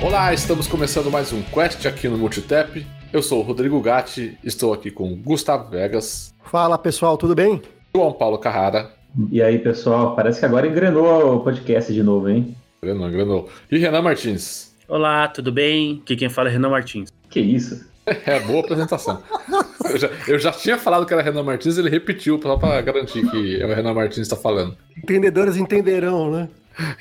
[0.00, 2.86] Olá, estamos começando mais um Quest aqui no Multitap.
[3.12, 6.32] Eu sou o Rodrigo Gatti, estou aqui com Gustavo Vegas.
[6.44, 7.60] Fala pessoal, tudo bem?
[7.92, 8.97] João Paulo Carrara.
[9.32, 12.54] E aí pessoal, parece que agora engrenou o podcast de novo, hein?
[12.80, 13.48] Engrenou, engrenou.
[13.68, 14.72] E Renan Martins.
[14.86, 16.00] Olá, tudo bem?
[16.04, 17.12] Aqui quem fala é Renan Martins.
[17.28, 17.88] Que isso?
[18.24, 19.22] É, boa apresentação.
[19.84, 23.28] eu, já, eu, já, tinha falado que era Renan Martins, ele repetiu só para garantir
[23.30, 24.74] que é o Renan Martins está falando.
[24.96, 26.48] Entendedores entenderão, né?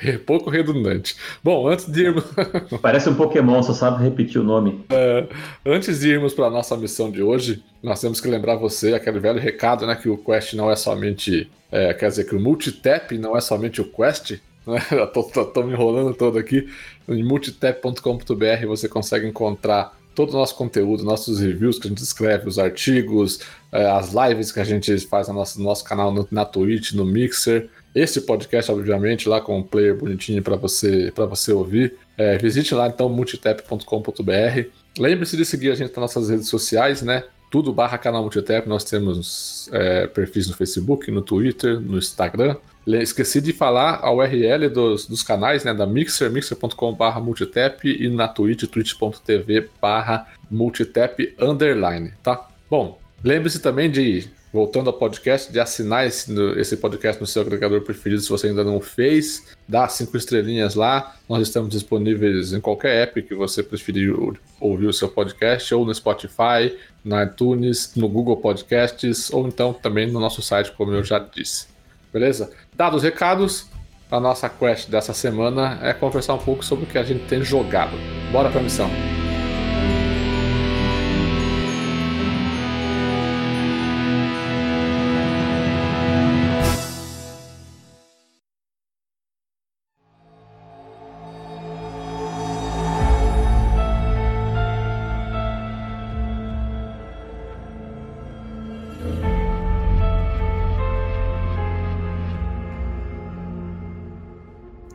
[0.04, 1.16] É pouco redundante.
[1.44, 2.23] Bom, antes de irmos.
[2.81, 4.86] Parece um Pokémon, só sabe repetir o nome.
[4.90, 5.27] É,
[5.66, 9.20] antes de irmos para a nossa missão de hoje, nós temos que lembrar você aquele
[9.20, 9.95] velho recado, né?
[9.95, 11.50] Que o Quest não é somente.
[11.72, 14.40] É, quer dizer, que o Multitap não é somente o Quest.
[14.66, 14.81] Né?
[15.16, 16.67] Estou me enrolando todo aqui.
[17.08, 22.50] Em multitap.com.br você consegue encontrar todo o nosso conteúdo, nossos reviews que a gente escreve,
[22.50, 23.39] os artigos,
[23.72, 26.94] é, as lives que a gente faz no nosso, no nosso canal no, na Twitch,
[26.94, 31.95] no Mixer esse podcast, obviamente, lá com um player bonitinho para você, você ouvir.
[32.17, 34.70] É, visite lá então multitap.com.br.
[35.00, 37.23] Lembre-se de seguir a gente nas nossas redes sociais, né?
[37.50, 38.67] Tudo barra canal Multitap.
[38.67, 42.58] Nós temos é, perfis no Facebook, no Twitter, no Instagram.
[42.86, 45.73] Esqueci de falar a URL dos, dos canais, né?
[45.73, 52.48] Da Mixer, mixer.com barra multitap e na Twitch, twitch.tv barra multitap underline, tá?
[52.70, 57.81] Bom, lembre-se também de voltando ao podcast, de assinar esse, esse podcast no seu agregador
[57.81, 59.45] preferido se você ainda não fez.
[59.67, 61.16] Dá cinco estrelinhas lá.
[61.28, 64.14] Nós estamos disponíveis em qualquer app que você preferir
[64.59, 70.08] ouvir o seu podcast, ou no Spotify, no iTunes, no Google Podcasts, ou então também
[70.08, 71.67] no nosso site, como eu já disse.
[72.11, 72.52] Beleza?
[72.76, 73.67] Dados os recados,
[74.09, 77.44] a nossa quest dessa semana é conversar um pouco sobre o que a gente tem
[77.44, 77.98] jogado.
[78.32, 78.89] Bora pra missão!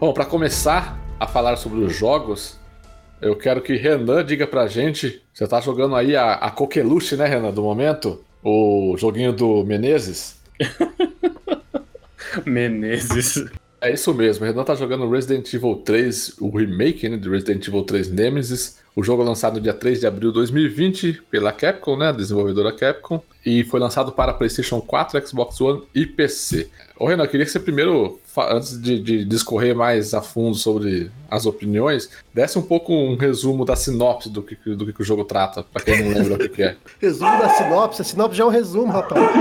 [0.03, 2.59] Bom, para começar a falar sobre os jogos,
[3.21, 5.23] eu quero que Renan diga pra gente.
[5.33, 8.21] Você tá jogando aí a, a Coqueluche, né, Renan, do momento?
[8.43, 10.41] O joguinho do Menezes?
[12.45, 13.45] Menezes.
[13.81, 17.65] É isso mesmo, o Renan tá jogando Resident Evil 3, o remake né, de Resident
[17.69, 18.82] Evil 3 Nemesis.
[18.95, 22.71] O jogo é lançado no dia 3 de abril de 2020 pela Capcom, né, desenvolvedora
[22.73, 26.69] Capcom, e foi lançado para PlayStation 4, Xbox One e PC.
[26.99, 28.21] Ô Renan, eu queria que você primeiro,
[28.51, 33.65] antes de, de, discorrer mais a fundo sobre as opiniões, desse um pouco um resumo
[33.65, 36.63] da sinopse do que, do que o jogo trata, para quem não lembra o que,
[36.63, 36.77] é.
[37.01, 38.03] resumo da sinopse?
[38.03, 39.23] A sinopse já é um resumo, rapaz.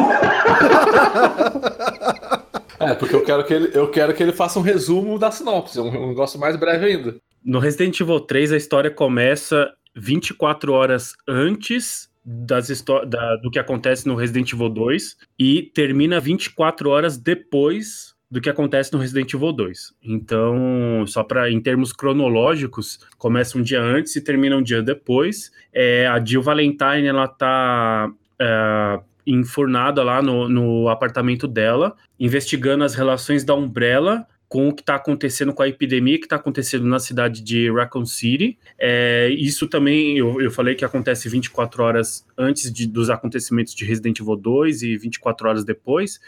[2.81, 5.79] É, porque eu quero que ele, eu quero que ele faça um resumo da sinopse,
[5.79, 7.16] um, um negócio mais breve ainda.
[7.44, 12.69] No Resident Evil 3, a história começa 24 horas antes das
[13.07, 18.50] da, do que acontece no Resident Evil 2 e termina 24 horas depois do que
[18.50, 19.94] acontece no Resident Evil 2.
[20.03, 25.52] Então, só para em termos cronológicos, começa um dia antes e termina um dia depois.
[25.73, 28.09] É, a Jill Valentine ela tá
[28.40, 34.81] é, enfurnada lá no, no apartamento dela, investigando as relações da Umbrella com o que
[34.81, 38.59] está acontecendo com a epidemia que está acontecendo na cidade de Raccoon City.
[38.78, 43.85] É, isso também, eu, eu falei que acontece 24 horas antes de, dos acontecimentos de
[43.85, 46.19] Resident Evil 2 e 24 horas depois.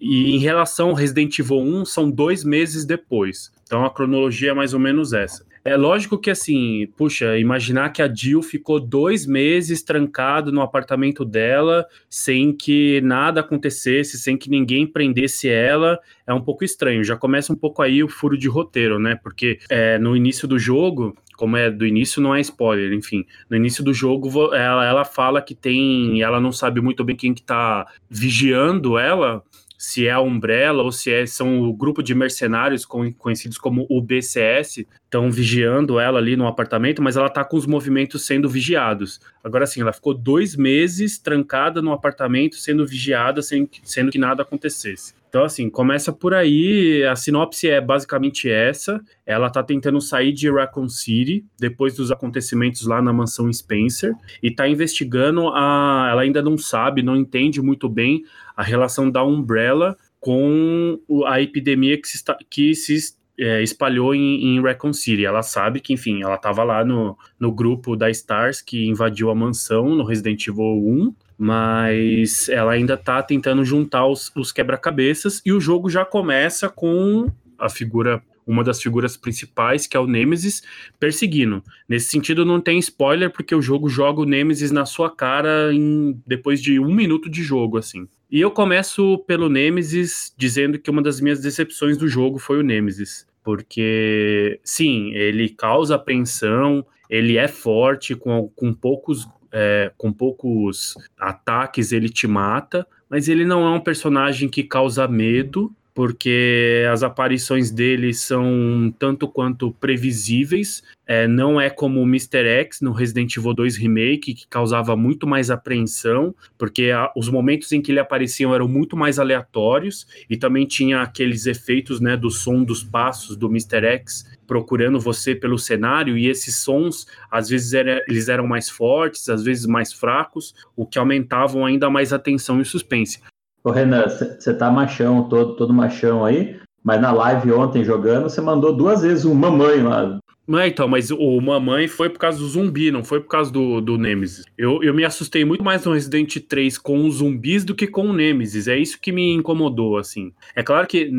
[0.00, 3.52] E em relação ao Resident Evil 1, são dois meses depois.
[3.64, 5.44] Então a cronologia é mais ou menos essa.
[5.66, 11.24] É lógico que, assim, puxa, imaginar que a Jill ficou dois meses trancado no apartamento
[11.24, 17.02] dela, sem que nada acontecesse, sem que ninguém prendesse ela, é um pouco estranho.
[17.02, 19.18] Já começa um pouco aí o furo de roteiro, né?
[19.20, 23.26] Porque é, no início do jogo, como é do início, não é spoiler, enfim.
[23.50, 26.22] No início do jogo, ela, ela fala que tem.
[26.22, 29.42] Ela não sabe muito bem quem que tá vigiando ela
[29.78, 34.00] se é a Umbrella ou se é, são o grupo de mercenários conhecidos como o
[34.00, 34.86] BCS,
[35.16, 39.18] estão vigiando ela ali no apartamento, mas ela está com os movimentos sendo vigiados.
[39.42, 44.42] Agora sim, ela ficou dois meses trancada no apartamento sendo vigiada, sem, sendo que nada
[44.42, 45.14] acontecesse.
[45.28, 47.04] Então, assim, começa por aí.
[47.04, 49.00] A sinopse é basicamente essa.
[49.26, 54.50] Ela tá tentando sair de Raccoon City depois dos acontecimentos lá na mansão Spencer e
[54.50, 56.08] tá investigando a.
[56.10, 58.22] Ela ainda não sabe, não entende muito bem
[58.56, 62.96] a relação da Umbrella com a epidemia que se, que se
[63.38, 65.24] é, espalhou em, em Recon City.
[65.24, 69.34] Ela sabe que, enfim, ela estava lá no, no grupo da Stars que invadiu a
[69.34, 75.52] mansão no Resident Evil 1, mas ela ainda está tentando juntar os, os quebra-cabeças e
[75.52, 80.62] o jogo já começa com a figura uma das figuras principais, que é o Nemesis,
[81.00, 81.64] perseguindo.
[81.88, 86.20] Nesse sentido, não tem spoiler, porque o jogo joga o Nemesis na sua cara em,
[86.24, 88.06] depois de um minuto de jogo, assim.
[88.30, 92.62] E eu começo pelo Nemesis, dizendo que uma das minhas decepções do jogo foi o
[92.62, 93.26] Nemesis.
[93.42, 101.92] Porque, sim, ele causa apreensão, ele é forte, com, com poucos é, com poucos ataques
[101.92, 107.70] ele te mata, mas ele não é um personagem que causa medo porque as aparições
[107.70, 110.82] dele são tanto quanto previsíveis.
[111.06, 112.46] É, não é como o Mr.
[112.46, 117.72] X no Resident Evil 2 Remake, que causava muito mais apreensão, porque a, os momentos
[117.72, 122.30] em que ele apareciam eram muito mais aleatórios, e também tinha aqueles efeitos né, do
[122.30, 123.86] som dos passos do Mr.
[123.86, 129.30] X procurando você pelo cenário, e esses sons, às vezes, era, eles eram mais fortes,
[129.30, 133.18] às vezes mais fracos, o que aumentavam ainda mais a tensão e o suspense.
[133.66, 138.40] Ô Renan, você tá machão, todo, todo machão aí, mas na live ontem jogando, você
[138.40, 140.20] mandou duas vezes um mamãe lá.
[140.64, 143.98] Então, mas o mamãe foi por causa do zumbi, não foi por causa do, do
[143.98, 144.44] Nemesis.
[144.56, 148.06] Eu, eu me assustei muito mais no Resident 3 com os zumbis do que com
[148.06, 148.68] o Nemesis.
[148.68, 150.32] É isso que me incomodou, assim.
[150.54, 151.10] É claro que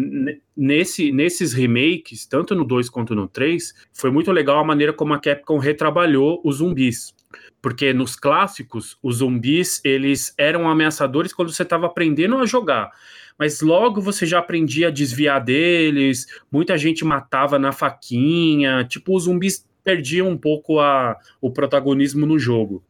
[0.56, 5.14] nesse, nesses remakes, tanto no 2 quanto no 3, foi muito legal a maneira como
[5.14, 7.14] a Capcom retrabalhou os zumbis
[7.62, 12.92] porque nos clássicos os zumbis eles eram ameaçadores quando você estava aprendendo a jogar,
[13.38, 19.24] mas logo você já aprendia a desviar deles, muita gente matava na faquinha, tipo os
[19.24, 22.84] zumbis perdiam um pouco a, o protagonismo no jogo.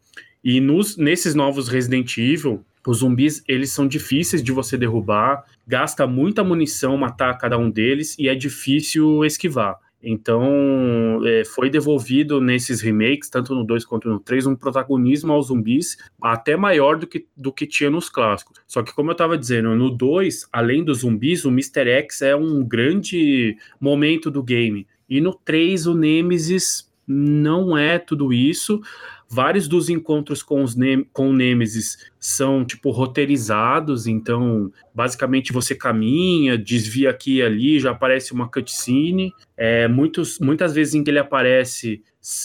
[0.44, 6.08] E nos, nesses novos Resident Evil, os zumbis eles são difíceis de você derrubar, gasta
[6.08, 9.76] muita munição matar cada um deles e é difícil esquivar.
[10.02, 15.48] Então, é, foi devolvido nesses remakes, tanto no 2 quanto no 3, um protagonismo aos
[15.48, 18.60] zumbis até maior do que, do que tinha nos clássicos.
[18.68, 21.90] Só que, como eu estava dizendo, no 2, além dos zumbis, o Mr.
[21.90, 24.88] X é um grande momento do game.
[25.10, 28.82] E no 3, o Nemesis não é tudo isso.
[29.30, 35.76] Vários dos encontros com, os ne com o Nemesis são, tipo, roteirizados, então, basicamente, você
[35.76, 39.34] caminha, desvia aqui e ali, já aparece uma cutscene.
[39.56, 42.02] É, muitos, muitas vezes em que ele aparece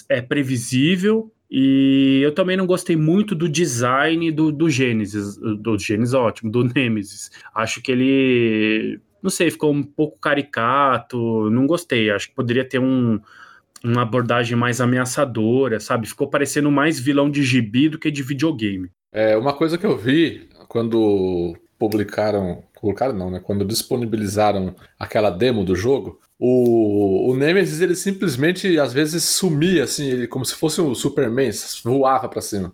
[0.08, 6.14] é previsível, e eu também não gostei muito do design do, do Gênesis, do Gênesis
[6.14, 7.30] ótimo, do Nemesis.
[7.54, 12.10] Acho que ele, não sei, ficou um pouco caricato, não gostei.
[12.10, 13.20] Acho que poderia ter um,
[13.84, 16.06] uma abordagem mais ameaçadora, sabe?
[16.06, 18.90] Ficou parecendo mais vilão de gibi do que de videogame.
[19.12, 23.40] É, uma coisa que eu vi quando publicaram, publicaram não, né?
[23.40, 30.08] Quando disponibilizaram aquela demo do jogo, o, o Nemesis ele simplesmente às vezes sumia assim,
[30.08, 31.50] ele, como se fosse um Superman,
[31.84, 32.72] voava para cima.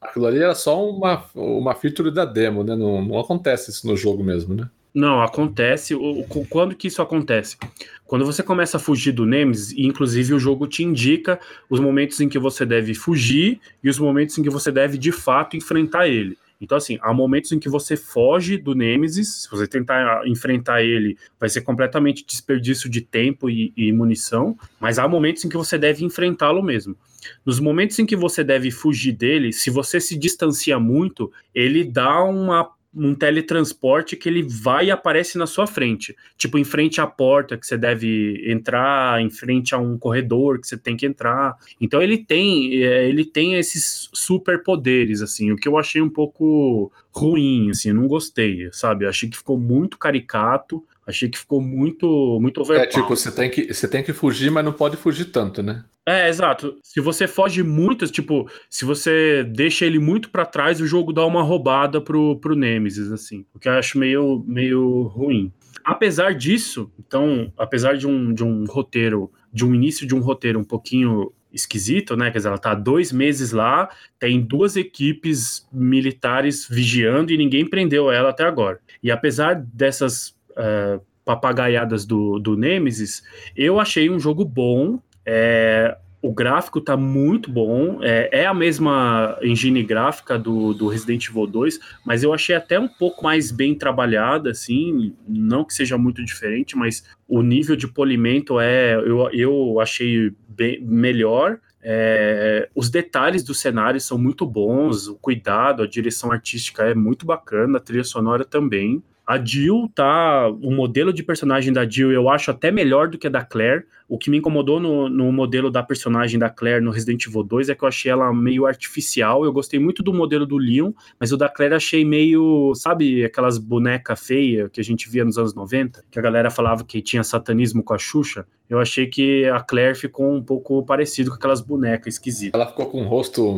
[0.00, 2.76] Aquilo ali era só uma, uma feature da demo, né?
[2.76, 4.68] Não, não acontece isso no jogo mesmo, né?
[4.96, 5.94] Não, acontece.
[5.94, 7.58] O, quando que isso acontece?
[8.06, 11.38] Quando você começa a fugir do Nemesis, inclusive o jogo te indica
[11.68, 15.12] os momentos em que você deve fugir e os momentos em que você deve de
[15.12, 16.38] fato enfrentar ele.
[16.58, 21.18] Então, assim, há momentos em que você foge do Nemesis, se você tentar enfrentar ele,
[21.38, 25.76] vai ser completamente desperdício de tempo e, e munição, mas há momentos em que você
[25.76, 26.96] deve enfrentá-lo mesmo.
[27.44, 32.22] Nos momentos em que você deve fugir dele, se você se distancia muito, ele dá
[32.22, 36.16] uma um teletransporte que ele vai e aparece na sua frente.
[36.36, 40.66] Tipo, em frente à porta que você deve entrar, em frente a um corredor que
[40.66, 41.56] você tem que entrar.
[41.80, 46.90] Então ele tem, é, ele tem esses superpoderes, assim, o que eu achei um pouco
[47.10, 49.06] ruim, assim, não gostei, sabe?
[49.06, 50.82] achei que ficou muito caricato.
[51.06, 52.88] Achei que ficou muito, muito overpower.
[52.88, 55.84] É, tipo, você tem, que, você tem que fugir, mas não pode fugir tanto, né?
[56.04, 56.76] É, exato.
[56.82, 61.24] Se você foge muito, tipo, se você deixa ele muito para trás, o jogo dá
[61.24, 63.44] uma roubada pro, pro Nemesis, assim.
[63.54, 65.52] O que eu acho meio, meio ruim.
[65.84, 70.58] Apesar disso, então, apesar de um, de um roteiro, de um início de um roteiro
[70.58, 72.30] um pouquinho esquisito, né?
[72.30, 77.68] Quer dizer, ela tá há dois meses lá, tem duas equipes militares vigiando e ninguém
[77.68, 78.80] prendeu ela até agora.
[79.02, 83.22] E apesar dessas uh, papagaiadas do, do Nemesis,
[83.56, 85.00] eu achei um jogo bom.
[85.24, 88.02] É, o gráfico tá muito bom.
[88.02, 92.78] É, é, a mesma engine gráfica do, do Resident Evil 2, mas eu achei até
[92.78, 95.14] um pouco mais bem trabalhada, assim.
[95.28, 98.94] Não que seja muito diferente, mas o nível de polimento é.
[98.94, 101.58] Eu, eu achei bem, melhor.
[101.82, 107.24] É, os detalhes do cenário são muito bons, o cuidado, a direção artística é muito
[107.24, 109.02] bacana, a trilha sonora também.
[109.26, 110.48] A Jill tá.
[110.62, 113.84] O modelo de personagem da Jill eu acho até melhor do que a da Claire.
[114.08, 117.68] O que me incomodou no, no modelo da personagem da Claire no Resident Evil 2
[117.68, 119.44] é que eu achei ela meio artificial.
[119.44, 122.72] Eu gostei muito do modelo do Leon, mas o da Claire achei meio.
[122.76, 126.04] Sabe aquelas bonecas feias que a gente via nos anos 90?
[126.08, 128.46] Que a galera falava que tinha satanismo com a Xuxa?
[128.70, 132.60] Eu achei que a Claire ficou um pouco parecido com aquelas bonecas esquisitas.
[132.60, 133.56] Ela ficou com um rosto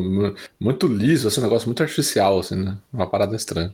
[0.59, 2.77] muito liso, assim, um negócio muito artificial, assim, né?
[2.91, 3.73] Uma parada estranha.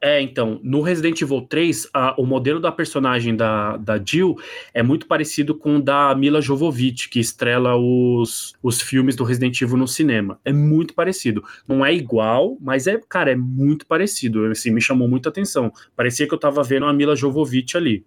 [0.00, 4.36] É, então, no Resident Evil 3, a, o modelo da personagem da, da Jill
[4.72, 9.60] é muito parecido com o da Mila Jovovich, que estrela os, os filmes do Resident
[9.60, 10.38] Evil no cinema.
[10.44, 11.42] É muito parecido.
[11.66, 14.44] Não é igual, mas é, cara, é muito parecido.
[14.46, 15.72] Assim, me chamou muita atenção.
[15.96, 18.04] Parecia que eu tava vendo a Mila Jovovich ali.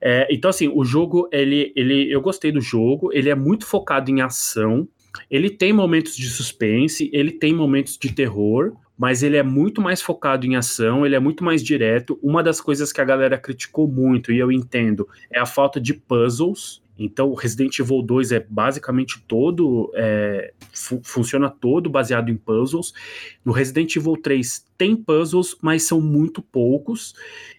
[0.00, 4.10] É, então, assim, o jogo, ele, ele, eu gostei do jogo, ele é muito focado
[4.10, 4.88] em ação,
[5.30, 8.72] ele tem momentos de suspense, ele tem momentos de terror,
[9.02, 12.16] mas ele é muito mais focado em ação, ele é muito mais direto.
[12.22, 15.92] Uma das coisas que a galera criticou muito, e eu entendo, é a falta de
[15.92, 16.80] puzzles.
[17.04, 22.92] Então, o Resident Evil 2 é basicamente todo, é, fu funciona todo baseado em puzzles.
[23.44, 27.14] No Resident Evil 3 tem puzzles, mas são muito poucos.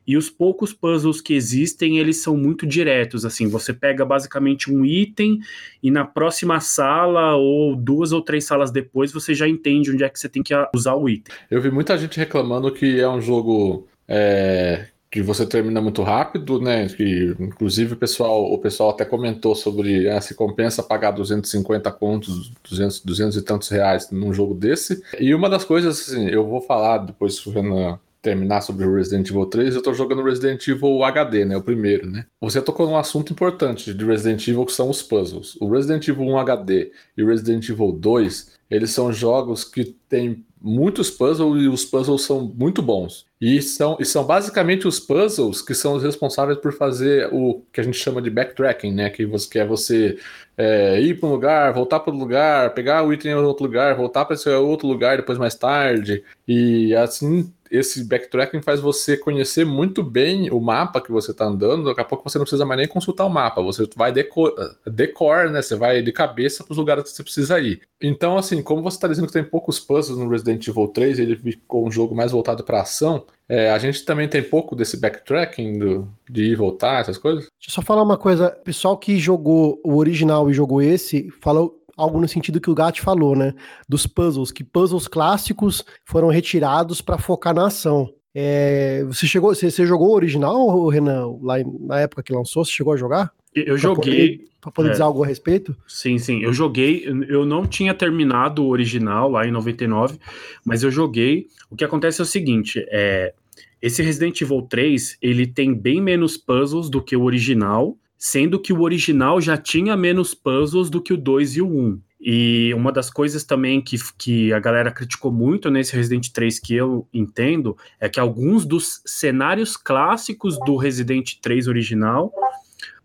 [0.06, 3.26] E os poucos puzzles que existem, eles são muito diretos.
[3.26, 5.40] Assim, você pega basicamente um item
[5.82, 10.10] e na próxima sala, ou duas ou três salas depois, você já entende onde é
[10.10, 11.34] que você tem que usar o item.
[11.50, 16.60] Eu vi muita gente reclamando que é um jogo é, que você termina muito rápido,
[16.60, 16.88] né?
[16.89, 22.51] Que inclusive o pessoal, o pessoal até comentou sobre ah, se compensa pagar 250 contos,
[22.67, 25.03] 200, 200 e tantos reais num jogo desse.
[25.20, 28.96] E uma das coisas, assim, eu vou falar depois se o Renan terminar sobre o
[28.96, 31.58] Resident Evil 3, eu tô jogando Resident Evil HD, né?
[31.58, 32.25] O primeiro, né?
[32.41, 35.55] Você tocou num assunto importante de Resident Evil que são os puzzles.
[35.62, 40.43] O Resident Evil 1 HD e o Resident Evil 2, eles são jogos que têm
[40.60, 43.27] muitos puzzles e os puzzles são muito bons.
[43.46, 47.82] E são, e são basicamente os puzzles que são os responsáveis por fazer o que
[47.82, 49.10] a gente chama de backtracking, né?
[49.10, 50.18] Que, você, é você
[50.58, 53.98] é, ir para um lugar, voltar para o lugar, pegar o item em outro lugar,
[53.98, 56.24] voltar para esse outro lugar depois mais tarde.
[56.48, 61.86] E assim esse backtracking faz você conhecer muito bem o mapa que você está andando.
[61.86, 63.63] Daqui a pouco você não precisa mais nem consultar o mapa.
[63.63, 64.53] Você vai decor,
[64.86, 65.60] decor né?
[65.60, 67.82] Você vai de cabeça para os lugares que você precisa ir.
[68.00, 71.36] Então, assim, como você está dizendo que tem poucos puzzles no Resident Evil 3, ele
[71.36, 73.25] ficou um jogo mais voltado para ação.
[73.50, 77.48] É, a gente também tem pouco desse backtracking do, de ir voltar, essas coisas?
[77.60, 78.56] Deixa eu só falar uma coisa.
[78.62, 82.76] O pessoal que jogou o original e jogou esse, falou algo no sentido que o
[82.76, 83.54] Gat falou, né?
[83.88, 88.14] Dos puzzles, que puzzles clássicos foram retirados para focar na ação.
[88.36, 92.66] É, você chegou, você, você, jogou o original, Renan, lá na época que lançou?
[92.66, 93.32] Você chegou a jogar?
[93.56, 94.46] Eu pra joguei.
[94.60, 95.76] Para poder é, dizer algo a respeito?
[95.88, 96.42] Sim, sim.
[96.42, 97.06] Eu joguei.
[97.28, 100.18] Eu não tinha terminado o original lá em 99,
[100.66, 101.48] mas eu joguei.
[101.70, 103.34] O que acontece é o seguinte: é,
[103.82, 108.72] esse Resident Evil 3 ele tem bem menos puzzles do que o original sendo que
[108.72, 112.00] o original já tinha menos puzzles do que o 2 e o 1.
[112.22, 116.74] E uma das coisas também que, que a galera criticou muito nesse Resident 3 que
[116.74, 122.32] eu entendo é que alguns dos cenários clássicos do Resident 3 original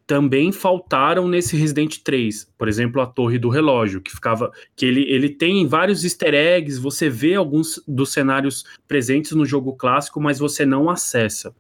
[0.06, 2.52] também faltaram nesse Resident 3.
[2.56, 4.52] Por exemplo, a Torre do Relógio, que ficava.
[4.76, 9.72] que ele, ele tem vários easter eggs, você vê alguns dos cenários presentes no jogo
[9.72, 11.52] clássico, mas você não acessa.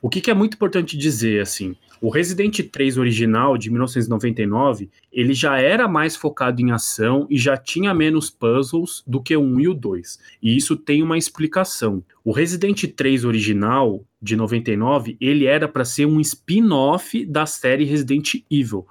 [0.00, 5.32] O que, que é muito importante dizer, assim, o Resident 3 original, de 1999, ele
[5.32, 9.60] já era mais focado em ação e já tinha menos puzzles do que o 1
[9.60, 10.18] e o 2.
[10.42, 12.02] E isso tem uma explicação.
[12.24, 18.34] O Resident 3 original, de 99, ele era para ser um spin-off da série Resident
[18.50, 18.84] Evil.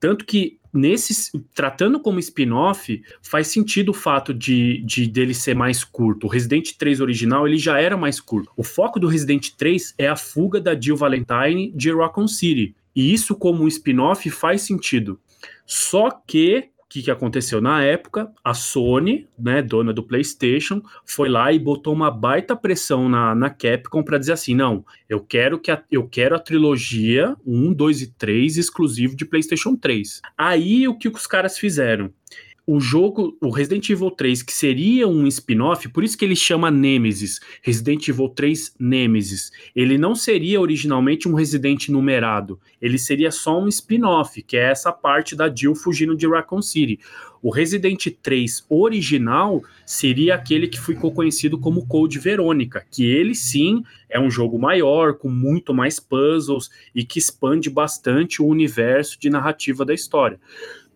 [0.00, 5.84] Tanto que nesse tratando como spin-off, faz sentido o fato de, de dele ser mais
[5.84, 6.26] curto.
[6.26, 8.50] O Resident 3 original, ele já era mais curto.
[8.56, 12.74] O foco do Resident 3 é a fuga da Jill Valentine de Raccoon City.
[12.94, 15.18] E isso como um spin-off faz sentido.
[15.66, 18.30] Só que que, que aconteceu na época?
[18.44, 23.50] A Sony, né, dona do PlayStation, foi lá e botou uma baita pressão na, na
[23.50, 28.02] Capcom para dizer assim: não, eu quero que a, eu quero a trilogia 1, 2
[28.02, 30.22] e 3 exclusivo de PlayStation 3.
[30.38, 32.12] Aí o que os caras fizeram?
[32.66, 36.70] O jogo, o Resident Evil 3, que seria um spin-off, por isso que ele chama
[36.70, 39.52] Nemesis, Resident Evil 3 Nemesis.
[39.76, 44.90] Ele não seria originalmente um Resident numerado, ele seria só um spin-off, que é essa
[44.90, 46.98] parte da Jill fugindo de Raccoon City.
[47.42, 53.84] O Resident 3 original seria aquele que ficou conhecido como Code Verônica, que ele sim
[54.08, 59.28] é um jogo maior, com muito mais puzzles e que expande bastante o universo de
[59.28, 60.40] narrativa da história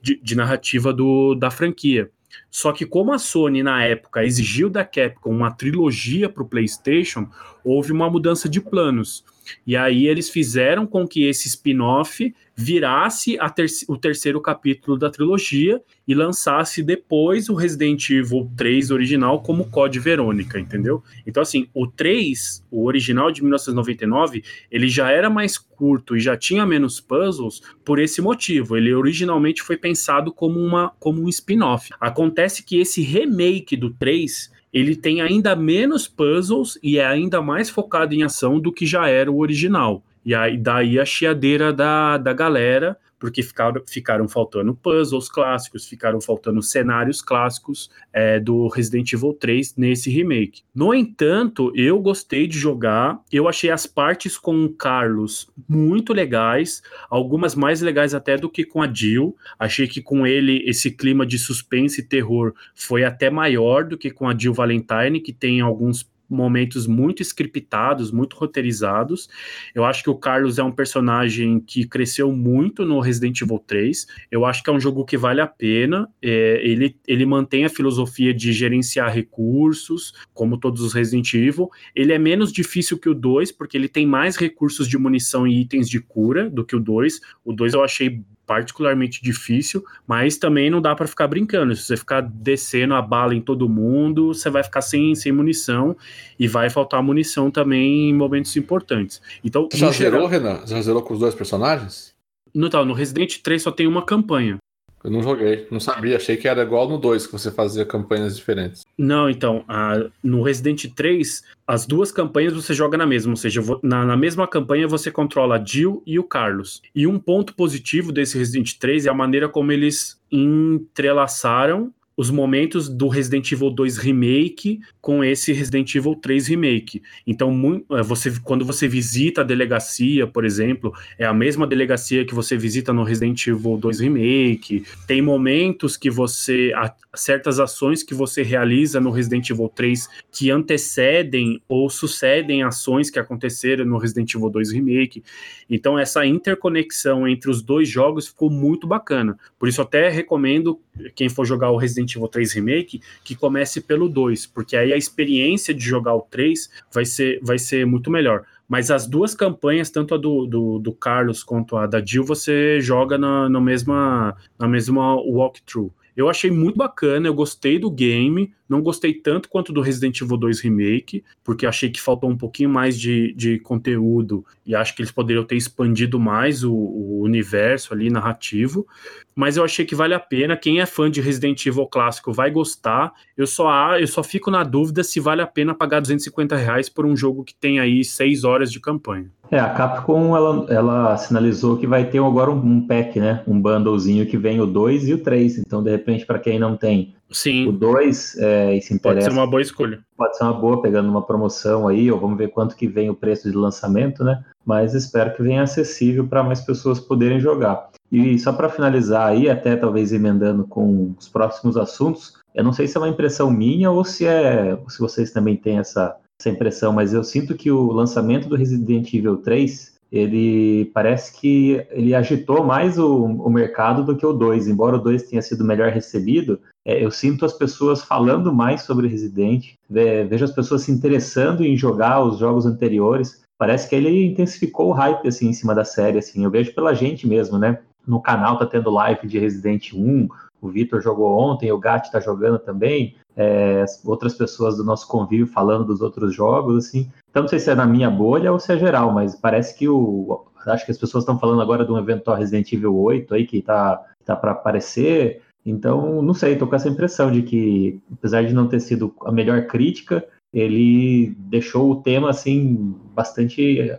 [0.01, 2.11] de, de narrativa do, da franquia.
[2.51, 7.29] Só que como a Sony na época exigiu da Capcom uma trilogia para o PlayStation,
[7.65, 9.25] houve uma mudança de planos.
[9.67, 15.81] E aí eles fizeram com que esse spin-off virasse ter o terceiro capítulo da trilogia
[16.07, 21.01] e lançasse depois o Resident Evil 3 original como Code Verônica, entendeu?
[21.25, 26.37] Então, assim, o 3, o original de 1999, ele já era mais curto e já
[26.37, 28.77] tinha menos puzzles por esse motivo.
[28.77, 31.91] Ele originalmente foi pensado como, uma, como um spin-off.
[32.01, 37.69] Acontece que esse remake do 3 ele tem ainda menos puzzles e é ainda mais
[37.69, 40.03] focado em ação do que já era o original.
[40.25, 46.21] E aí daí a chiadeira da, da galera, porque ficaram, ficaram faltando puzzles clássicos, ficaram
[46.21, 50.63] faltando cenários clássicos é, do Resident Evil 3 nesse remake.
[50.75, 56.83] No entanto, eu gostei de jogar, eu achei as partes com o Carlos muito legais,
[57.11, 59.37] algumas mais legais até do que com a Jill.
[59.59, 64.11] Achei que com ele esse clima de suspense e terror foi até maior do que
[64.11, 69.29] com a Jill Valentine, que tem alguns momentos muito scriptados, muito roteirizados.
[69.75, 74.07] Eu acho que o Carlos é um personagem que cresceu muito no Resident Evil 3.
[74.31, 76.09] Eu acho que é um jogo que vale a pena.
[76.23, 81.71] É, ele, ele mantém a filosofia de gerenciar recursos, como todos os Resident Evil.
[81.95, 85.61] Ele é menos difícil que o 2, porque ele tem mais recursos de munição e
[85.61, 87.21] itens de cura do que o 2.
[87.45, 91.77] O 2 eu achei particularmente difícil, mas também não dá para ficar brincando.
[91.77, 95.95] Se você ficar descendo a bala em todo mundo, você vai ficar sem, sem munição
[96.41, 99.21] e vai faltar munição também em momentos importantes.
[99.45, 100.67] Então, já zerou, Renan?
[100.67, 102.15] Já zerou com os dois personagens?
[102.55, 104.57] No, tal, no Resident 3 só tem uma campanha.
[105.03, 108.37] Eu não joguei, não sabia, achei que era igual no 2, que você fazia campanhas
[108.37, 108.85] diferentes.
[108.97, 113.63] Não, então, a, no Resident 3, as duas campanhas você joga na mesma, ou seja,
[113.83, 116.83] na, na, mesma campanha você controla a Jill e o Carlos.
[116.95, 122.89] E um ponto positivo desse Resident 3 é a maneira como eles entrelaçaram os momentos
[122.89, 127.01] do Resident Evil 2 Remake com esse Resident Evil 3 Remake.
[127.25, 132.35] Então, é, você, quando você visita a delegacia, por exemplo, é a mesma delegacia que
[132.35, 134.85] você visita no Resident Evil 2 Remake.
[135.07, 136.73] Tem momentos que você.
[137.15, 143.19] certas ações que você realiza no Resident Evil 3 que antecedem ou sucedem ações que
[143.21, 145.23] aconteceram no Resident Evil 2 Remake.
[145.71, 149.39] Então, essa interconexão entre os dois jogos ficou muito bacana.
[149.57, 150.81] Por isso, até recomendo
[151.15, 154.97] quem for jogar o Resident Evil 3 Remake, que comece pelo 2, porque aí a
[154.97, 158.45] experiência de jogar o 3 vai ser, vai ser muito melhor.
[158.69, 162.81] Mas as duas campanhas, tanto a do, do, do Carlos quanto a da Jill, você
[162.81, 165.91] joga na, na, mesma, na mesma walkthrough.
[166.15, 170.37] Eu achei muito bacana, eu gostei do game, não gostei tanto quanto do Resident Evil
[170.37, 175.01] 2 Remake, porque achei que faltou um pouquinho mais de, de conteúdo e acho que
[175.01, 178.87] eles poderiam ter expandido mais o, o universo ali narrativo.
[179.35, 180.57] Mas eu achei que vale a pena.
[180.57, 183.13] Quem é fã de Resident Evil clássico vai gostar.
[183.37, 187.07] Eu só, eu só fico na dúvida se vale a pena pagar 250 reais por
[187.07, 189.31] um jogo que tem aí 6 horas de campanha.
[189.51, 193.43] É, a Capcom ela, ela sinalizou que vai ter agora um, um pack, né?
[193.47, 195.59] Um bundlezinho que vem o 2 e o 3.
[195.59, 197.69] Então, de repente, para quem não tem Sim.
[197.69, 199.21] o 2 é, e se interessa.
[199.21, 200.01] Pode ser uma boa escolha.
[200.17, 203.15] Pode ser uma boa, pegando uma promoção aí, ou vamos ver quanto que vem o
[203.15, 204.43] preço de lançamento, né?
[204.65, 207.91] Mas espero que venha acessível para mais pessoas poderem jogar.
[208.11, 212.89] E só para finalizar aí, até talvez emendando com os próximos assuntos, eu não sei
[212.89, 216.93] se é uma impressão minha ou se é se vocês também têm essa, essa impressão,
[216.93, 222.65] mas eu sinto que o lançamento do Resident Evil 3 ele parece que ele agitou
[222.65, 224.69] mais o, o mercado do que o 2.
[224.69, 229.09] Embora o 2 tenha sido melhor recebido, é, eu sinto as pessoas falando mais sobre
[229.09, 233.43] Resident, vejo as pessoas se interessando em jogar os jogos anteriores.
[233.59, 236.19] Parece que ele intensificou o hype assim, em cima da série.
[236.19, 236.45] Assim.
[236.45, 237.79] Eu vejo pela gente mesmo, né?
[238.07, 240.29] No canal tá tendo live de Resident 1,
[240.61, 245.47] o Vitor jogou ontem, o Gat tá jogando também, é, outras pessoas do nosso convívio
[245.47, 247.11] falando dos outros jogos, assim.
[247.31, 249.89] Então não sei se é na minha bolha ou se é geral, mas parece que
[249.89, 250.45] o.
[250.67, 253.63] Acho que as pessoas estão falando agora de um eventual Resident Evil 8 aí que
[253.63, 255.41] tá, tá para aparecer.
[255.65, 259.31] Então, não sei, tô com essa impressão de que, apesar de não ter sido a
[259.31, 263.91] melhor crítica, ele deixou o tema assim bastante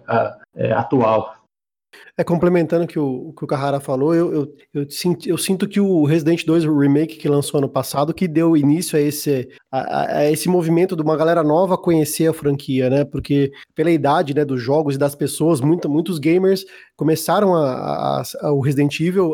[0.56, 1.36] é, atual.
[2.20, 5.80] É, complementando que o, que o Carrara falou, eu, eu, eu, sinto, eu sinto que
[5.80, 10.30] o Resident 2 Remake que lançou ano passado, que deu início a esse, a, a,
[10.30, 13.06] esse movimento de uma galera nova conhecer a franquia, né?
[13.06, 16.66] Porque pela idade né, dos jogos e das pessoas, muito, muitos gamers
[16.98, 19.32] começaram a, a, o Resident Evil,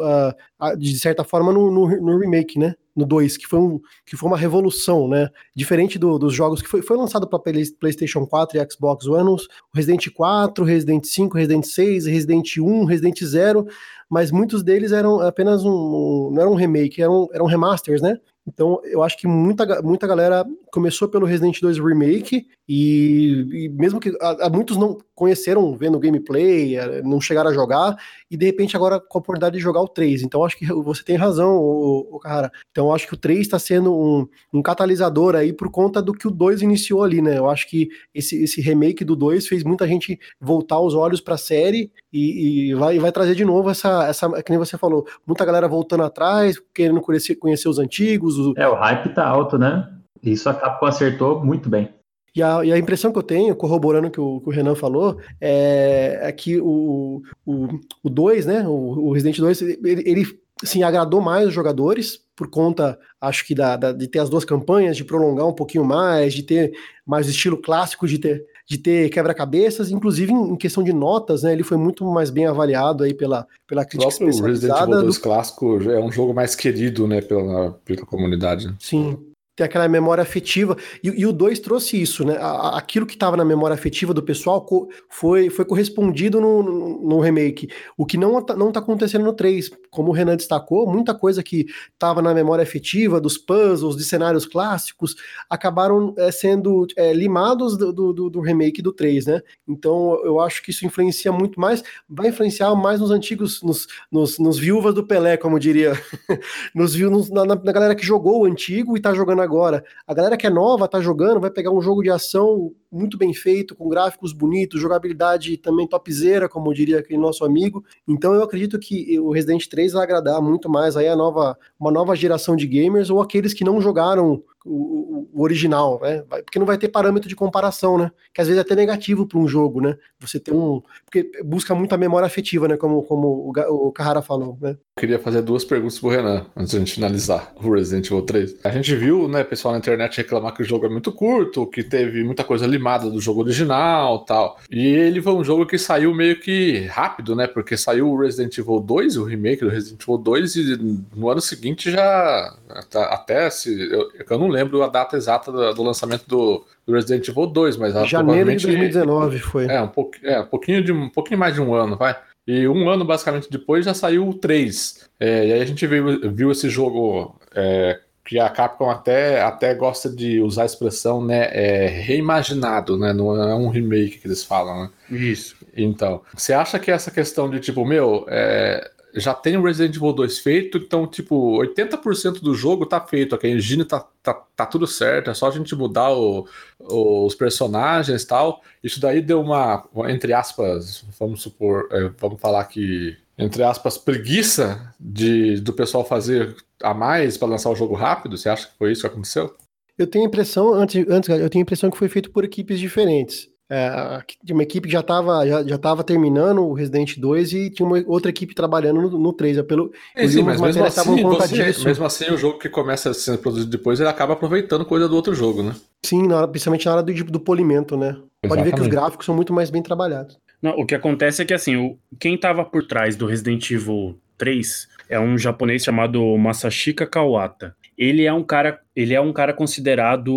[0.78, 2.76] de certa forma, no, no, no remake, né?
[2.96, 5.30] no 2, que foi, um, que foi uma revolução, né?
[5.54, 7.40] Diferente do, dos jogos que foi, foi lançado para
[7.80, 9.38] PlayStation 4 e Xbox One, o
[9.74, 13.66] Resident 4, Resident 5, Resident 6, Resident 1, Resident 0,
[14.10, 16.30] mas muitos deles eram apenas um.
[16.32, 18.18] não eram um remake, eram, eram remasters, né?
[18.48, 24.00] Então, eu acho que muita, muita galera começou pelo Resident 2 Remake e, e mesmo
[24.00, 27.96] que a, a muitos não conheceram vendo gameplay, é, não chegaram a jogar,
[28.30, 30.22] e de repente agora com a oportunidade de jogar o 3.
[30.22, 32.52] Então acho que você tem razão, o, o cara.
[32.70, 36.28] Então acho que o 3 está sendo um, um, catalisador aí por conta do que
[36.28, 37.40] o 2 iniciou ali, né?
[37.40, 41.34] Eu acho que esse, esse remake do 2 fez muita gente voltar os olhos para
[41.34, 45.06] a série e, e, vai, vai trazer de novo essa, essa, que nem você falou,
[45.28, 48.38] muita galera voltando atrás, querendo conhecer, conhecer os antigos.
[48.38, 48.54] O...
[48.56, 49.90] É, o hype tá alto, né?
[50.24, 51.90] Isso a Capcom acertou muito bem.
[52.34, 54.76] E a, e a, impressão que eu tenho, corroborando o que o, que o Renan
[54.76, 60.40] falou, é, é que o 2, o, dois, né, o, o Resident 2, ele, ele
[60.64, 64.44] assim, agradou mais os jogadores, por conta, acho que, da, da, de ter as duas
[64.44, 66.74] campanhas, de prolongar um pouquinho mais, de ter
[67.06, 71.64] mais estilo clássico, de ter, de ter quebra-cabeças, inclusive em, questão de notas, né, ele
[71.64, 75.22] foi muito mais bem avaliado aí pela, pela crítica o Resident Evil 2 do...
[75.22, 78.74] clássico é um jogo mais querido, né, pela, pela comunidade.
[78.80, 79.18] Sim,
[79.56, 80.76] ter aquela memória afetiva.
[81.04, 82.38] E, e o 2 trouxe isso, né?
[82.74, 84.66] aquilo que estava na memória afetiva do pessoal
[85.10, 87.70] foi, foi correspondido no, no, no, remake.
[87.98, 89.72] O que não, não tá acontecendo no 3.
[89.90, 94.46] Como o Renan destacou, muita coisa que estava na memória afetiva, dos puzzles, de cenários
[94.46, 95.16] clássicos,
[95.50, 99.42] acabaram é, sendo é, limados do, do, do, remake do 3, né?
[99.68, 104.38] Então eu acho que isso influencia muito mais, vai influenciar mais nos antigos, nos, nos,
[104.38, 105.94] nos viúvas do Pelé, como diria.
[106.76, 109.84] nos, nos na, na galera que jogou o antigo e tá jogando agora.
[110.06, 113.34] A galera que é nova, tá jogando, vai pegar um jogo de ação muito bem
[113.34, 117.84] feito, com gráficos bonitos, jogabilidade também topzera, como diria aquele nosso amigo.
[118.08, 121.92] Então eu acredito que o Resident 3 vai agradar muito mais aí a nova, uma
[121.92, 126.24] nova geração de gamers ou aqueles que não jogaram o, original, né?
[126.44, 128.12] Porque não vai ter parâmetro de comparação, né?
[128.34, 129.96] Que às vezes é até negativo para um jogo, né?
[130.20, 130.82] Você tem um.
[131.06, 132.76] Porque busca muita memória afetiva, né?
[132.76, 134.72] Como, como o, o Carrara falou, né?
[134.72, 138.22] Eu queria fazer duas perguntas pro Renan, antes de a gente finalizar o Resident Evil
[138.24, 138.56] 3.
[138.64, 141.84] A gente viu, né, pessoal na internet reclamar que o jogo é muito curto, que
[141.84, 144.58] teve muita coisa limada do jogo original tal.
[144.70, 147.48] E ele foi um jogo que saiu meio que rápido, né?
[147.48, 151.42] Porque saiu o Resident Evil 2, o remake do Resident Evil 2, e no ano
[151.42, 152.56] seguinte já.
[152.94, 153.92] Até se.
[153.92, 157.78] Eu, eu não lembro a data exata do, do lançamento do, do, Resident Evil 2,
[157.78, 159.66] mas Janeiro de 2019 foi.
[159.66, 162.16] É, um, pouco, é, um pouquinho de um pouquinho mais de um ano, vai.
[162.48, 165.10] E um ano basicamente depois já saiu o 3.
[165.20, 169.76] É, e aí a gente viu, viu esse jogo é, que a Capcom até, até
[169.76, 173.14] gosta de usar a expressão né, é, reimaginado, né?
[173.14, 174.90] Não é um remake que eles falam, né?
[175.12, 175.56] Isso.
[175.78, 180.12] Então, você acha que essa questão de tipo, meu, é, já tem o Resident Evil
[180.12, 184.88] 2 feito, então, tipo, 80% do jogo tá feito, a engine tá, tá, tá tudo
[184.88, 186.48] certo, é só a gente mudar o,
[186.80, 188.62] o, os personagens e tal.
[188.84, 194.94] Isso daí deu uma, entre aspas, vamos supor, é, vamos falar que, entre aspas, preguiça
[195.00, 198.38] de, do pessoal fazer a mais para lançar o jogo rápido?
[198.38, 199.54] Você acha que foi isso que aconteceu?
[199.98, 202.80] Eu tenho a impressão, antes, antes eu tenho a impressão que foi feito por equipes
[202.80, 203.50] diferentes.
[203.68, 204.22] É,
[204.52, 208.30] uma equipe já estava já, já tava terminando o Resident 2 e tinha uma outra
[208.30, 209.58] equipe trabalhando no, no 3.
[209.58, 213.40] É pelo, é, sim, mas mesmo assim, você, mesmo assim, o jogo que começa sendo
[213.40, 215.76] produzido depois, ele acaba aproveitando coisa do outro jogo, né?
[216.06, 218.10] Sim, na hora, principalmente na hora do, do polimento, né?
[218.10, 218.48] Exatamente.
[218.48, 220.38] Pode ver que os gráficos são muito mais bem trabalhados.
[220.66, 224.20] Não, o que acontece é que assim, o, quem estava por trás do Resident Evil
[224.36, 229.54] 3 é um japonês chamado Masashika Kawata ele é um cara, ele é um cara
[229.54, 230.30] considerado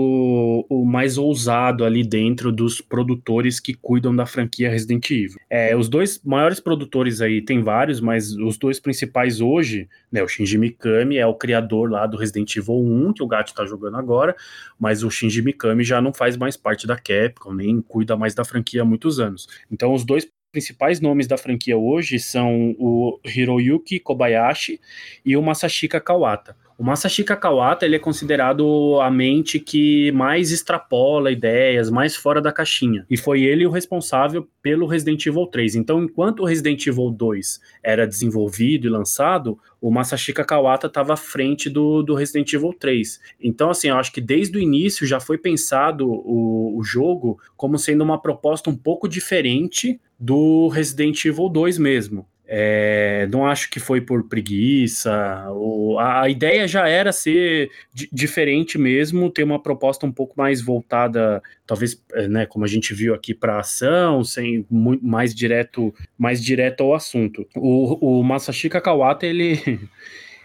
[0.69, 5.39] o mais ousado ali dentro dos produtores que cuidam da franquia Resident Evil.
[5.51, 10.29] É, os dois maiores produtores aí, tem vários, mas os dois principais hoje, né, o
[10.29, 13.97] Shinji Mikami é o criador lá do Resident Evil 1, que o Gato tá jogando
[13.97, 14.37] agora,
[14.79, 18.45] mas o Shinji Mikami já não faz mais parte da Capcom, nem cuida mais da
[18.45, 19.49] franquia há muitos anos.
[19.71, 24.81] Então os dois principais nomes da franquia hoje são o Hiroyuki Kobayashi
[25.25, 26.57] e o Masashika Kawata.
[26.79, 32.53] O Masashika Kawata ele é considerado a mente que mais extrapola ideias, mais fora da
[32.53, 33.05] caixinha.
[33.11, 35.75] E foi ele o responsável pelo Resident Evil 3.
[35.75, 41.17] Então, enquanto o Resident Evil 2 era desenvolvido e lançado, o Masashika Kawata estava à
[41.17, 43.21] frente do, do Resident Evil 3.
[43.41, 47.77] Então, assim, eu acho que desde o início já foi pensado o, o jogo como
[47.77, 52.25] sendo uma proposta um pouco diferente do Resident Evil 2 mesmo.
[52.51, 55.47] É, não acho que foi por preguiça.
[55.51, 57.71] Ou, a, a, ideia já era ser
[58.11, 62.95] diferente mesmo, ter uma proposta um pouco mais voltada, talvez, é, né, como a gente
[62.95, 67.47] viu aqui, para ação, sem mais direto, mais direto ao assunto.
[67.55, 69.61] O, o Masashika Kawata ele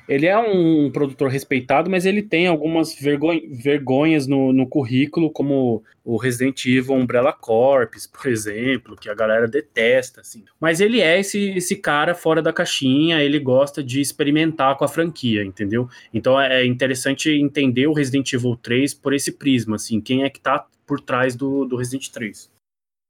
[0.08, 6.18] ele é um produtor respeitado, mas ele tem algumas vergonhas no, no currículo, como o
[6.18, 10.44] Resident Evil Umbrella Corps, por exemplo, que a galera detesta, assim.
[10.60, 14.90] Mas ele é esse, esse cara fora da caixinha, ele gosta de experimentar com a
[14.90, 15.88] franquia, entendeu?
[16.14, 20.40] Então é interessante entender o Resident Evil 3 por esse prisma, assim, quem é que
[20.40, 22.53] tá por trás do, do Resident 3.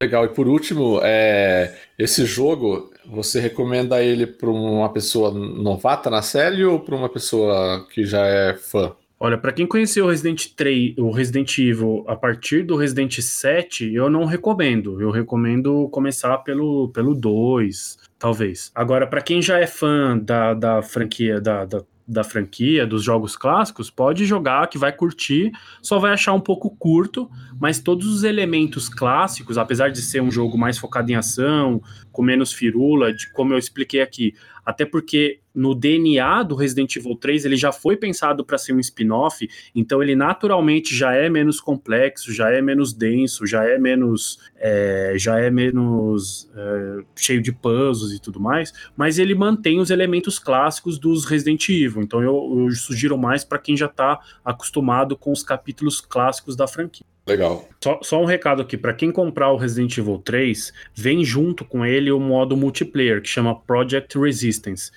[0.03, 0.25] Legal.
[0.25, 6.65] E por último, é, esse jogo, você recomenda ele para uma pessoa novata na série
[6.65, 8.93] ou para uma pessoa que já é fã?
[9.17, 13.93] Olha, para quem conheceu o Resident 3, o Resident Evil a partir do Resident 7,
[13.93, 15.01] eu não recomendo.
[15.01, 18.69] Eu recomendo começar pelo, pelo 2, talvez.
[18.75, 23.35] Agora, para quem já é fã da, da franquia, da, da da franquia, dos jogos
[23.35, 28.23] clássicos, pode jogar que vai curtir, só vai achar um pouco curto, mas todos os
[28.23, 33.31] elementos clássicos, apesar de ser um jogo mais focado em ação, com menos firula, de
[33.31, 34.33] como eu expliquei aqui,
[34.65, 38.79] até porque no DNA do Resident Evil 3 ele já foi pensado para ser um
[38.79, 44.39] spin-off, então ele naturalmente já é menos complexo, já é menos denso, já é menos
[44.65, 49.89] é, já é menos é, cheio de puzzles e tudo mais, mas ele mantém os
[49.89, 52.01] elementos clássicos dos Resident Evil.
[52.01, 56.65] Então eu, eu sugiro mais para quem já está acostumado com os capítulos clássicos da
[56.65, 57.05] franquia.
[57.25, 57.67] Legal.
[57.81, 61.85] Só, só, um recado aqui, para quem comprar o Resident Evil 3, vem junto com
[61.85, 64.91] ele o modo multiplayer, que chama Project Resistance,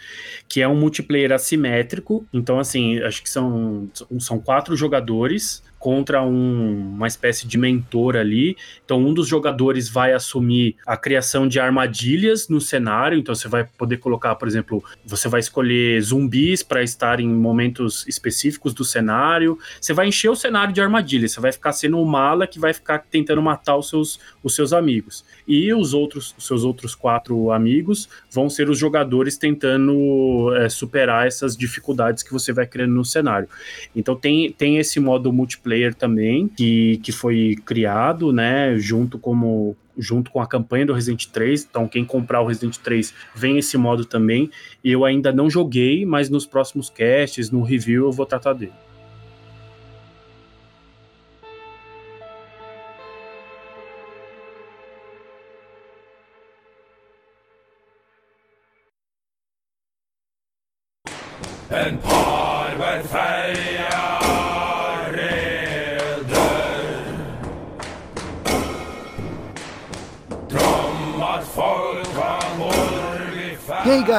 [0.48, 2.26] que é um multiplayer assimétrico.
[2.32, 8.56] Então, assim, acho que são, são quatro jogadores contra um, uma espécie de mentor ali.
[8.84, 13.16] Então, um dos jogadores vai assumir a criação de armadilhas no cenário.
[13.16, 18.04] Então, você vai poder colocar, por exemplo, você vai escolher zumbis para estar em momentos
[18.08, 19.56] específicos do cenário.
[19.80, 21.30] Você vai encher o cenário de armadilhas.
[21.30, 24.72] Você vai ficar sendo um mala que vai ficar tentando matar os seus, os seus
[24.72, 25.24] amigos.
[25.46, 31.26] E os outros, os seus outros quatro amigos vão ser os jogadores tentando é, superar
[31.26, 33.48] essas dificuldades que você vai criando no cenário.
[33.94, 40.30] Então, tem, tem esse modo multiplayer também, que, que foi criado, né, junto como junto
[40.30, 41.66] com a campanha do Resident 3.
[41.70, 44.50] Então, quem comprar o Resident 3 vem esse modo também.
[44.84, 48.72] Eu ainda não joguei, mas nos próximos casts, no review, eu vou tratar dele.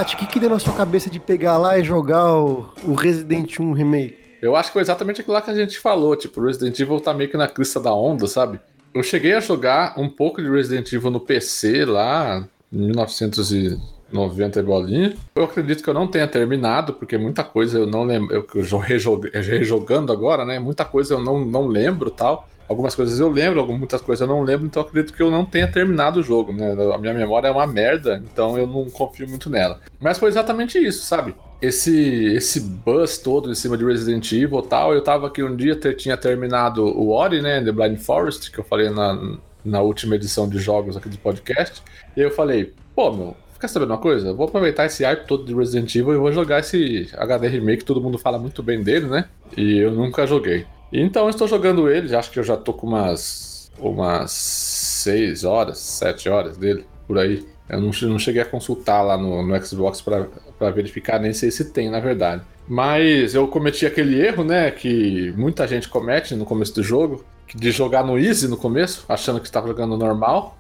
[0.08, 2.94] Gatti, o que, que deu na sua cabeça de pegar lá e jogar o, o
[2.94, 4.18] Resident 1 Remake?
[4.42, 7.02] Eu acho que foi exatamente aquilo lá que a gente falou, tipo, o Resident Evil
[7.02, 8.60] tá meio que na crista da onda, sabe?
[8.94, 14.64] Eu cheguei a jogar um pouco de Resident Evil no PC lá, em 1990 e
[14.64, 15.18] bolinha.
[15.36, 19.42] Eu acredito que eu não tenha terminado, porque muita coisa eu não lembro, eu, eu
[19.42, 20.58] rejogando agora, né?
[20.58, 22.48] Muita coisa eu não, não lembro tal.
[22.68, 25.72] Algumas coisas eu lembro, muitas coisas eu não lembro, então acredito que eu não tenha
[25.72, 26.76] terminado o jogo, né?
[26.94, 29.80] A minha memória é uma merda, então eu não confio muito nela.
[30.00, 31.34] Mas foi exatamente isso, sabe?
[31.62, 35.56] Esse, esse buzz todo em cima de Resident Evil e tal, eu tava aqui um
[35.56, 37.64] dia, ter, tinha terminado o Ori, né?
[37.64, 41.82] The Blind Forest, que eu falei na, na última edição de jogos aqui do podcast.
[42.16, 44.34] E eu falei, pô, meu, Fica sabendo uma coisa?
[44.34, 48.00] Vou aproveitar esse hype todo de Resident Evil e vou jogar esse HD Remake, todo
[48.00, 49.26] mundo fala muito bem dele, né?
[49.58, 50.68] E eu nunca joguei.
[50.92, 56.30] Então estou jogando ele, acho que eu já tô com umas umas 6 horas, 7
[56.30, 57.46] horas dele, por aí.
[57.70, 61.72] Eu não, não cheguei a consultar lá no, no Xbox para verificar, nem sei se
[61.72, 62.42] tem, na verdade.
[62.68, 67.24] Mas eu cometi aquele erro, né, que muita gente comete no começo do jogo,
[67.54, 70.58] de jogar no Easy no começo, achando que estava jogando normal.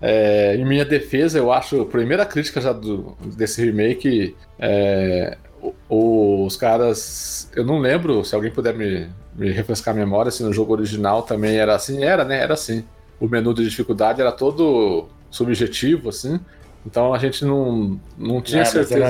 [0.00, 5.38] É, em minha defesa, eu acho, a primeira crítica já do, desse remake, é,
[5.88, 7.50] os caras.
[7.54, 11.22] Eu não lembro, se alguém puder me, me refrescar a memória, se no jogo original
[11.22, 12.02] também era assim.
[12.02, 12.38] Era, né?
[12.38, 12.84] Era assim.
[13.20, 16.40] O menu de dificuldade era todo subjetivo, assim.
[16.84, 19.04] Então a gente não, não tinha é, certeza.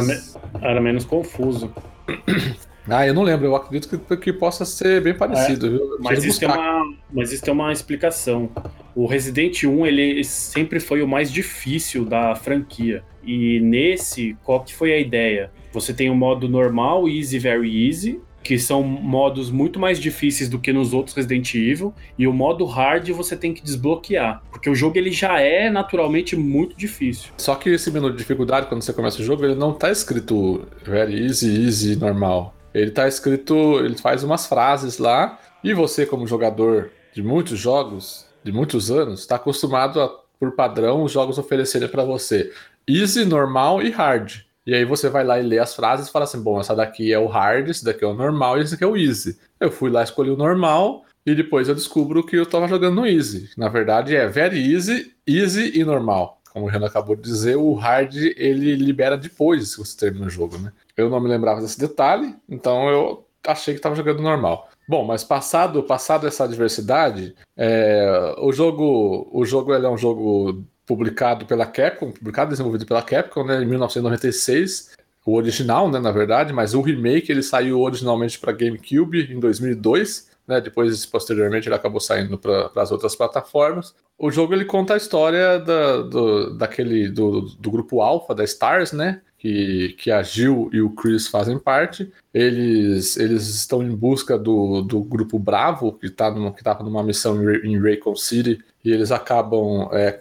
[0.55, 1.71] Era, era, menos confuso.
[2.89, 5.97] Ah, eu não lembro, eu acredito que, que possa ser bem parecido, é, viu?
[5.99, 8.49] Mas isso, tem uma, mas isso tem uma explicação.
[8.97, 13.05] O Resident 1 ele sempre foi o mais difícil da franquia.
[13.23, 15.51] E nesse, qual que foi a ideia?
[15.71, 20.59] Você tem o modo normal, easy, very easy, que são modos muito mais difíceis do
[20.59, 24.75] que nos outros Resident Evil, e o modo hard você tem que desbloquear, porque o
[24.75, 27.33] jogo ele já é naturalmente muito difícil.
[27.37, 30.67] Só que esse menu de dificuldade quando você começa o jogo, ele não tá escrito
[30.83, 32.55] very easy, easy, normal.
[32.73, 38.26] Ele tá escrito, ele faz umas frases lá, e você como jogador de muitos jogos,
[38.47, 42.53] de muitos anos, está acostumado a por padrão os jogos oferecerem para você
[42.89, 44.45] easy, normal e hard.
[44.67, 47.13] E aí você vai lá e lê as frases e fala assim: bom, essa daqui
[47.13, 49.39] é o hard, esse daqui é o normal e esse aqui é o easy.
[49.61, 53.07] Eu fui lá, escolhi o normal e depois eu descubro que eu tava jogando no
[53.07, 53.51] easy.
[53.57, 56.41] Na verdade é very easy, easy e normal.
[56.53, 60.31] Como o Renan acabou de dizer, o hard ele libera depois que você termina o
[60.31, 60.73] jogo, né?
[60.97, 64.69] Eu não me lembrava desse detalhe, então eu achei que estava jogando normal.
[64.89, 71.45] Bom, mas passado, passado essa diversidade, é, o jogo, o jogo é um jogo publicado
[71.45, 74.95] pela Capcom, publicado e desenvolvido pela Capcom, né, em 1996,
[75.27, 80.31] o original, né, na verdade, mas o remake ele saiu originalmente para GameCube em 2002,
[80.47, 83.93] né, depois posteriormente ele acabou saindo para as outras plataformas.
[84.17, 88.93] O jogo ele conta a história da, do, daquele do, do grupo Alpha da Stars,
[88.93, 92.11] né, que, que a Jill e o Chris fazem parte.
[92.35, 97.49] Eles, eles estão em busca do, do grupo Bravo, que está que tava numa missão
[97.51, 100.21] em Raycon City, e eles acabam é,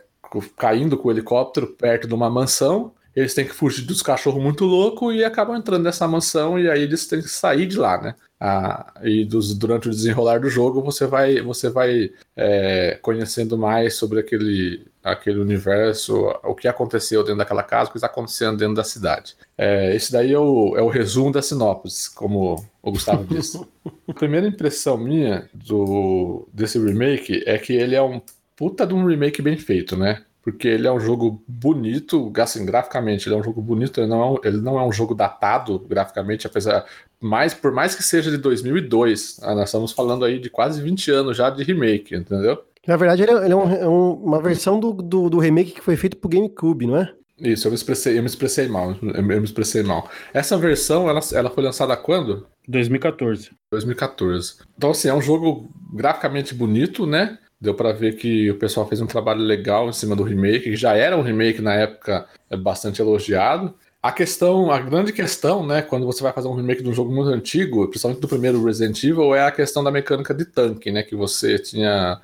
[0.56, 2.94] caindo com o helicóptero perto de uma mansão.
[3.16, 6.84] Eles têm que fugir dos cachorros muito loucos e acabam entrando nessa mansão e aí
[6.84, 8.16] eles têm que sair de lá, né?
[8.38, 13.96] Ah, e dos, durante o desenrolar do jogo você vai, você vai é, conhecendo mais
[13.96, 18.74] sobre aquele, aquele universo, o que aconteceu dentro daquela casa, o que está acontecendo dentro
[18.74, 19.36] da cidade.
[19.56, 23.64] É, esse daí é o, é o resumo da sinopse, como o Gustavo disse.
[24.08, 28.20] a primeira impressão minha do, desse remake é que ele é um
[28.56, 30.24] puta de um remake bem feito, né?
[30.42, 34.22] Porque ele é um jogo bonito, assim, graficamente, ele é um jogo bonito, ele não
[34.22, 36.86] é um, ele não é um jogo datado graficamente, apesar.
[37.20, 41.12] Mas, por mais que seja de 2002, ah, nós estamos falando aí de quase 20
[41.12, 42.64] anos já de remake, entendeu?
[42.88, 45.72] Na verdade, ele é, ele é, um, é um, uma versão do, do, do, remake
[45.72, 47.14] que foi feito pro GameCube, não é?
[47.40, 48.96] Isso, eu me expressei, eu me expressei mal.
[49.02, 50.10] Eu me expressei mal.
[50.34, 52.48] Essa versão, ela, ela foi lançada quando?
[52.68, 53.52] 2014.
[53.72, 54.56] 2014.
[54.78, 57.38] Então, assim, é um jogo graficamente bonito, né?
[57.60, 60.76] Deu para ver que o pessoal fez um trabalho legal em cima do remake, que
[60.76, 63.74] já era um remake na época é bastante elogiado.
[64.06, 67.12] A questão, a grande questão, né, quando você vai fazer um remake de um jogo
[67.12, 71.02] muito antigo, principalmente do primeiro Resident Evil, é a questão da mecânica de tanque, né,
[71.02, 72.22] que você tinha,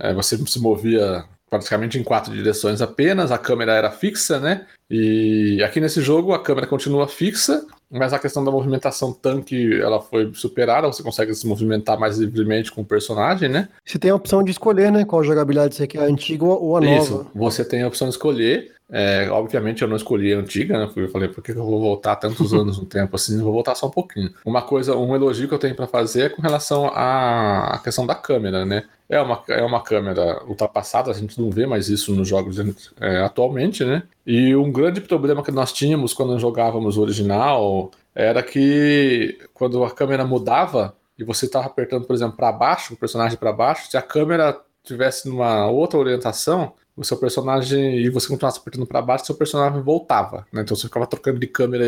[0.00, 5.62] é, você se movia praticamente em quatro direções apenas, a câmera era fixa, né, e
[5.64, 10.30] aqui nesse jogo a câmera continua fixa, mas a questão da movimentação tanque, ela foi
[10.32, 13.68] superada, você consegue se movimentar mais livremente com o personagem, né?
[13.84, 16.80] Você tem a opção de escolher, né, qual jogabilidade você quer, a antiga ou a
[16.80, 17.02] nova.
[17.02, 18.72] Isso, você tem a opção de escolher.
[18.92, 20.90] É, obviamente eu não escolhi a antiga, né?
[20.96, 23.40] Eu falei, por que eu vou voltar tantos anos no tempo assim?
[23.40, 24.32] Vou voltar só um pouquinho.
[24.44, 28.06] Uma coisa, um elogio que eu tenho para fazer é com relação à, à questão
[28.06, 28.84] da câmera, né?
[29.08, 32.58] É uma, é uma câmera ultrapassada, a gente não vê mais isso nos jogos
[33.00, 34.04] é, atualmente, né?
[34.26, 39.90] E um grande problema que nós tínhamos quando jogávamos o original era que quando a
[39.90, 43.96] câmera mudava e você estava apertando, por exemplo, para baixo, o personagem para baixo, se
[43.96, 49.26] a câmera tivesse numa outra orientação, o seu personagem e você continuasse apertando para baixo,
[49.26, 50.62] seu personagem voltava, né?
[50.62, 51.84] Então você ficava trocando de câmera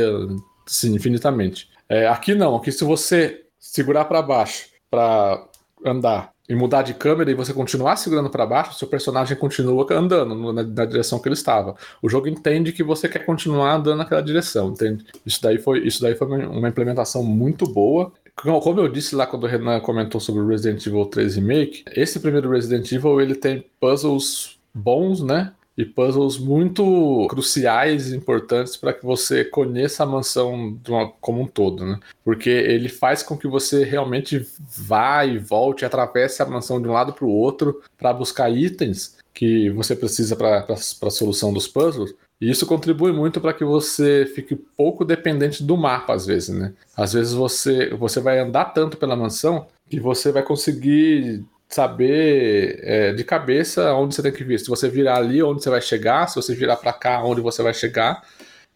[0.66, 1.68] assim, infinitamente.
[1.88, 5.47] É, aqui não, aqui se você segurar para baixo para
[5.85, 10.35] andar e mudar de câmera e você continuar segurando para baixo, seu personagem continua andando
[10.52, 11.76] na, na, direção que ele estava.
[12.02, 15.05] O jogo entende que você quer continuar andando naquela direção, entende?
[15.24, 18.12] Isso daí foi, isso daí foi uma implementação muito boa.
[18.35, 22.18] Como eu disse lá quando o Renan comentou sobre o Resident Evil 3 Remake, esse
[22.18, 25.52] primeiro Resident Evil ele tem puzzles bons, né?
[25.76, 31.46] E puzzles muito cruciais e importantes para que você conheça a mansão uma, como um
[31.46, 31.98] todo, né?
[32.24, 36.92] Porque ele faz com que você realmente vá e volte, atravesse a mansão de um
[36.92, 42.14] lado para o outro para buscar itens que você precisa para a solução dos puzzles.
[42.40, 46.74] E isso contribui muito para que você fique pouco dependente do mapa, às vezes, né?
[46.96, 53.12] Às vezes você, você vai andar tanto pela mansão que você vai conseguir saber é,
[53.12, 54.61] de cabeça onde você tem que vir.
[54.61, 57.62] Se você virar ali, onde você vai chegar, se você virar para cá, onde você
[57.62, 58.22] vai chegar.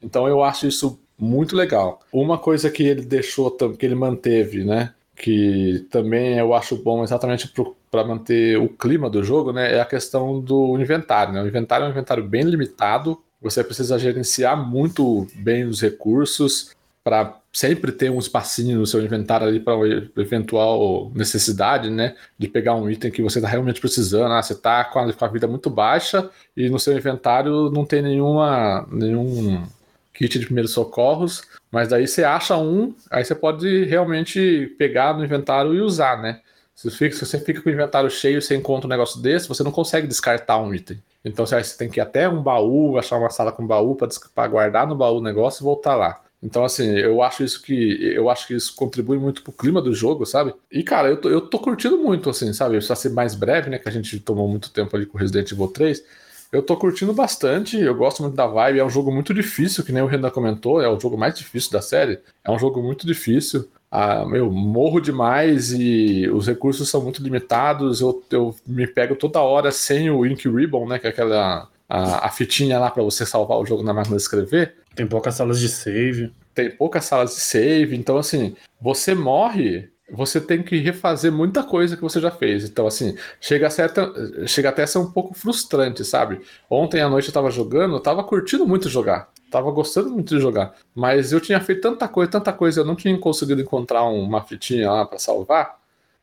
[0.02, 2.00] Então eu acho isso muito legal.
[2.12, 4.92] Uma coisa que ele deixou, que ele manteve, né?
[5.14, 7.52] Que também eu acho bom exatamente
[7.90, 9.74] para manter o clima do jogo, né?
[9.76, 11.32] É a questão do inventário.
[11.32, 11.42] Né?
[11.42, 13.18] O inventário é um inventário bem limitado.
[13.40, 19.46] Você precisa gerenciar muito bem os recursos para sempre ter um espacinho no seu inventário
[19.46, 19.72] ali para
[20.18, 22.14] eventual necessidade, né?
[22.38, 24.30] De pegar um item que você está realmente precisando.
[24.30, 28.86] Ah, você está com, a, vida muito baixa e no seu inventário não tem nenhuma,
[28.92, 29.66] nenhum
[30.12, 35.24] kit de primeiros socorros, mas daí você acha um, aí você pode realmente pegar no
[35.24, 36.42] inventário e usar, né?
[36.74, 39.48] Se, fica, se você fica com o inventário cheio e você encontra um negócio desse,
[39.48, 41.02] você não consegue descartar um item.
[41.24, 44.86] Então você tem que ir até um baú, achar uma sala com baú para guardar
[44.86, 46.25] no baú o negócio e voltar lá.
[46.46, 47.74] Então, assim, eu acho isso que.
[48.14, 50.54] Eu acho que isso contribui muito pro clima do jogo, sabe?
[50.70, 52.78] E, cara, eu tô, eu tô curtindo muito, assim, sabe?
[52.78, 53.78] Pra ser mais breve, né?
[53.80, 56.04] Que a gente tomou muito tempo ali com Resident Evil 3.
[56.52, 59.90] eu tô curtindo bastante, eu gosto muito da vibe, é um jogo muito difícil, que
[59.90, 62.20] nem o Renan comentou, é o jogo mais difícil da série.
[62.44, 63.68] É um jogo muito difícil.
[63.90, 68.00] Ah, meu, morro demais e os recursos são muito limitados.
[68.00, 70.98] Eu, eu me pego toda hora sem o Ink Ribbon, né?
[71.00, 74.22] Que é aquela a, a fitinha lá para você salvar o jogo na máquina de
[74.22, 74.76] escrever.
[74.94, 76.32] Tem poucas salas de save.
[76.54, 81.96] Tem poucas salas de save, então assim, você morre você tem que refazer muita coisa
[81.96, 82.64] que você já fez.
[82.64, 84.12] Então, assim, chega, a certa,
[84.46, 86.40] chega até a ser um pouco frustrante, sabe?
[86.70, 89.30] Ontem à noite eu tava jogando, eu tava curtindo muito jogar.
[89.50, 90.74] Tava gostando muito de jogar.
[90.94, 94.90] Mas eu tinha feito tanta coisa, tanta coisa, eu não tinha conseguido encontrar uma fitinha
[94.90, 95.76] lá para salvar.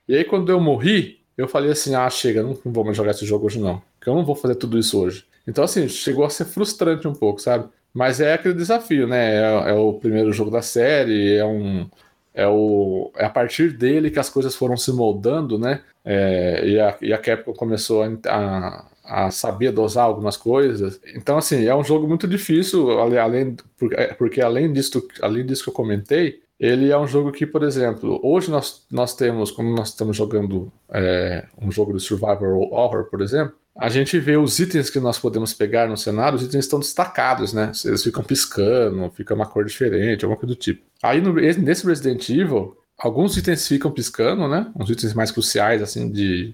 [0.07, 3.25] E aí, quando eu morri, eu falei assim: ah, chega, não vou mais jogar esse
[3.25, 3.81] jogo hoje não.
[4.03, 5.25] Porque eu não vou fazer tudo isso hoje.
[5.47, 7.69] Então, assim, chegou a ser frustrante um pouco, sabe?
[7.93, 9.35] Mas é aquele desafio, né?
[9.35, 11.89] É, é o primeiro jogo da série, é um
[12.33, 15.83] é, o, é a partir dele que as coisas foram se moldando, né?
[16.03, 20.99] É, e, a, e a Capcom começou a, a, saber dosar algumas coisas.
[21.15, 23.55] Então, assim, é um jogo muito difícil, além,
[23.93, 27.63] é, porque além disso, além disso que eu comentei, ele é um jogo que, por
[27.63, 33.05] exemplo, hoje nós, nós temos, quando nós estamos jogando é, um jogo de survival horror,
[33.05, 36.65] por exemplo, a gente vê os itens que nós podemos pegar no cenário, os itens
[36.65, 37.71] estão destacados, né?
[37.83, 40.83] Eles ficam piscando, fica uma cor diferente, alguma coisa do tipo.
[41.01, 44.71] Aí no, nesse Resident Evil, alguns itens ficam piscando, né?
[44.79, 46.53] Uns itens mais cruciais, assim, de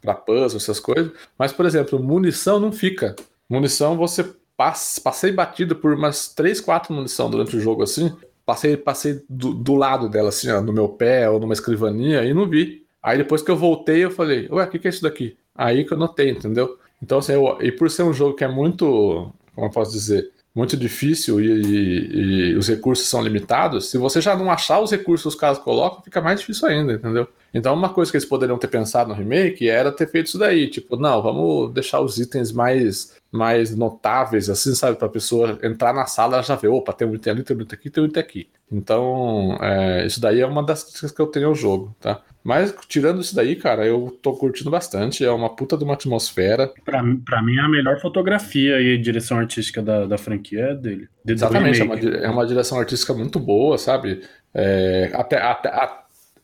[0.00, 1.12] para puzzle, essas coisas.
[1.38, 3.14] Mas, por exemplo, munição não fica.
[3.48, 4.24] Munição você
[4.56, 8.14] passa, passei batido por umas 3, 4 munição durante o jogo, assim.
[8.44, 12.32] Passei, passei do, do lado dela, assim, ó, no meu pé ou numa escrivaninha e
[12.32, 12.84] não vi.
[13.02, 15.36] Aí depois que eu voltei, eu falei, ué, o que, que é isso daqui?
[15.56, 16.78] Aí que eu notei, entendeu?
[17.02, 20.30] Então, assim, eu, e por ser um jogo que é muito, como eu posso dizer,
[20.54, 24.90] muito difícil e, e, e, os recursos são limitados, se você já não achar os
[24.90, 27.28] recursos que os caras colocam, fica mais difícil ainda, entendeu?
[27.52, 30.68] Então, uma coisa que eles poderiam ter pensado no remake era ter feito isso daí,
[30.68, 35.92] tipo, não, vamos deixar os itens mais mais notáveis, assim, sabe, para a pessoa entrar
[35.92, 38.02] na sala e já ver, opa, tem um item ali, tem um item aqui, tem
[38.02, 38.48] um item aqui.
[38.70, 42.22] Então, é, isso daí é uma das críticas que eu tenho ao jogo, tá?
[42.46, 45.24] Mas, tirando isso daí, cara, eu tô curtindo bastante.
[45.24, 46.72] É uma puta de uma atmosfera.
[46.84, 51.08] Pra, pra mim, a melhor fotografia e direção artística da, da franquia é dele.
[51.26, 54.22] Exatamente, é uma, é uma, direção artística muito boa, sabe?
[54.54, 55.70] É, até, até,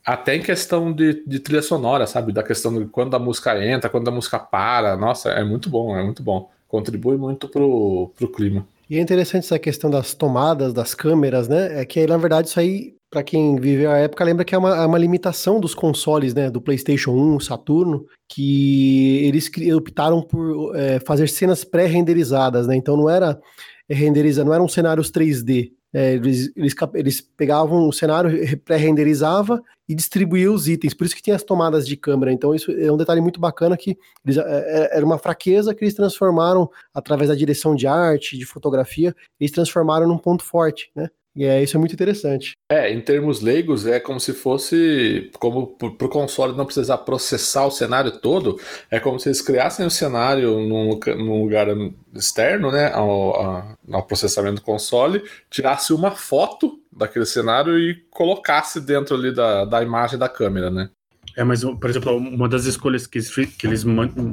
[0.05, 2.33] até em questão de, de trilha sonora, sabe?
[2.33, 4.97] Da questão de quando a música entra, quando a música para.
[4.97, 6.51] Nossa, é muito bom, é muito bom.
[6.73, 8.67] Contribui muito pro, pro clima.
[8.89, 11.79] E é interessante essa questão das tomadas, das câmeras, né?
[11.79, 14.75] É que, na verdade, isso aí para quem viveu a época, lembra que é uma,
[14.75, 20.99] é uma, limitação dos consoles, né, do PlayStation 1, Saturno, que eles optaram por é,
[20.99, 23.39] fazer cenas pré-renderizadas, né, então não era
[23.87, 30.51] renderizar, não eram cenários 3D, é, eles, eles, eles, pegavam o cenário, pré-renderizava e distribuía
[30.51, 33.21] os itens, por isso que tinha as tomadas de câmera, então isso é um detalhe
[33.21, 37.75] muito bacana que eles, é, é era uma fraqueza que eles transformaram através da direção
[37.75, 41.93] de arte, de fotografia, eles transformaram num ponto forte, né, e é, isso é muito
[41.93, 42.51] interessante.
[42.71, 47.65] É, em termos leigos, é como se fosse, como para o console não precisar processar
[47.65, 48.59] o cenário todo,
[48.91, 51.67] é como se eles criassem o cenário num, num lugar
[52.13, 59.15] externo, né, ao, ao, processamento do console, tirasse uma foto daquele cenário e colocasse dentro
[59.15, 60.89] ali da, da imagem da câmera, né.
[61.35, 63.83] É, mas, por exemplo, uma das escolhas que, que eles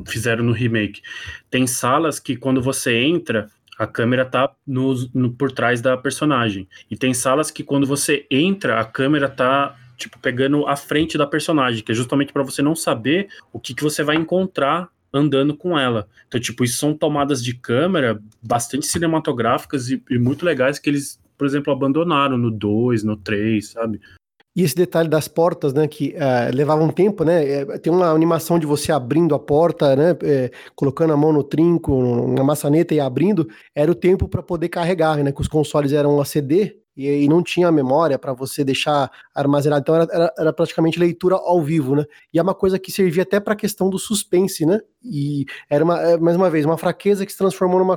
[0.07, 1.01] fizeram no remake,
[1.49, 3.49] tem salas que quando você entra,
[3.81, 6.69] a câmera tá no, no, por trás da personagem.
[6.91, 11.27] E tem salas que quando você entra, a câmera tá tipo pegando a frente da
[11.27, 15.57] personagem, que é justamente para você não saber o que, que você vai encontrar andando
[15.57, 16.07] com ela.
[16.29, 21.19] Então, tipo, isso são tomadas de câmera bastante cinematográficas e, e muito legais que eles,
[21.39, 23.99] por exemplo, abandonaram no 2, no 3, sabe?
[24.55, 28.11] E esse detalhe das portas, né, que uh, levava um tempo, né, é, tem uma
[28.11, 32.93] animação de você abrindo a porta, né, é, colocando a mão no trinco, na maçaneta
[32.93, 36.77] e abrindo, era o tempo para poder carregar, né, que os consoles eram a CD
[36.97, 41.37] e, e não tinha memória para você deixar armazenado, então era, era, era, praticamente leitura
[41.37, 44.67] ao vivo, né, e é uma coisa que servia até para a questão do suspense,
[44.67, 47.97] né, e era, uma, mais uma vez, uma fraqueza que se transformou numa,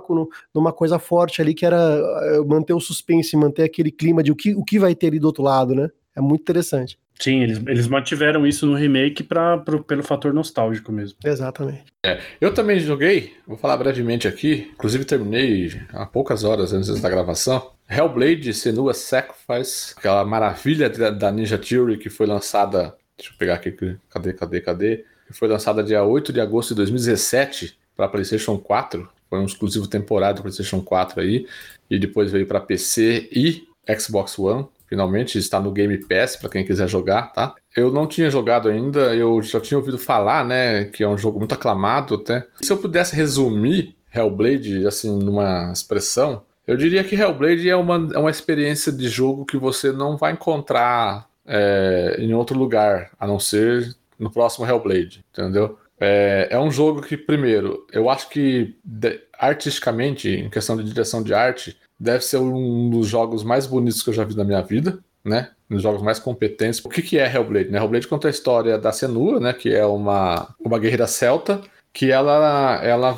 [0.54, 2.00] numa coisa forte ali, que era
[2.46, 5.26] manter o suspense, manter aquele clima de o que, o que vai ter ali do
[5.26, 5.90] outro lado, né.
[6.16, 6.98] É muito interessante.
[7.20, 11.18] Sim, eles, eles mantiveram isso no remake pra, pro, pelo fator nostálgico mesmo.
[11.24, 11.86] Exatamente.
[12.06, 17.10] É, eu também joguei, vou falar brevemente aqui, inclusive terminei há poucas horas antes da
[17.10, 17.72] gravação.
[17.90, 22.96] Hellblade Senua Sacrifice, aquela maravilha da Ninja Theory que foi lançada.
[23.18, 23.72] Deixa eu pegar aqui,
[24.10, 25.06] cadê, cadê, cadê?
[25.28, 29.08] Que foi lançada dia 8 de agosto de 2017 para PlayStation 4.
[29.30, 31.48] Foi um exclusivo temporário do PlayStation 4 aí.
[31.90, 34.68] E depois veio para PC e Xbox One.
[34.94, 37.56] Finalmente está no Game Pass para quem quiser jogar, tá?
[37.76, 41.40] Eu não tinha jogado ainda, eu já tinha ouvido falar, né, que é um jogo
[41.40, 42.46] muito aclamado até.
[42.62, 48.20] Se eu pudesse resumir Hellblade, assim, numa expressão, eu diria que Hellblade é uma, é
[48.20, 53.40] uma experiência de jogo que você não vai encontrar é, em outro lugar, a não
[53.40, 55.76] ser no próximo Hellblade, entendeu?
[56.00, 61.24] É, é um jogo que, primeiro, eu acho que de, artisticamente, em questão de direção
[61.24, 64.62] de arte, deve ser um dos jogos mais bonitos que eu já vi na minha
[64.62, 65.52] vida, né?
[65.70, 66.84] Um dos jogos mais competentes.
[66.84, 67.70] O que, que é Hellblade?
[67.70, 67.78] Né?
[67.78, 69.54] Hellblade conta a história da Senua, né?
[69.54, 71.62] Que é uma, uma guerreira celta,
[71.94, 73.18] que ela, ela,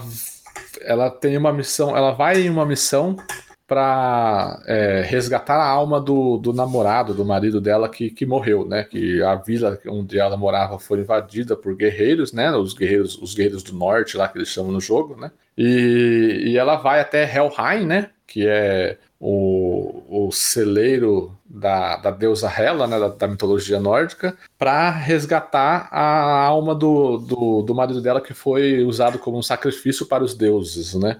[0.82, 3.16] ela tem uma missão, ela vai em uma missão
[3.68, 8.84] para é, resgatar a alma do, do namorado, do marido dela que, que morreu, né?
[8.84, 12.51] Que a vila onde ela morava foi invadida por guerreiros, né?
[12.51, 15.32] Os guerreiros, os guerreiros do norte lá que eles chamam no jogo, né?
[15.57, 18.09] E, e ela vai até Helheim, né?
[18.28, 24.89] Que é o, o celeiro da, da deusa Hela, né, da, da mitologia nórdica, para
[24.91, 30.24] resgatar a alma do, do, do marido dela que foi usado como um sacrifício para
[30.24, 31.20] os deuses, né?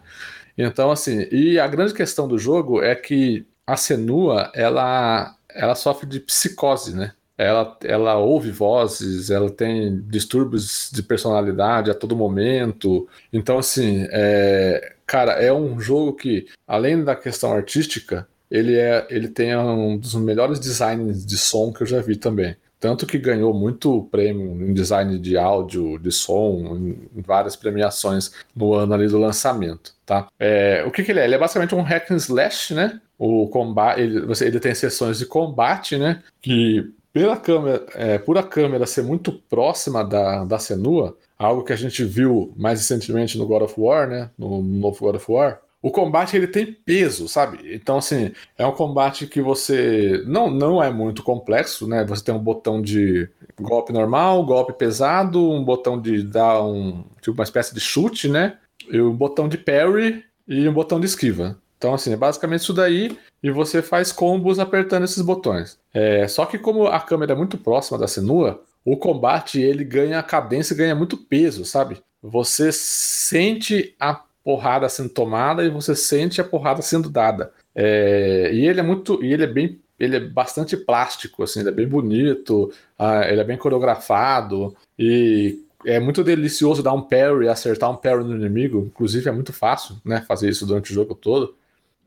[0.58, 6.08] Então, assim, e a grande questão do jogo é que a Senua, ela, ela sofre
[6.08, 7.14] de psicose, né?
[7.38, 13.08] Ela, ela ouve vozes, ela tem distúrbios de personalidade a todo momento.
[13.34, 19.28] Então, assim, é, cara, é um jogo que, além da questão artística, ele, é, ele
[19.28, 22.56] tem um dos melhores designs de som que eu já vi também.
[22.86, 28.76] Tanto que ganhou muito prêmio em design de áudio, de som, em várias premiações no
[28.76, 30.28] ano ali do lançamento, tá?
[30.40, 31.24] É, o que, que ele é?
[31.24, 33.02] Ele é basicamente um hack and slash, né?
[33.18, 36.22] O combate, ele, você, ele tem sessões de combate, né?
[36.40, 41.74] Que pela câmera, é, por a câmera ser muito próxima da, da Senua, algo que
[41.74, 44.30] a gente viu mais recentemente no God of War, né?
[44.38, 47.60] No, no novo God of War, o combate ele tem peso, sabe?
[47.76, 52.04] Então, assim, é um combate que você não, não é muito complexo, né?
[52.06, 53.30] Você tem um botão de
[53.62, 57.04] golpe normal, golpe pesado, um botão de dar um.
[57.22, 58.58] tipo uma espécie de chute, né?
[58.92, 61.56] E um botão de parry e um botão de esquiva.
[61.78, 65.78] Então, assim, é basicamente isso daí, e você faz combos apertando esses botões.
[65.94, 70.24] É, só que como a câmera é muito próxima da Senua, o combate ele ganha
[70.24, 72.02] cadência e ganha muito peso, sabe?
[72.24, 74.16] Você sente a
[74.46, 77.52] porrada sendo tomada e você sente a porrada sendo dada.
[77.74, 79.22] É, e ele é muito.
[79.24, 79.82] E ele é bem.
[80.00, 82.70] Ele é bastante plástico, assim, ele é bem bonito,
[83.00, 88.26] uh, ele é bem coreografado e é muito delicioso dar um parry, acertar um parry
[88.26, 88.80] no inimigo.
[88.80, 91.56] Inclusive é muito fácil, né, fazer isso durante o jogo todo.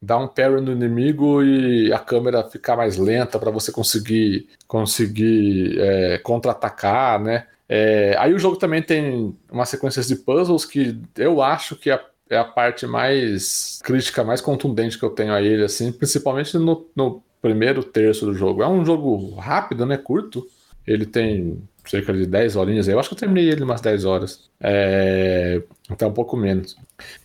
[0.02, 5.80] Dar um parry no inimigo e a câmera ficar mais lenta para você conseguir conseguir
[5.80, 7.46] é, contra-atacar, né?
[7.66, 11.98] É, aí o jogo também tem umas sequências de puzzles que eu acho que a
[12.30, 16.86] é a parte mais crítica, mais contundente que eu tenho a ele, assim, principalmente no,
[16.94, 18.62] no primeiro terço do jogo.
[18.62, 19.96] É um jogo rápido, né?
[19.96, 20.46] Curto.
[20.86, 22.88] Ele tem cerca de 10 horinhas.
[22.88, 24.48] Eu acho que eu terminei ele umas 10 horas.
[24.60, 25.62] É...
[25.88, 26.76] Até um pouco menos.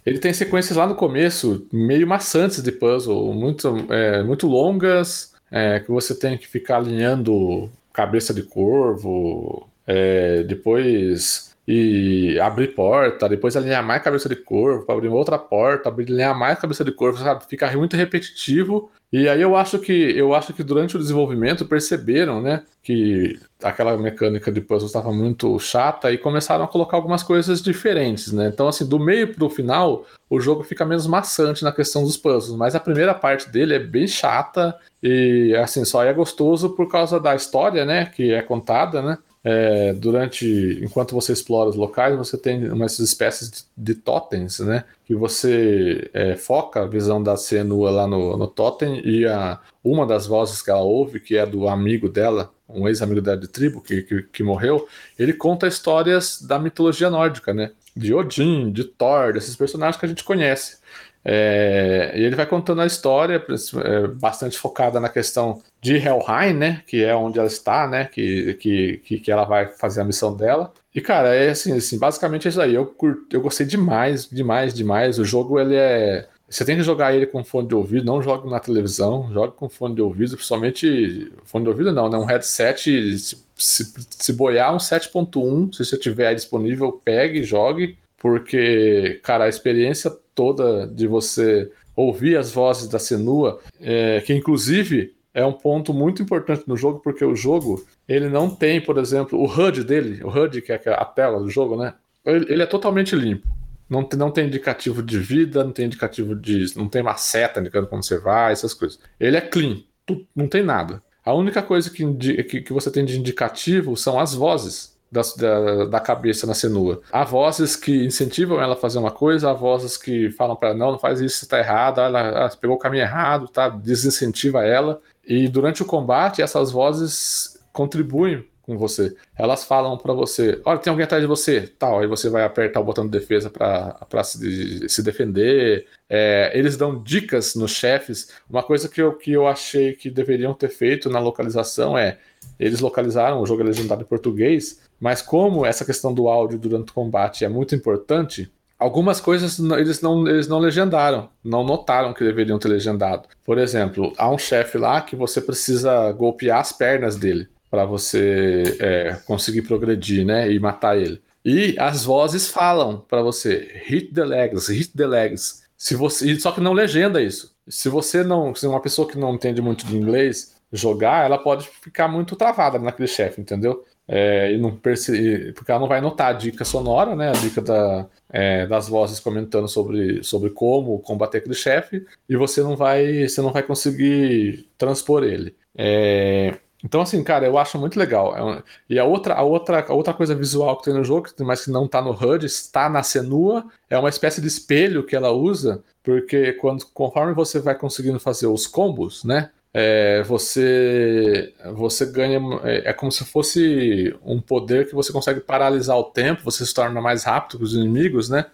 [0.06, 5.80] Ele tem sequências lá no começo, meio maçantes de puzzle, muito, é, muito longas, é,
[5.80, 9.68] que você tem que ficar alinhando cabeça de corvo.
[9.86, 15.89] É, depois e abrir porta, depois alinhar mais cabeça de corvo, para abrir outra porta,
[15.89, 17.45] alinhar mais cabeça de corvo, sabe?
[17.47, 18.91] Fica muito repetitivo.
[19.11, 23.95] E aí eu acho que eu acho que durante o desenvolvimento perceberam, né, que aquela
[23.95, 28.47] mecânica de puzzle estava muito chata e começaram a colocar algumas coisas diferentes, né?
[28.51, 32.57] Então assim, do meio pro final, o jogo fica menos maçante na questão dos puzzles,
[32.57, 37.20] mas a primeira parte dele é bem chata e assim, só é gostoso por causa
[37.20, 39.20] da história, né, que é contada, né?
[39.44, 44.86] É, durante enquanto você explora os locais, você tem umas espécies de, de totens, né?
[45.06, 50.08] Que você é, foca a visão da Senua lá no, no totem e a, uma
[50.08, 53.82] das vozes que ela ouve, que é do amigo dela, um ex-amigo dela de tribo
[53.82, 54.88] que, que, que, morreu,
[55.20, 57.72] ele conta histórias da mitologia nórdica, né?
[57.96, 60.78] De Odin, de Thor, desses personagens que a gente conhece.
[61.26, 63.44] É, e ele vai contando a história,
[63.84, 66.82] é, bastante focada na questão de Helheim, né?
[66.88, 68.06] Que é onde ela está, né?
[68.06, 70.74] Que, que, que, ela vai fazer a missão dela.
[70.96, 72.74] E, cara, é assim, assim basicamente é isso aí.
[72.74, 75.20] Eu, curto, eu gostei demais, demais, demais.
[75.20, 76.28] O jogo, ele é.
[76.50, 79.68] Você tem que jogar ele com fone de ouvido, não jogue na televisão, jogue com
[79.68, 81.32] fone de ouvido, principalmente.
[81.44, 82.18] Fone de ouvido não, né?
[82.18, 83.18] Um headset.
[83.18, 89.44] Se, se, se boiar um 7.1, se você tiver disponível, pegue e jogue porque, cara,
[89.44, 95.54] a experiência toda de você ouvir as vozes da Senua, é, que inclusive é um
[95.54, 99.84] ponto muito importante no jogo, porque o jogo, ele não tem, por exemplo, o HUD
[99.84, 101.94] dele, o HUD, que é a tela do jogo, né?
[102.26, 103.48] Ele, é totalmente limpo.
[103.90, 106.66] Não tem, não tem indicativo de vida, não tem indicativo de.
[106.76, 109.00] não tem uma seta indicando como você vai, essas coisas.
[109.20, 111.02] Ele é clean, tu, não tem nada.
[111.26, 115.86] A única coisa que, que, que você tem de indicativo são as vozes da, da,
[115.86, 117.02] da, cabeça na Senua.
[117.12, 120.78] Há vozes que incentivam ela a fazer uma coisa, há vozes que falam para ela,
[120.78, 123.70] não, não faz isso, você tá errado, ela, ela pegou o caminho errado, tá?
[123.70, 125.00] Desincentiva ela.
[125.26, 129.16] E durante o combate, essas vozes contribuem com você.
[129.38, 132.00] Elas falam para você: olha, tem alguém atrás de você, tal.
[132.00, 135.86] Aí você vai apertar o botão de defesa para se, se defender.
[136.10, 138.32] É, eles dão dicas nos chefes.
[138.50, 142.18] Uma coisa que eu, que eu achei que deveriam ter feito na localização é:
[142.60, 146.92] eles localizaram o jogo é legendado em português, mas como essa questão do áudio durante
[146.92, 148.52] o combate é muito importante,
[148.84, 153.30] algumas coisas eles não, eles não legendaram, não notaram que deveriam ter legendado.
[153.46, 158.78] Por exemplo, há um chefe lá que você precisa golpear as pernas dele para você
[158.80, 161.22] é, conseguir progredir, né, e matar ele.
[161.46, 165.64] E as vozes falam para você, hit the legs, hit the legs.
[165.78, 167.56] Se você, só que não legenda isso.
[167.68, 171.68] Se você não, se uma pessoa que não entende muito de inglês jogar, ela pode
[171.68, 173.86] ficar muito travada naquele chefe, entendeu?
[174.16, 175.51] É, não perce...
[175.55, 177.30] porque ela não vai notar a dica sonora, né?
[177.30, 182.61] A dica da, é, das vozes comentando sobre, sobre como combater aquele chefe, e você
[182.61, 185.55] não vai, você não vai conseguir transpor ele.
[185.76, 186.53] É,
[186.84, 188.38] então, assim, cara, eu acho muito legal.
[188.38, 188.64] É.
[188.88, 191.72] E a outra, a, outra, a outra coisa visual que tem no jogo, mas que
[191.72, 195.84] não tá no HUD, está na Senua, é uma espécie de espelho que ela usa,
[196.03, 199.49] porque quando, conforme você vai conseguindo fazer os combos, né?
[199.74, 205.98] É, você você ganha é, é, como se fosse um poder que você consegue paralisar
[205.98, 208.46] o tempo, você se torna mais rápido que os inimigos, né?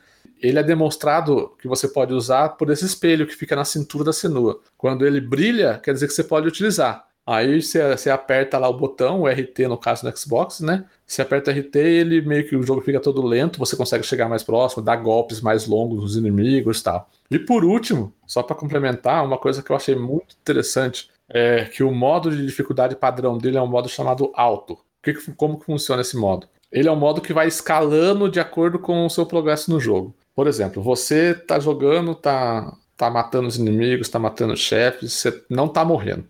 [0.42, 4.14] Ele é demonstrado que você pode usar por esse espelho que fica na cintura da
[4.14, 4.62] Senua.
[4.78, 7.09] Quando ele brilha, quer dizer que você pode utilizar.
[7.32, 10.84] Aí você, aperta lá o botão, o RT no caso do Xbox, né?
[11.06, 14.42] Você aperta RT ele meio que o jogo fica todo lento, você consegue chegar mais
[14.42, 17.08] próximo, dar golpes mais longos nos inimigos e tal.
[17.30, 21.84] E por último, só para complementar, uma coisa que eu achei muito interessante é que
[21.84, 24.80] o modo de dificuldade padrão dele é um modo chamado alto.
[25.04, 26.48] Que, como que funciona esse modo?
[26.72, 30.16] Ele é um modo que vai escalando de acordo com o seu progresso no jogo.
[30.34, 35.44] Por exemplo, você tá jogando, tá, tá matando os inimigos, tá matando os chefes, você
[35.48, 36.26] não tá morrendo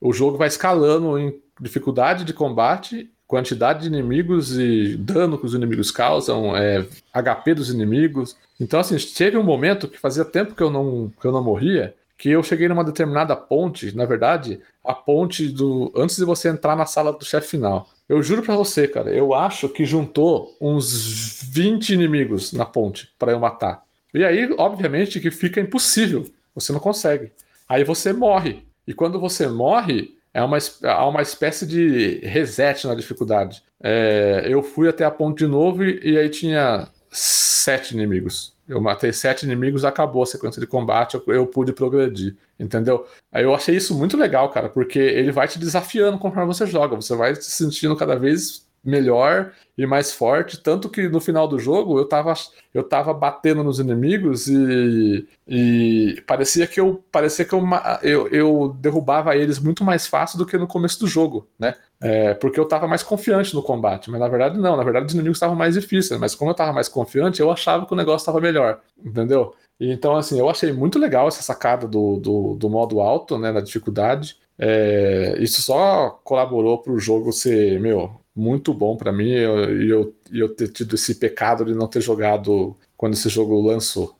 [0.00, 5.54] o jogo vai escalando em dificuldade de combate, quantidade de inimigos e dano que os
[5.54, 8.36] inimigos causam, é, HP dos inimigos.
[8.58, 11.94] Então, assim, teve um momento que fazia tempo que eu não, que eu não morria,
[12.18, 15.92] que eu cheguei numa determinada ponte, na verdade, a ponte do.
[15.96, 17.88] antes de você entrar na sala do chefe final.
[18.08, 23.32] Eu juro para você, cara, eu acho que juntou uns 20 inimigos na ponte para
[23.32, 23.82] eu matar.
[24.12, 26.26] E aí, obviamente, que fica impossível.
[26.54, 27.30] Você não consegue.
[27.68, 28.66] Aí você morre.
[28.86, 33.62] E quando você morre, é uma, há uma espécie de reset na dificuldade.
[33.82, 38.54] É, eu fui até a ponte de novo e, e, aí tinha sete inimigos.
[38.68, 43.04] Eu matei sete inimigos, acabou a sequência de combate, eu, eu, pude progredir, entendeu?
[43.32, 46.94] Aí eu achei isso muito legal, cara, porque ele vai te desafiando conforme você joga,
[46.94, 51.58] você vai se sentindo cada vez melhor e mais forte, tanto que no final do
[51.58, 52.32] jogo eu tava,
[52.72, 57.62] eu tava batendo nos inimigos e, e parecia que eu parecia que eu,
[58.02, 61.74] eu, eu derrubava eles muito mais fácil do que no começo do jogo, né?
[62.00, 65.12] É, porque eu tava mais confiante no combate, mas na verdade não, na verdade os
[65.12, 68.22] inimigos estavam mais difíceis, mas como eu tava mais confiante, eu achava que o negócio
[68.22, 69.54] estava melhor, entendeu?
[69.78, 73.60] Então, assim, eu achei muito legal essa sacada do, do, do modo alto, né, na
[73.60, 74.36] dificuldade.
[74.58, 79.56] É, isso só colaborou para o jogo ser, meu, muito bom para mim e eu,
[79.82, 84.16] eu, eu ter tido esse pecado de não ter jogado quando esse jogo lançou.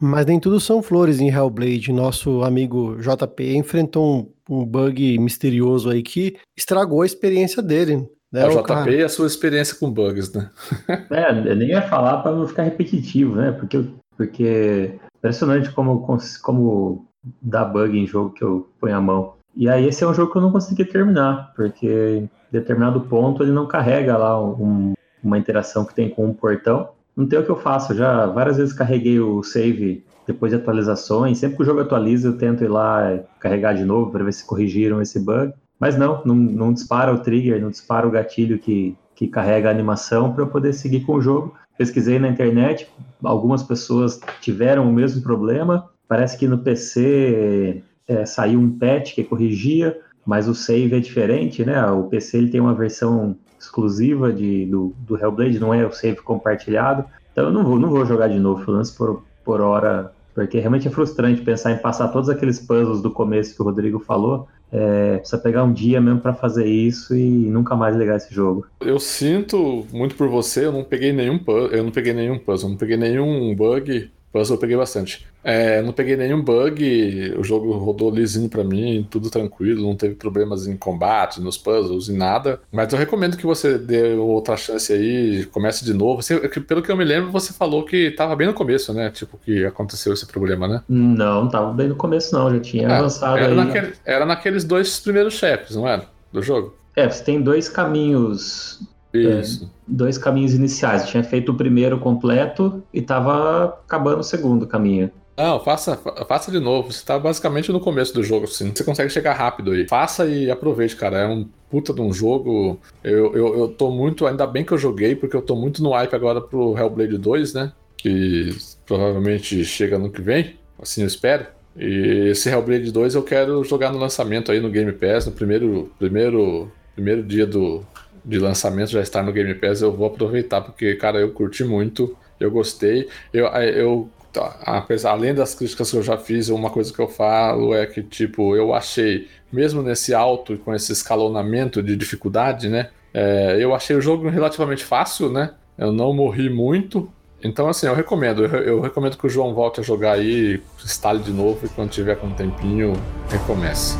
[0.00, 1.92] Mas nem tudo são flores em Hellblade.
[1.92, 8.08] Nosso amigo JP enfrentou um, um bug misterioso aí que estragou a experiência dele.
[8.32, 8.90] Né, é, o JP cara...
[8.92, 10.50] e a sua experiência com bugs, né?
[11.10, 13.52] é, eu nem ia falar para não ficar repetitivo, né?
[13.52, 13.84] Porque,
[14.16, 16.04] porque impressionante como,
[16.42, 17.06] como
[17.40, 19.34] dá bug em jogo que eu ponho a mão.
[19.54, 23.42] E aí esse é um jogo que eu não consegui terminar, porque em determinado ponto
[23.42, 26.88] ele não carrega lá um, uma interação que tem com um portão.
[27.14, 30.56] Não tem o que eu faço, eu já várias vezes carreguei o save depois de
[30.56, 34.32] atualizações, sempre que o jogo atualiza eu tento ir lá carregar de novo para ver
[34.32, 35.52] se corrigiram esse bug.
[35.78, 39.72] Mas não, não, não dispara o trigger, não dispara o gatilho que, que carrega a
[39.72, 41.54] animação para eu poder seguir com o jogo.
[41.76, 42.88] Pesquisei na internet,
[43.22, 45.90] algumas pessoas tiveram o mesmo problema.
[46.06, 51.64] Parece que no PC é, saiu um patch que corrigia, mas o save é diferente,
[51.64, 51.84] né?
[51.86, 56.20] O PC ele tem uma versão exclusiva de, do, do Hellblade, não é o save
[56.20, 57.04] compartilhado.
[57.32, 60.58] Então eu não vou, não vou jogar de novo, pelo menos por, por hora, porque
[60.58, 64.48] realmente é frustrante pensar em passar todos aqueles puzzles do começo que o Rodrigo falou.
[64.70, 68.66] É, precisa pegar um dia mesmo para fazer isso e nunca mais ligar esse jogo.
[68.80, 71.38] Eu sinto muito por você, eu não peguei nenhum
[71.70, 75.26] eu não peguei nenhum puzzle, não peguei nenhum bug Puzzle eu peguei bastante.
[75.44, 80.14] É, não peguei nenhum bug, o jogo rodou lisinho pra mim, tudo tranquilo, não teve
[80.14, 82.60] problemas em combate, nos puzzles e nada.
[82.72, 86.22] Mas eu recomendo que você dê outra chance aí, comece de novo.
[86.22, 89.10] Você, pelo que eu me lembro, você falou que tava bem no começo, né?
[89.10, 90.82] Tipo, que aconteceu esse problema, né?
[90.88, 92.50] Não, não tava bem no começo, não.
[92.54, 93.54] Já tinha é, avançado era aí.
[93.54, 96.06] Naquele, era naqueles dois primeiros chefes, não era?
[96.32, 96.74] Do jogo?
[96.96, 98.80] É, você tem dois caminhos
[99.12, 99.64] isso.
[99.64, 101.08] É, dois caminhos iniciais.
[101.08, 105.10] tinha feito o primeiro completo e tava acabando o segundo caminho.
[105.36, 105.96] Não, faça,
[106.28, 106.92] faça de novo.
[106.92, 108.70] Você tá basicamente no começo do jogo, assim.
[108.74, 109.88] Você consegue chegar rápido aí.
[109.88, 111.18] Faça e aproveite, cara.
[111.18, 112.78] É um puta de um jogo.
[113.02, 114.26] Eu, eu, eu tô muito.
[114.26, 117.54] Ainda bem que eu joguei, porque eu tô muito no hype agora pro Hellblade 2,
[117.54, 117.72] né?
[117.96, 118.54] Que
[118.86, 120.56] provavelmente chega no que vem.
[120.80, 121.46] Assim eu espero.
[121.76, 125.90] E esse Hellblade 2 eu quero jogar no lançamento aí no Game Pass, no primeiro,
[125.98, 127.82] primeiro, primeiro dia do,
[128.24, 132.16] de lançamento já estar no Game Pass, eu vou aproveitar, porque, cara, eu curti muito,
[132.38, 133.08] eu gostei.
[133.32, 137.08] Eu, eu tá, apesar, além das críticas que eu já fiz, uma coisa que eu
[137.08, 142.90] falo é que, tipo, eu achei, mesmo nesse alto com esse escalonamento de dificuldade, né?
[143.12, 145.50] É, eu achei o jogo relativamente fácil, né?
[145.76, 147.12] Eu não morri muito.
[147.42, 148.44] Então, assim, eu recomendo.
[148.44, 151.90] Eu, eu recomendo que o João volte a jogar aí, instale de novo e quando
[151.90, 152.92] tiver com um tempinho,
[153.28, 153.96] recomece.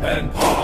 [0.00, 0.57] And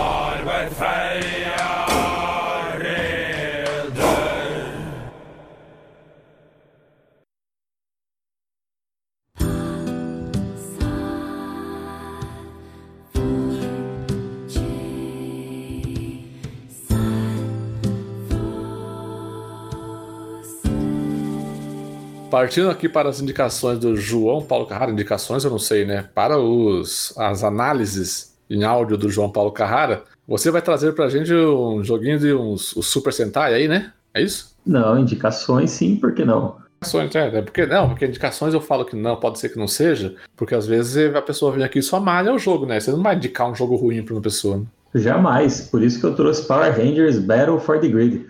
[22.34, 26.10] Partindo aqui para as indicações do João Paulo Carrara, indicações eu não sei, né?
[26.12, 31.08] Para os, as análises em áudio do João Paulo Carrara, você vai trazer para a
[31.08, 33.92] gente um joguinho de uns, os Super Sentai aí, né?
[34.12, 34.54] É isso?
[34.64, 36.56] Não, indicações sim, por que não?
[36.76, 39.68] Indicações, é, é, porque não, porque indicações eu falo que não, pode ser que não
[39.68, 42.78] seja, porque às vezes a pessoa vem aqui e só malha o jogo, né?
[42.80, 44.58] Você não vai indicar um jogo ruim para uma pessoa.
[44.58, 44.64] Né?
[44.94, 48.26] Jamais, por isso que eu trouxe Power Rangers Battle for the Grid.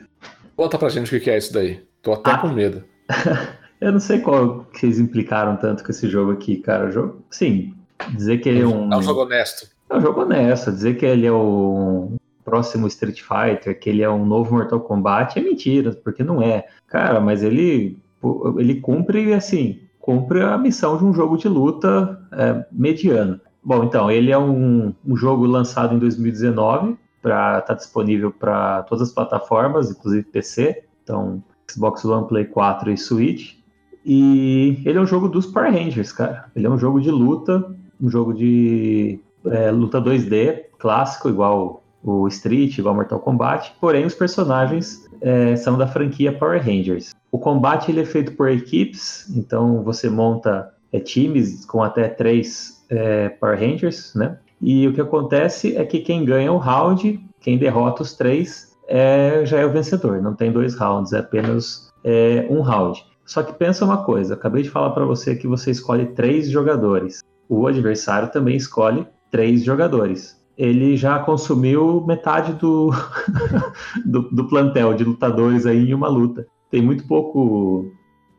[0.57, 1.83] Conta pra gente o que é isso daí.
[2.03, 2.39] Tô até ah.
[2.39, 2.83] com medo.
[3.81, 6.89] Eu não sei qual que eles implicaram tanto com esse jogo aqui, cara.
[6.89, 7.75] O jogo, sim,
[8.15, 8.91] dizer que ele é um.
[8.91, 9.69] É um jogo honesto.
[9.95, 10.73] É um jogo honesto.
[10.73, 12.13] Dizer que ele é o
[12.45, 16.67] próximo Street Fighter, que ele é um novo Mortal Kombat, é mentira, porque não é.
[16.89, 17.97] Cara, mas ele,
[18.59, 23.41] ele cumpre, assim, cumpre a missão de um jogo de luta é, mediano.
[23.63, 29.09] Bom, então, ele é um, um jogo lançado em 2019, para tá disponível para todas
[29.09, 30.83] as plataformas, inclusive PC.
[31.05, 33.55] Então, Xbox One, Play 4 e Switch.
[34.05, 36.51] E ele é um jogo dos Power Rangers, cara.
[36.55, 37.65] Ele é um jogo de luta,
[37.99, 43.75] um jogo de é, luta 2D, clássico, igual o Street, igual Mortal Kombat.
[43.81, 47.15] Porém, os personagens é, são da franquia Power Rangers.
[47.33, 52.85] O combate ele é feito por equipes, então você monta é, times com até três
[52.91, 54.39] é, Power Rangers, né?
[54.61, 59.45] E o que acontece é que quem ganha o round, quem derrota os três, é,
[59.45, 60.23] já é o vencedor.
[60.23, 63.05] Não tem dois rounds, é apenas é, um round.
[63.27, 67.23] Só que pensa uma coisa, acabei de falar para você que você escolhe três jogadores.
[67.49, 70.41] O adversário também escolhe três jogadores.
[70.57, 72.93] Ele já consumiu metade do,
[74.07, 76.47] do, do, plantel de lutadores aí em uma luta.
[76.71, 77.91] Tem muito pouco.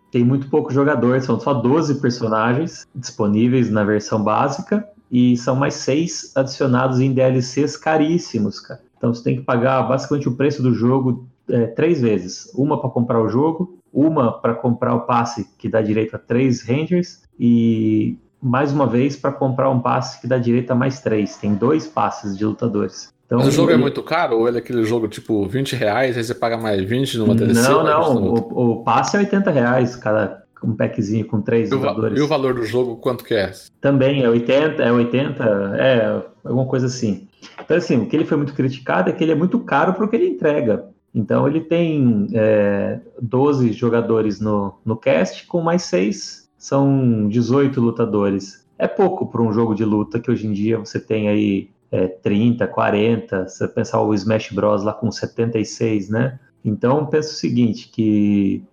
[0.09, 5.73] Tem muito pouco jogador, são só 12 personagens disponíveis na versão básica e são mais
[5.73, 8.81] seis adicionados em DLCs caríssimos, cara.
[8.97, 12.49] Então você tem que pagar basicamente o preço do jogo é, três vezes.
[12.55, 16.61] Uma para comprar o jogo, uma para comprar o passe que dá direito a três
[16.65, 21.35] Rangers e mais uma vez para comprar um passe que dá direito a mais três.
[21.35, 23.11] Tem dois passes de lutadores.
[23.25, 26.15] Então, Mas o jogo é muito caro ou ele é aquele jogo tipo 20 reais,
[26.15, 27.67] aí você paga mais 20 numa DLC?
[27.67, 28.17] Não, não.
[28.17, 32.19] O, o, passe é 80 reais cada um packzinho com três e jogadores.
[32.19, 33.51] E o valor do jogo quanto que é?
[33.81, 35.43] Também é 80, é 80,
[35.79, 37.27] é alguma coisa assim.
[37.59, 40.05] Então assim, o que ele foi muito criticado é que ele é muito caro para
[40.05, 40.85] o que ele entrega.
[41.15, 48.65] Então ele tem é, 12 jogadores no, no cast, com mais 6 são 18 lutadores.
[48.75, 52.07] É pouco para um jogo de luta que hoje em dia você tem aí é,
[52.07, 56.39] 30, 40, se você pensar o Smash Bros lá com 76, né?
[56.63, 58.63] Então pensa o seguinte, que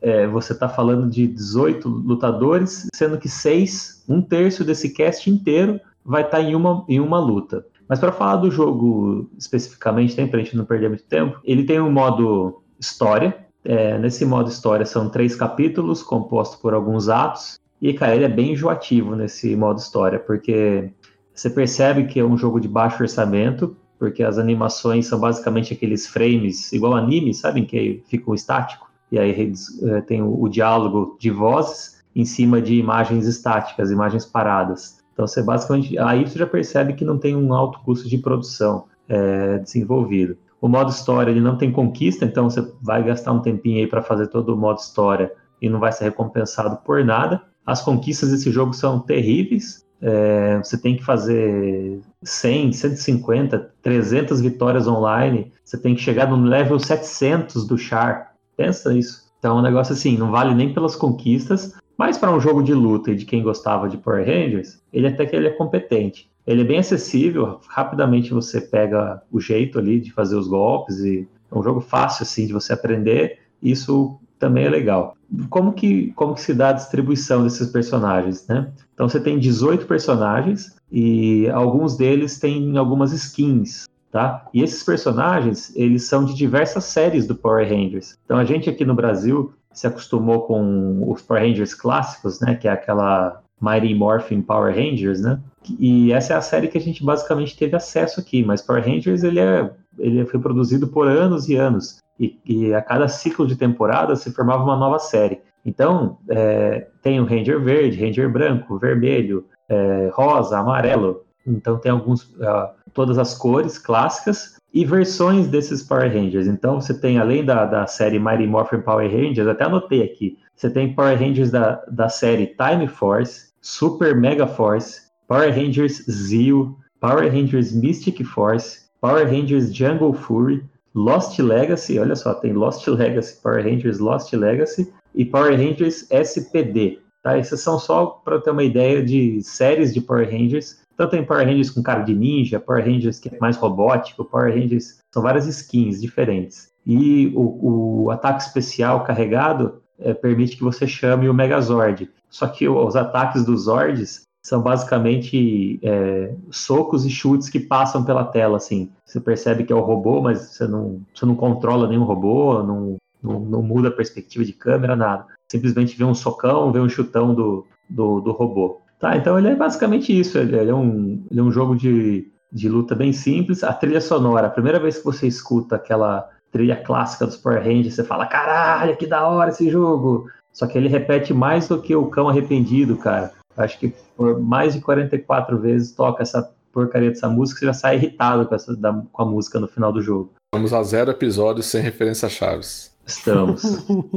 [0.00, 5.78] é, você está falando de 18 lutadores, sendo que 6, um terço desse cast inteiro
[6.02, 7.66] vai estar tá em, uma, em uma luta.
[7.86, 11.78] Mas para falar do jogo especificamente, para a gente não perder muito tempo, ele tem
[11.78, 13.46] um modo história.
[13.64, 17.60] É, nesse modo história são três capítulos compostos por alguns atos.
[17.80, 20.90] E, cara, ele é bem enjoativo nesse modo história, porque
[21.34, 26.06] você percebe que é um jogo de baixo orçamento, porque as animações são basicamente aqueles
[26.06, 27.64] frames, igual anime, sabem?
[27.64, 28.90] Que ficam estático.
[29.10, 29.52] e aí
[29.82, 35.02] é, tem o, o diálogo de vozes em cima de imagens estáticas, imagens paradas.
[35.12, 38.86] Então você basicamente aí você já percebe que não tem um alto custo de produção
[39.08, 40.36] é, desenvolvido.
[40.62, 44.00] O modo história ele não tem conquista, então você vai gastar um tempinho aí para
[44.00, 47.42] fazer todo o modo história e não vai ser recompensado por nada.
[47.66, 49.84] As conquistas desse jogo são terríveis.
[50.00, 55.52] É, você tem que fazer 100, 150, 300 vitórias online.
[55.64, 58.32] Você tem que chegar no level 700 do Char.
[58.56, 59.32] Pensa isso.
[59.40, 62.72] Então é um negócio assim, não vale nem pelas conquistas, mas para um jogo de
[62.72, 66.30] luta e de quem gostava de Power Rangers, ele até que ele é competente.
[66.46, 71.28] Ele é bem acessível, rapidamente você pega o jeito ali de fazer os golpes e
[71.50, 73.38] é um jogo fácil assim de você aprender.
[73.62, 75.16] Isso também é legal.
[75.48, 78.72] Como que, como que se dá a distribuição desses personagens, né?
[78.92, 84.46] Então você tem 18 personagens e alguns deles têm algumas skins, tá?
[84.52, 88.18] E esses personagens, eles são de diversas séries do Power Rangers.
[88.24, 92.56] Então a gente aqui no Brasil se acostumou com os Power Rangers clássicos, né?
[92.56, 95.38] Que é aquela Mighty Morphin Power Rangers, né?
[95.78, 99.22] E essa é a série que a gente basicamente teve acesso aqui, mas Power Rangers
[99.22, 103.54] ele, é, ele foi produzido por anos e anos, e, e a cada ciclo de
[103.54, 105.40] temporada se formava uma nova série.
[105.64, 111.24] Então, é, tem o Ranger verde, Ranger branco, vermelho, é, rosa, amarelo.
[111.46, 116.46] Então, tem alguns, uh, todas as cores clássicas e versões desses Power Rangers.
[116.46, 120.70] Então, você tem, além da, da série Mighty Morphin Power Rangers, até anotei aqui, você
[120.70, 127.30] tem Power Rangers da, da série Time Force, Super Mega Force, Power Rangers Zeo, Power
[127.30, 133.64] Rangers Mystic Force, Power Rangers Jungle Fury, Lost Legacy, olha só, tem Lost Legacy, Power
[133.64, 136.98] Rangers Lost Legacy e Power Rangers SPD.
[137.22, 137.38] Tá?
[137.38, 140.82] Essas são só para ter uma ideia de séries de Power Rangers.
[140.92, 144.52] Então tem Power Rangers com cara de ninja, Power Rangers que é mais robótico, Power
[144.52, 146.72] Rangers são várias skins diferentes.
[146.84, 152.10] E o, o ataque especial carregado é, permite que você chame o Megazord.
[152.32, 158.24] Só que os ataques dos Zords são basicamente é, socos e chutes que passam pela
[158.24, 158.90] tela, assim.
[159.04, 162.96] Você percebe que é o robô, mas você não, você não controla nenhum robô, não,
[163.22, 165.26] não, não muda a perspectiva de câmera, nada.
[165.48, 168.80] Simplesmente vê um socão, vê um chutão do, do, do robô.
[168.98, 170.38] Tá, então ele é basicamente isso.
[170.38, 173.62] Ele, ele, é, um, ele é um jogo de, de luta bem simples.
[173.62, 177.94] A trilha sonora, a primeira vez que você escuta aquela trilha clássica dos Power Rangers,
[177.94, 180.28] você fala, caralho, que da hora esse jogo!
[180.52, 183.32] Só que ele repete mais do que o cão arrependido, cara.
[183.56, 187.96] Acho que por mais de 44 vezes toca essa porcaria dessa música, você já sai
[187.96, 190.32] irritado com, essa, da, com a música no final do jogo.
[190.54, 192.92] Vamos a zero episódios sem referência a Chaves.
[193.06, 193.62] Estamos.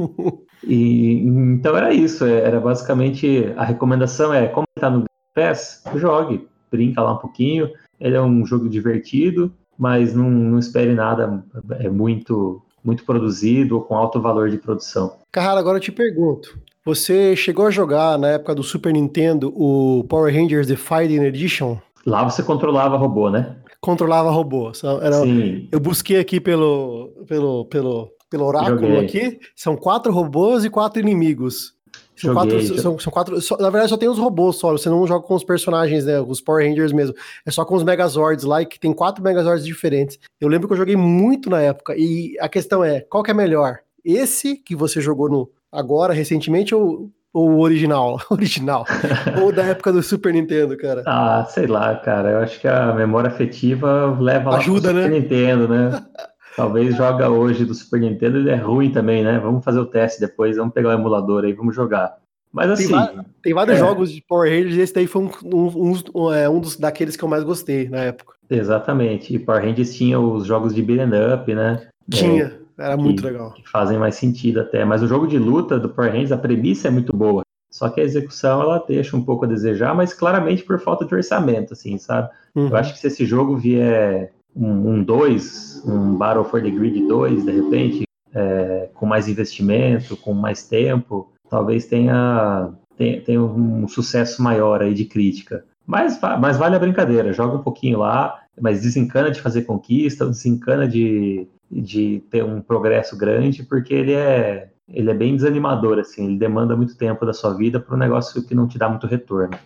[0.64, 6.48] e, então era isso, é, era basicamente a recomendação é, como está no PES, jogue,
[6.70, 7.70] brinca lá um pouquinho.
[8.00, 11.44] Ele é um jogo divertido, mas não, não espere nada
[11.78, 15.16] é muito muito produzido ou com alto valor de produção.
[15.32, 20.04] Carrara, agora eu te pergunto, você chegou a jogar na época do Super Nintendo o
[20.04, 21.76] Power Rangers The Fighting Edition?
[22.06, 23.56] Lá você controlava robô, né?
[23.80, 24.70] Controlava robô.
[25.02, 25.68] Era, Sim.
[25.72, 29.04] Eu busquei aqui pelo, pelo, pelo, pelo oráculo Joguei.
[29.04, 29.40] aqui.
[29.54, 31.75] São quatro robôs e quatro inimigos.
[32.16, 33.40] São Joguei, quatro, são, são quatro.
[33.42, 34.72] Só, na verdade, só tem os robôs só.
[34.72, 36.18] Você não joga com os personagens, né?
[36.18, 37.14] Os Power Rangers mesmo.
[37.44, 40.18] É só com os Megazords lá, que tem quatro Megazords diferentes.
[40.40, 41.94] Eu lembro que eu joguei muito na época.
[41.94, 43.80] E a questão é: qual que é melhor?
[44.02, 48.18] Esse que você jogou no, agora, recentemente, ou, ou o original?
[48.30, 48.86] original.
[49.42, 51.02] ou da época do Super Nintendo, cara?
[51.04, 52.30] Ah, sei lá, cara.
[52.30, 55.02] Eu acho que a memória afetiva leva lá Ajuda, pro né?
[55.02, 56.02] Super Nintendo, né?
[56.56, 59.38] Talvez joga hoje do Super Nintendo, ele é ruim também, né?
[59.38, 62.16] Vamos fazer o teste depois, vamos pegar o emulador aí, vamos jogar.
[62.50, 62.88] Mas assim.
[62.88, 63.78] Tem, tem vários é...
[63.78, 67.14] jogos de Power Rangers, e esse daí foi um, um, um, é, um dos daqueles
[67.14, 68.34] que eu mais gostei na época.
[68.48, 69.34] Exatamente.
[69.34, 71.86] E Power Rangers tinha os jogos de beat'em up, né?
[72.10, 72.58] Tinha.
[72.78, 73.52] É, era muito legal.
[73.52, 74.84] Que fazem mais sentido até.
[74.84, 77.42] Mas o jogo de luta do Power Rangers, a premissa é muito boa.
[77.70, 81.14] Só que a execução ela deixa um pouco a desejar, mas claramente por falta de
[81.14, 82.30] orçamento, assim, sabe?
[82.54, 82.68] Uhum.
[82.68, 87.06] Eu acho que se esse jogo vier um 2, um, um, Battle for the Grid
[87.06, 88.04] 2, de repente,
[88.34, 94.94] é, com mais investimento, com mais tempo, talvez tenha, tenha, tenha, um sucesso maior aí
[94.94, 95.64] de crítica.
[95.86, 100.88] Mas, mas vale a brincadeira, joga um pouquinho lá, mas desencana de fazer conquista, desencana
[100.88, 106.38] de, de ter um progresso grande, porque ele é, ele é bem desanimador, assim, ele
[106.38, 109.56] demanda muito tempo da sua vida para um negócio que não te dá muito retorno.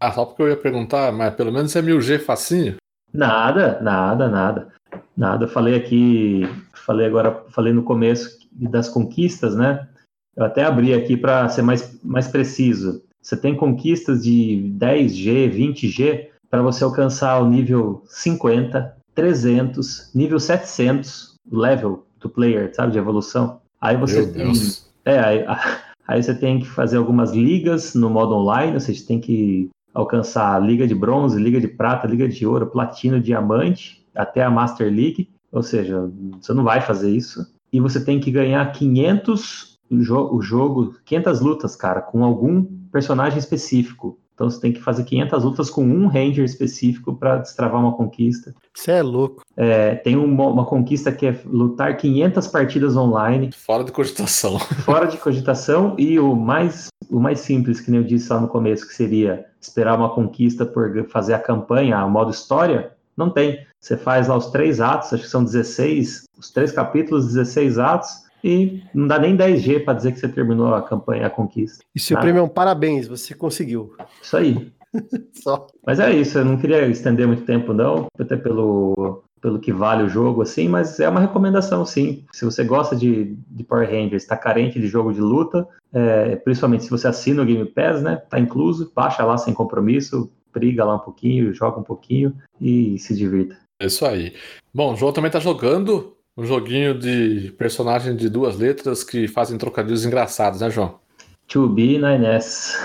[0.00, 2.76] Ah, só porque eu ia perguntar, mas pelo menos é 1000G facinho?
[3.18, 4.68] Nada, nada, nada.
[5.16, 6.42] Nada, eu falei aqui,
[6.72, 9.88] falei agora, falei no começo das conquistas, né?
[10.36, 13.02] Eu até abri aqui para ser mais, mais preciso.
[13.20, 21.34] Você tem conquistas de 10G, 20G, para você alcançar o nível 50, 300, nível 700,
[21.50, 23.60] level do player, sabe, de evolução.
[23.80, 24.44] Aí você Meu tem.
[24.44, 24.88] Deus.
[25.04, 25.44] É, aí,
[26.06, 30.54] aí você tem que fazer algumas ligas no modo online, ou seja, tem que alcançar
[30.54, 34.92] a liga de bronze, liga de prata, liga de ouro, platino, diamante, até a Master
[34.92, 35.30] League.
[35.50, 36.10] Ou seja,
[36.40, 37.46] você não vai fazer isso.
[37.72, 42.64] E você tem que ganhar 500 o, jo o jogo, 500 lutas, cara, com algum
[42.92, 44.18] personagem específico.
[44.38, 48.54] Então você tem que fazer 500 lutas com um ranger específico para destravar uma conquista.
[48.72, 49.42] Você é louco.
[49.56, 53.50] É, tem uma, uma, conquista que é lutar 500 partidas online.
[53.50, 54.56] Fora de cogitação.
[54.86, 55.96] Fora de cogitação.
[55.98, 59.44] E o mais, o mais simples, que nem eu disse lá no começo, que seria
[59.60, 63.66] esperar uma conquista por fazer a campanha, a modo história, não tem.
[63.80, 68.27] Você faz lá os três atos, acho que são 16, os três capítulos, 16 atos
[68.42, 71.84] e não dá nem 10G para dizer que você terminou a campanha, a conquista.
[71.94, 72.24] E seu Nada.
[72.24, 73.94] prêmio é um parabéns, você conseguiu.
[74.22, 74.72] Isso aí.
[75.32, 75.66] Só.
[75.86, 80.02] Mas é isso, eu não queria estender muito tempo, não, até pelo, pelo que vale
[80.02, 82.24] o jogo, assim, mas é uma recomendação, sim.
[82.32, 86.84] Se você gosta de, de Power Rangers, está carente de jogo de luta, é, principalmente
[86.84, 88.16] se você assina o Game Pass, né?
[88.28, 93.14] Tá incluso, baixa lá sem compromisso, briga lá um pouquinho, joga um pouquinho e se
[93.14, 93.56] divirta.
[93.80, 94.34] É isso aí.
[94.74, 99.58] Bom, o João também tá jogando um joguinho de personagem de duas letras que fazem
[99.58, 101.00] trocadilhos engraçados, né, João?
[101.48, 102.78] To be na NES.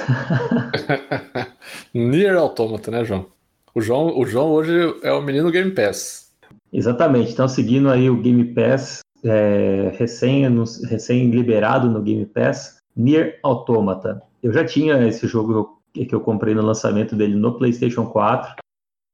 [1.93, 3.27] Nier Automata, né, João?
[3.75, 4.73] O João, o João hoje
[5.03, 6.31] é o menino Game Pass.
[6.71, 7.31] Exatamente.
[7.31, 10.47] Então, seguindo aí o Game Pass, é, recém,
[10.89, 14.19] recém liberado no Game Pass, Nier Automata.
[14.41, 18.55] Eu já tinha esse jogo que eu comprei no lançamento dele no PlayStation 4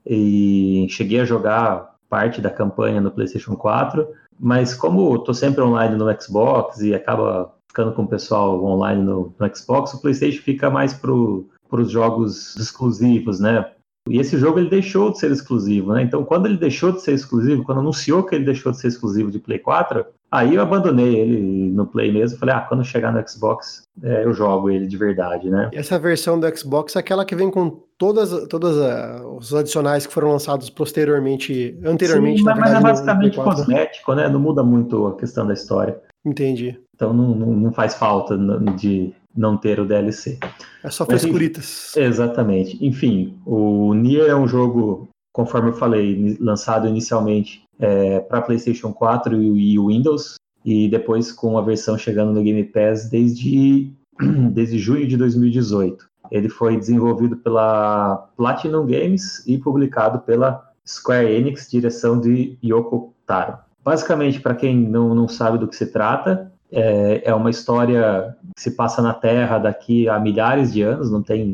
[0.05, 4.07] e cheguei a jogar parte da campanha no PlayStation 4
[4.39, 9.03] mas como eu tô sempre online no Xbox e acaba ficando com o pessoal online
[9.03, 13.69] no, no Xbox, o PlayStation fica mais para os jogos exclusivos, né?
[14.09, 16.03] E esse jogo ele deixou de ser exclusivo, né?
[16.03, 19.29] Então, quando ele deixou de ser exclusivo, quando anunciou que ele deixou de ser exclusivo
[19.31, 22.37] de Play 4, aí eu abandonei ele no Play mesmo.
[22.37, 25.69] Falei, ah, quando chegar no Xbox, é, eu jogo ele de verdade, né?
[25.73, 30.07] E essa versão do Xbox é aquela que vem com todas, todas uh, os adicionais
[30.07, 32.83] que foram lançados posteriormente, anteriormente, Sim, na mas, verdade.
[32.83, 34.27] Mas é basicamente cosmético, né?
[34.29, 35.99] Não muda muito a questão da história.
[36.25, 36.79] Entendi.
[36.95, 38.37] Então não, não, não faz falta
[38.75, 40.39] de não ter o DLC.
[40.83, 41.95] É só frescuritas.
[41.95, 42.83] Exatamente.
[42.85, 49.41] Enfim, o Nier é um jogo, conforme eu falei, lançado inicialmente é, para PlayStation 4
[49.41, 53.93] e, e Windows, e depois com a versão chegando no Game Pass desde,
[54.51, 56.09] desde junho de 2018.
[56.31, 63.57] Ele foi desenvolvido pela Platinum Games e publicado pela Square Enix, direção de Yoko Taro.
[63.83, 68.61] Basicamente, para quem não, não sabe do que se trata, é, é, uma história que
[68.61, 71.53] se passa na Terra daqui a milhares de anos, não tem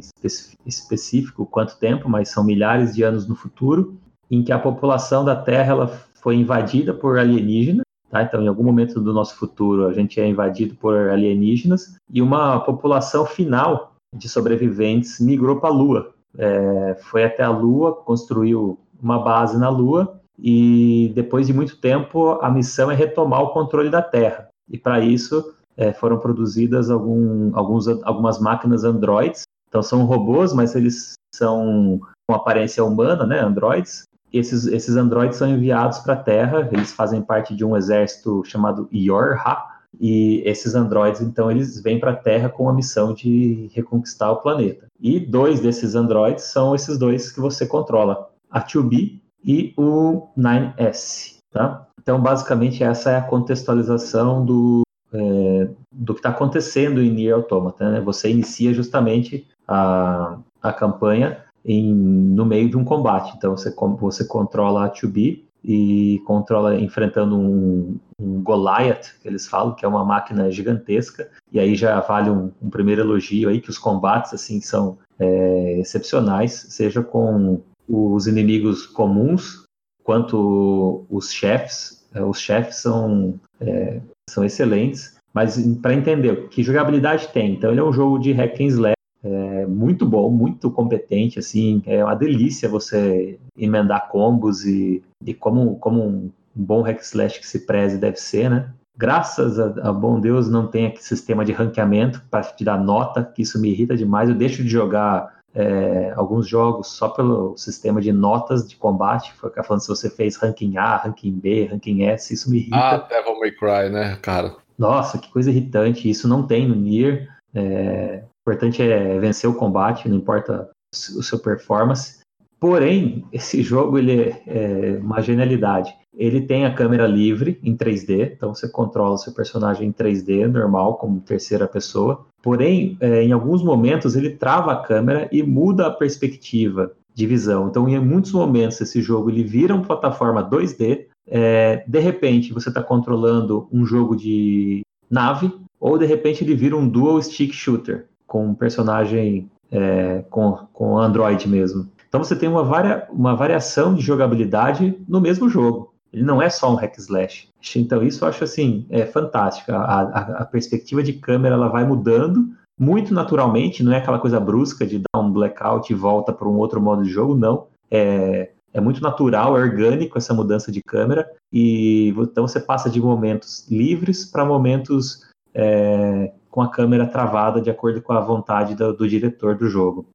[0.66, 3.98] específico quanto tempo, mas são milhares de anos no futuro,
[4.30, 7.86] em que a população da Terra ela foi invadida por alienígenas.
[8.10, 8.24] Tá?
[8.24, 12.60] Então, em algum momento do nosso futuro, a gente é invadido por alienígenas e uma
[12.60, 16.14] população final de sobreviventes migrou para a Lua.
[16.38, 22.32] É, foi até a Lua, construiu uma base na Lua e depois de muito tempo
[22.42, 24.50] a missão é retomar o controle da Terra.
[24.70, 29.44] E para isso é, foram produzidas algum, alguns, algumas máquinas androids.
[29.68, 34.04] Então são robôs, mas eles são com aparência humana, né, androids.
[34.32, 38.90] Esses, esses androids são enviados para a Terra, eles fazem parte de um exército chamado
[38.94, 39.64] Yorha,
[40.00, 44.42] e esses androids, então, eles vêm para a Terra com a missão de reconquistar o
[44.42, 44.88] planeta.
[45.00, 51.38] E dois desses androids são esses dois que você controla, a 2B e o 9S,
[51.52, 51.88] tá?
[52.06, 57.90] Então, basicamente, essa é a contextualização do, é, do que está acontecendo em Nier Automata.
[57.90, 58.00] Né?
[58.02, 63.34] Você inicia justamente a, a campanha em, no meio de um combate.
[63.36, 69.74] Então, você, você controla a 2B e controla enfrentando um, um, Goliath, que eles falam,
[69.74, 71.28] que é uma máquina gigantesca.
[71.52, 75.80] E aí já vale um, um primeiro elogio aí, que os combates assim são é,
[75.80, 79.66] excepcionais, seja com os inimigos comuns,
[80.06, 81.95] quanto os chefes.
[82.16, 84.00] É, os chefes são, é,
[84.30, 88.60] são excelentes, mas para entender que jogabilidade tem, então ele é um jogo de hack
[88.62, 95.04] and slash, é, muito bom, muito competente, assim, é uma delícia você emendar combos e,
[95.26, 98.70] e como, como um bom hack slash que se preze deve ser, né?
[98.98, 103.26] Graças a, a bom Deus não tem aquele sistema de ranqueamento para te dar nota,
[103.26, 104.30] que isso me irrita demais.
[104.30, 109.50] Eu deixo de jogar é, alguns jogos só pelo sistema de notas de combate, foi
[109.64, 112.78] falando se você fez ranking A, ranking B, ranking S, isso me irrita.
[112.78, 114.54] Ah, Devil May Cry, né, cara?
[114.78, 117.30] Nossa, que coisa irritante, isso não tem no Nier.
[117.54, 122.20] É, o importante é vencer o combate, não importa o seu performance.
[122.60, 125.96] Porém, esse jogo ele é, é, uma genialidade.
[126.18, 130.48] Ele tem a câmera livre em 3D, então você controla o seu personagem em 3D
[130.48, 132.26] normal, como terceira pessoa.
[132.42, 137.68] Porém, é, em alguns momentos ele trava a câmera e muda a perspectiva de visão.
[137.68, 141.06] Então, em muitos momentos esse jogo ele vira uma plataforma 2D.
[141.28, 146.76] É, de repente, você está controlando um jogo de nave, ou de repente ele vira
[146.76, 151.90] um dual stick shooter com um personagem é, com, com Android mesmo.
[152.08, 155.94] Então você tem uma, varia, uma variação de jogabilidade no mesmo jogo.
[156.16, 157.50] Ele não é só um hack slash.
[157.76, 159.74] Então isso eu acho assim é fantástico.
[159.74, 163.84] A, a, a, perspectiva de câmera ela vai mudando muito naturalmente.
[163.84, 167.04] Não é aquela coisa brusca de dar um blackout e volta para um outro modo
[167.04, 167.36] de jogo.
[167.36, 167.68] Não.
[167.92, 173.02] É, é muito natural, é orgânico essa mudança de câmera e então você passa de
[173.02, 178.94] momentos livres para momentos é, com a câmera travada de acordo com a vontade do,
[178.94, 180.08] do diretor do jogo.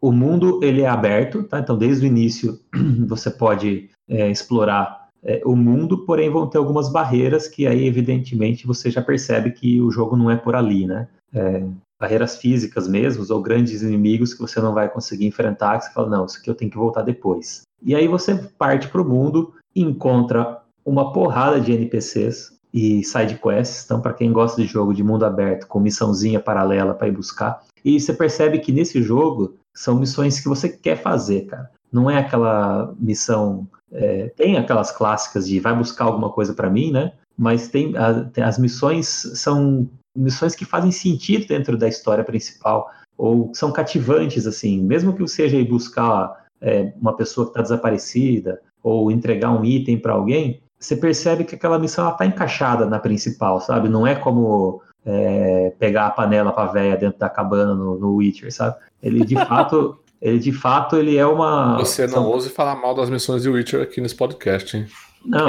[0.00, 1.60] O mundo ele é aberto, tá?
[1.60, 2.60] então desde o início
[3.06, 8.66] você pode é, explorar é, o mundo, porém vão ter algumas barreiras que aí evidentemente
[8.66, 11.08] você já percebe que o jogo não é por ali, né?
[11.32, 11.64] É,
[11.98, 16.10] barreiras físicas mesmo, ou grandes inimigos que você não vai conseguir enfrentar, que você fala,
[16.10, 17.62] não, isso aqui eu tenho que voltar depois.
[17.82, 23.84] E aí você parte para o mundo encontra uma porrada de NPCs e side quests.
[23.84, 27.62] Então, para quem gosta de jogo de mundo aberto com missãozinha paralela para ir buscar,
[27.84, 31.70] e você percebe que nesse jogo são missões que você quer fazer, cara.
[31.94, 33.68] Não é aquela missão.
[33.92, 37.12] É, tem aquelas clássicas de vai buscar alguma coisa para mim, né?
[37.38, 42.90] Mas tem, a, tem, as missões são missões que fazem sentido dentro da história principal
[43.16, 48.60] ou são cativantes assim, mesmo que seja ir buscar é, uma pessoa que está desaparecida
[48.82, 53.60] ou entregar um item para alguém, você percebe que aquela missão está encaixada na principal,
[53.60, 53.88] sabe?
[53.88, 58.52] Não é como é, pegar a panela para véia dentro da cabana no, no Witcher,
[58.52, 58.76] sabe?
[59.02, 61.76] Ele de fato, ele de fato ele é uma.
[61.76, 62.26] Você não São...
[62.28, 64.86] ouse falar mal das missões de Witcher aqui nesse podcast, hein?
[65.22, 65.46] Não.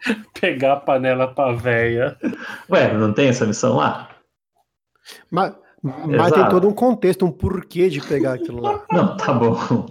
[0.38, 2.14] Pegar a panela para véia.
[2.70, 4.10] Ué, não tem essa missão lá?
[5.30, 8.84] Mas, mas tem todo um contexto, um porquê de pegar aquilo lá.
[8.92, 9.86] Não, tá bom.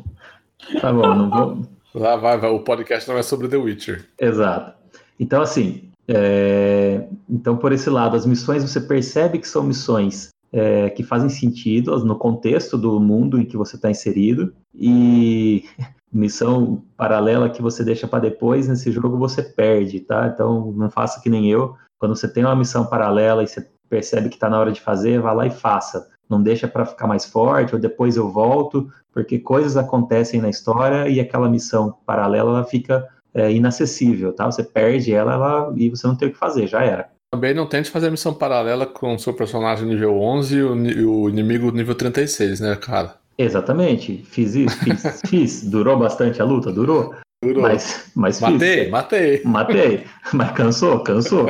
[0.79, 1.61] Tá bom, não vou.
[1.95, 4.07] Lá vai, vai, o podcast não é sobre The Witcher.
[4.19, 4.77] Exato.
[5.19, 7.07] Então, assim, é...
[7.27, 11.97] então por esse lado, as missões você percebe que são missões é, que fazem sentido
[12.05, 15.65] no contexto do mundo em que você está inserido e
[16.11, 20.31] missão paralela que você deixa para depois nesse jogo você perde, tá?
[20.33, 21.75] Então não faça que nem eu.
[21.99, 25.19] Quando você tem uma missão paralela e você percebe que está na hora de fazer,
[25.19, 26.07] vá lá e faça.
[26.29, 31.09] Não deixa para ficar mais forte ou depois eu volto, porque coisas acontecem na história
[31.09, 34.45] e aquela missão paralela ela fica é, inacessível, tá?
[34.45, 37.09] Você perde ela, ela e você não tem o que fazer, já era.
[37.31, 41.29] Também não tente fazer missão paralela com o seu personagem nível 11 e o, o
[41.29, 43.15] inimigo nível 36, né, cara?
[43.37, 44.23] Exatamente.
[44.25, 45.69] Fiz isso, fiz, fiz.
[45.69, 46.71] Durou bastante a luta?
[46.71, 47.13] Durou?
[47.43, 47.61] Durou.
[47.61, 48.91] Mas, mas matei, fiz.
[48.91, 49.41] matei.
[49.43, 50.03] Matei.
[50.33, 51.45] Mas cansou, cansou.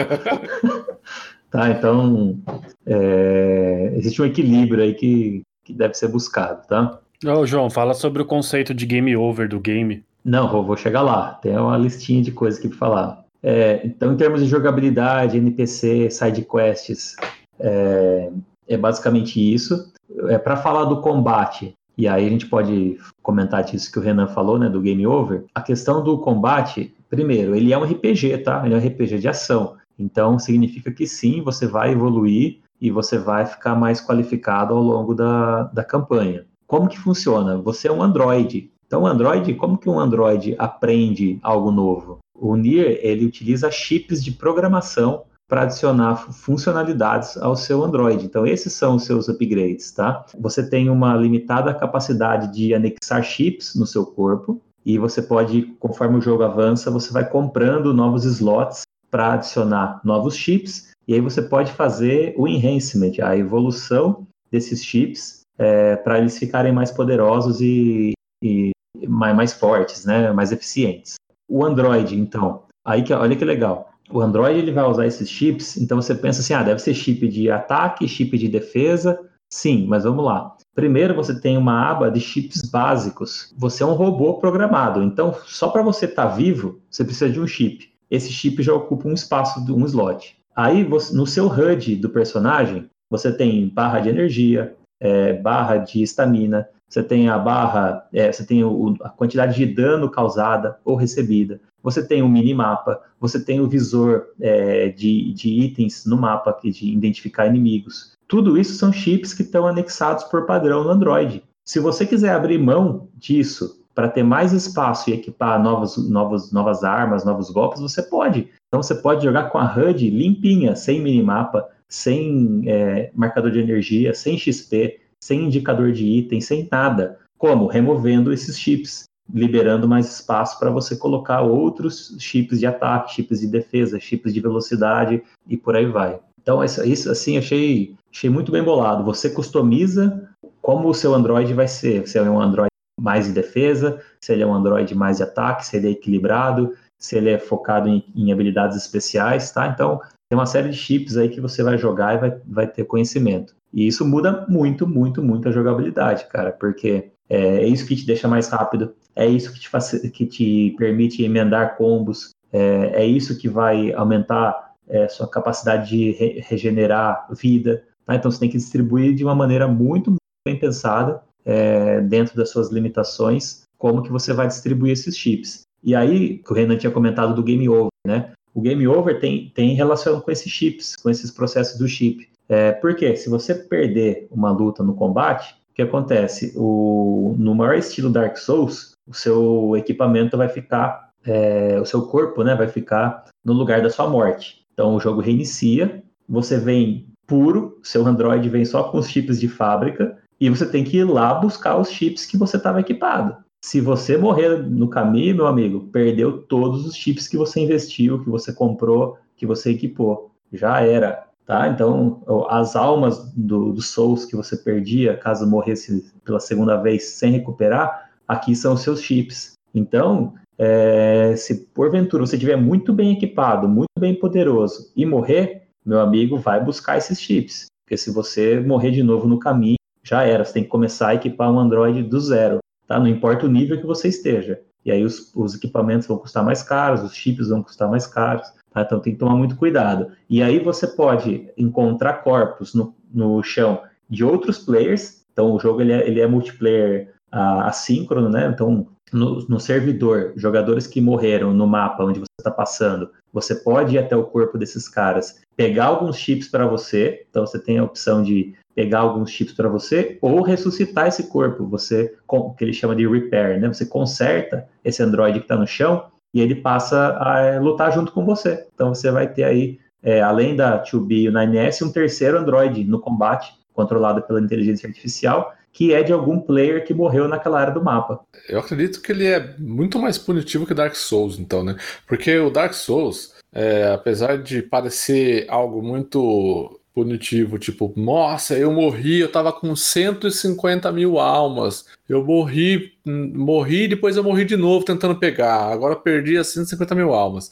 [1.52, 2.38] tá, então
[2.86, 7.00] é, existe um equilíbrio aí que, que deve ser buscado, tá?
[7.26, 10.04] Ô, João, fala sobre o conceito de game over do game.
[10.26, 11.36] Não, vou, vou chegar lá.
[11.42, 13.27] Tem uma listinha de coisas aqui para falar.
[13.42, 17.16] É, então, em termos de jogabilidade, NPC, side quests,
[17.60, 18.32] é,
[18.68, 19.92] é basicamente isso.
[20.28, 21.74] É para falar do combate.
[21.98, 25.46] E aí a gente pode comentar disso que o Renan falou, né, do game over.
[25.54, 28.62] A questão do combate, primeiro, ele é um RPG, tá?
[28.64, 29.76] Ele é um RPG de ação.
[29.98, 35.16] Então significa que sim, você vai evoluir e você vai ficar mais qualificado ao longo
[35.16, 36.46] da, da campanha.
[36.68, 37.58] Como que funciona?
[37.58, 42.20] Você é um Android, então, Android, como que um Android aprende algo novo?
[42.40, 48.26] O Nier, ele utiliza chips de programação para adicionar funcionalidades ao seu Android.
[48.26, 50.26] Então, esses são os seus upgrades, tá?
[50.40, 56.18] Você tem uma limitada capacidade de anexar chips no seu corpo e você pode, conforme
[56.18, 61.42] o jogo avança, você vai comprando novos slots para adicionar novos chips e aí você
[61.42, 68.12] pode fazer o enhancement, a evolução desses chips é, para eles ficarem mais poderosos e,
[68.44, 68.72] e
[69.08, 71.16] mais, mais fortes, né, mais eficientes.
[71.50, 73.90] O Android, então, aí que olha que legal.
[74.10, 77.28] O Android ele vai usar esses chips, então você pensa assim, ah, deve ser chip
[77.28, 79.20] de ataque, chip de defesa.
[79.50, 80.56] Sim, mas vamos lá.
[80.74, 83.54] Primeiro você tem uma aba de chips básicos.
[83.58, 87.40] Você é um robô programado, então só para você estar tá vivo, você precisa de
[87.40, 87.92] um chip.
[88.10, 90.38] Esse chip já ocupa um espaço um slot.
[90.56, 96.02] Aí você, no seu HUD do personagem, você tem barra de energia, é, barra de
[96.02, 100.96] estamina, você tem a barra, é, você tem o, a quantidade de dano causada ou
[100.96, 106.58] recebida, você tem o minimapa, você tem o visor é, de, de itens no mapa
[106.64, 108.14] de identificar inimigos.
[108.28, 111.44] Tudo isso são chips que estão anexados por padrão no Android.
[111.64, 116.84] Se você quiser abrir mão disso para ter mais espaço e equipar novos, novos, novas
[116.84, 118.48] armas, novos golpes, você pode.
[118.68, 124.14] Então você pode jogar com a HUD limpinha, sem minimapa, sem é, marcador de energia,
[124.14, 127.18] sem XP, sem indicador de item, sem nada.
[127.40, 127.66] Como?
[127.66, 133.48] Removendo esses chips, liberando mais espaço para você colocar outros chips de ataque, chips de
[133.48, 136.20] defesa, chips de velocidade e por aí vai.
[136.40, 139.04] Então, isso, assim, achei, achei muito bem bolado.
[139.06, 140.30] Você customiza
[140.62, 142.08] como o seu Android vai ser.
[142.08, 142.68] Se é um Android
[143.00, 146.74] mais de defesa, se ele é um Android mais de ataque, se ele é equilibrado,
[146.98, 149.68] se ele é focado em, em habilidades especiais, tá?
[149.68, 150.00] Então,
[150.30, 153.56] tem uma série de chips aí que você vai jogar e vai, vai ter conhecimento.
[153.74, 158.06] E isso muda muito, muito, muito a jogabilidade, cara, porque é, é isso que te
[158.06, 163.38] deixa mais rápido, é isso que te, que te permite emendar combos, é, é isso
[163.38, 167.84] que vai aumentar é, sua capacidade de re regenerar vida.
[168.06, 168.16] Tá?
[168.16, 172.50] Então você tem que distribuir de uma maneira muito, muito bem pensada é, dentro das
[172.50, 175.62] suas limitações, como que você vai distribuir esses chips.
[175.82, 178.34] E aí, o Renan tinha comentado do game over, né?
[178.54, 182.28] O game over tem, tem relação com esses chips, com esses processos do chip.
[182.50, 186.54] É, porque se você perder uma luta no combate, o que acontece?
[186.56, 192.44] O, no maior estilo Dark Souls, o seu equipamento vai ficar, é, o seu corpo
[192.44, 194.66] né, vai ficar no lugar da sua morte.
[194.74, 199.48] Então o jogo reinicia, você vem puro, seu Android vem só com os chips de
[199.48, 203.38] fábrica, e você tem que ir lá buscar os chips que você estava equipado.
[203.64, 208.30] Se você morrer no caminho, meu amigo, perdeu todos os chips que você investiu, que
[208.30, 210.32] você comprou, que você equipou.
[210.54, 211.68] Já era, tá?
[211.68, 217.32] Então, as almas do, do Souls que você perdia, caso morresse pela segunda vez sem
[217.32, 219.54] recuperar, aqui são os seus chips.
[219.74, 226.00] Então, é, se porventura você estiver muito bem equipado, muito bem poderoso e morrer, meu
[226.00, 227.66] amigo, vai buscar esses chips.
[227.86, 229.77] Porque se você morrer de novo no caminho,
[230.08, 230.44] já era.
[230.44, 233.00] Você tem que começar a equipar um Android do zero, tá?
[233.00, 234.60] Não importa o nível que você esteja.
[234.86, 238.48] E aí os, os equipamentos vão custar mais caros, os chips vão custar mais caros,
[238.72, 238.82] tá?
[238.82, 240.12] Então tem que tomar muito cuidado.
[240.30, 245.26] E aí você pode encontrar corpos no, no chão de outros players.
[245.34, 248.48] Então o jogo ele é, ele é multiplayer uh, assíncrono, né?
[248.48, 253.96] Então no, no, servidor, jogadores que morreram no mapa onde você está passando, você pode
[253.96, 257.26] ir até o corpo desses caras, pegar alguns chips para você.
[257.30, 261.66] Então você tem a opção de pegar alguns chips para você ou ressuscitar esse corpo,
[261.66, 262.14] você
[262.58, 263.68] que ele chama de repair, né?
[263.68, 268.12] Você conserta esse androide que está no chão e ele passa a é, lutar junto
[268.12, 268.68] com você.
[268.74, 272.84] Então você vai ter aí, é, além da 2B e o 9S, um terceiro androide
[272.84, 277.72] no combate, controlado pela inteligência artificial, que é de algum player que morreu naquela área
[277.72, 278.20] do mapa.
[278.50, 281.76] Eu acredito que ele é muito mais punitivo que Dark Souls, então, né?
[282.08, 289.20] Porque o Dark Souls, é, apesar de parecer algo muito punitivo, tipo, nossa, eu morri,
[289.20, 295.20] eu tava com 150 mil almas, eu morri, morri, depois eu morri de novo tentando
[295.20, 297.52] pegar, agora perdi as 150 mil almas.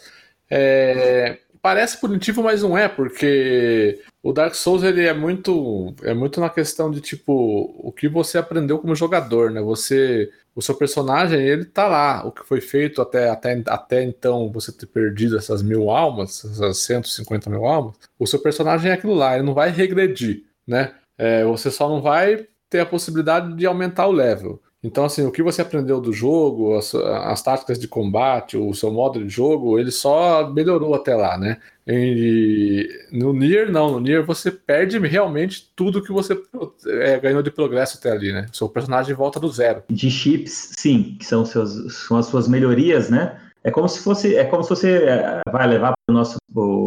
[0.49, 6.39] É, parece punitivo, mas não é, porque o Dark Souls ele é muito é muito
[6.39, 7.33] na questão de tipo
[7.79, 9.59] o que você aprendeu como jogador, né?
[9.61, 14.51] Você o seu personagem ele tá lá, o que foi feito até, até, até então
[14.51, 19.15] você ter perdido essas mil almas, essas 150 mil almas, o seu personagem é aquilo
[19.15, 20.93] lá, ele não vai regredir, né?
[21.17, 24.61] É, você só não vai ter a possibilidade de aumentar o level.
[24.85, 28.91] Então, assim, o que você aprendeu do jogo, as, as, táticas de combate, o seu
[28.91, 31.57] modo de jogo, ele só melhorou até lá, né?
[31.87, 33.93] E no Nier, não.
[33.93, 36.39] No Nier você perde realmente tudo que você
[36.85, 38.45] é, ganhou de progresso até ali, né?
[38.53, 39.81] Seu personagem volta do zero.
[39.89, 43.39] De chips, sim, que são, seus, são as suas melhorias, né?
[43.63, 46.37] É como se fosse, é como se você é, vai levar para o nosso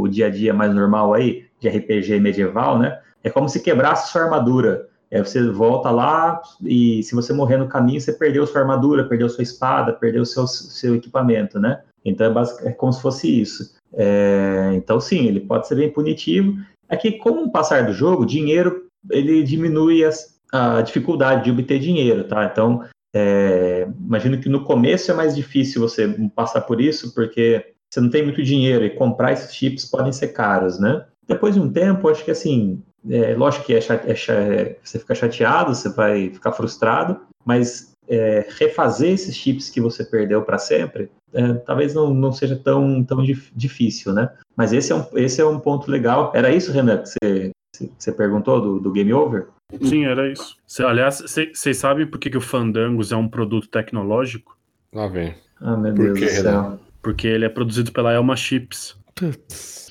[0.09, 2.97] dia a dia mais normal aí, de RPG medieval, né?
[3.25, 4.87] É como se quebrasse sua armadura.
[5.11, 9.29] É, você volta lá e se você morrer no caminho, você perdeu sua armadura, perdeu
[9.29, 11.83] sua espada, perdeu seu, seu equipamento, né?
[12.05, 13.75] Então é, é como se fosse isso.
[13.95, 16.55] É, então sim, ele pode ser bem punitivo.
[16.89, 21.79] É que com o passar do jogo, dinheiro ele diminui as, a dificuldade de obter
[21.79, 22.45] dinheiro, tá?
[22.45, 28.01] Então é, imagino que no começo é mais difícil você passar por isso, porque você
[28.01, 31.07] não tem muito dinheiro e comprar esses chips podem ser caros, né?
[31.27, 35.75] Depois de um tempo, acho que assim, é, lógico que é, é, você fica chateado,
[35.75, 41.55] você vai ficar frustrado, mas é, refazer esses chips que você perdeu para sempre, é,
[41.55, 43.23] talvez não, não seja tão, tão
[43.55, 44.31] difícil, né?
[44.57, 46.33] Mas esse é, um, esse é um ponto legal.
[46.35, 47.53] Era isso, Renan, que você,
[47.99, 49.49] você perguntou do, do Game Over?
[49.83, 50.57] Sim, era isso.
[50.67, 51.23] Cê, aliás,
[51.53, 54.57] vocês sabem por que, que o Fandangos é um produto tecnológico?
[54.95, 55.35] Lá vem.
[55.61, 56.79] Ah, meu Deus do céu.
[57.03, 58.97] Porque ele é produzido pela Elma Chips.
[59.15, 59.89] Putz.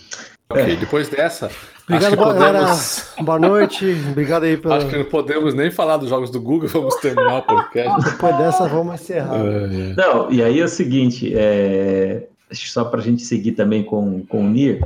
[0.49, 1.52] Ok, depois dessa.
[1.90, 2.60] Obrigado, acho que galera.
[2.60, 3.14] podemos...
[3.22, 3.86] Boa noite.
[4.12, 4.76] Obrigado aí pela.
[4.76, 8.12] Acho que não podemos nem falar dos jogos do Google, vamos terminar o podcast.
[8.12, 9.38] Depois dessa, vamos encerrar.
[9.38, 9.94] É, é.
[9.96, 14.46] Não, e aí é o seguinte, é, só para a gente seguir também com, com
[14.46, 14.82] o Nier,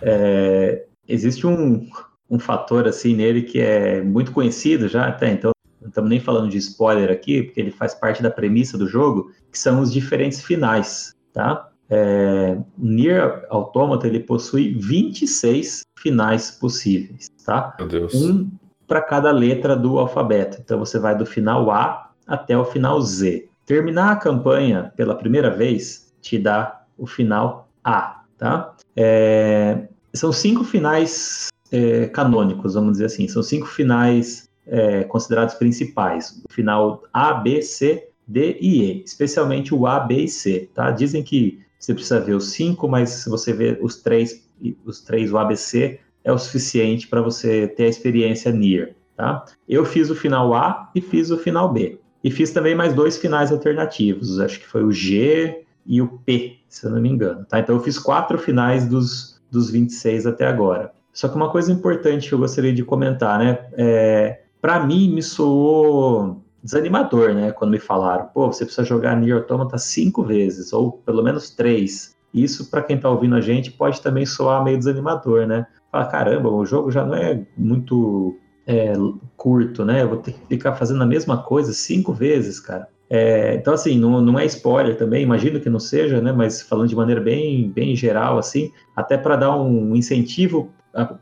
[0.00, 1.88] é, existe um,
[2.30, 5.50] um fator assim nele que é muito conhecido já até, então
[5.80, 9.32] não estamos nem falando de spoiler aqui, porque ele faz parte da premissa do jogo,
[9.50, 11.68] que são os diferentes finais, tá?
[11.90, 17.74] É, Nier Automata ele possui 26 finais possíveis, tá?
[17.78, 18.14] Meu Deus.
[18.14, 18.48] um
[18.88, 20.58] para cada letra do alfabeto.
[20.64, 23.46] Então você vai do final A até o final Z.
[23.66, 28.74] Terminar a campanha pela primeira vez te dá o final A, tá?
[28.96, 33.28] É, são cinco finais é, canônicos, vamos dizer assim.
[33.28, 36.42] São cinco finais é, considerados principais.
[36.48, 39.04] O final A, B, C, D e E.
[39.04, 40.90] Especialmente o A, B e C, tá?
[40.90, 44.44] Dizem que você precisa ver os cinco, mas se você ver os três,
[44.84, 48.96] os três, o A, B, C, é o suficiente para você ter a experiência Nier,
[49.16, 49.44] tá?
[49.68, 52.00] Eu fiz o final A e fiz o final B.
[52.22, 56.58] E fiz também mais dois finais alternativos, acho que foi o G e o P,
[56.68, 57.60] se eu não me engano, tá?
[57.60, 60.92] Então eu fiz quatro finais dos, dos 26 até agora.
[61.12, 63.66] Só que uma coisa importante que eu gostaria de comentar, né?
[63.72, 67.52] É, para mim, me soou desanimador, né?
[67.52, 72.16] Quando me falaram, pô, você precisa jogar Nier Automata cinco vezes, ou pelo menos três.
[72.32, 75.66] Isso, para quem tá ouvindo a gente, pode também soar meio desanimador, né?
[75.90, 78.36] Fala, caramba, o jogo já não é muito
[78.66, 78.92] é,
[79.36, 80.02] curto, né?
[80.02, 82.86] Eu vou ter que ficar fazendo a mesma coisa cinco vezes, cara.
[83.10, 86.30] É, então, assim, não, não é spoiler também, imagino que não seja, né?
[86.30, 90.70] Mas falando de maneira bem, bem geral, assim, até para dar um incentivo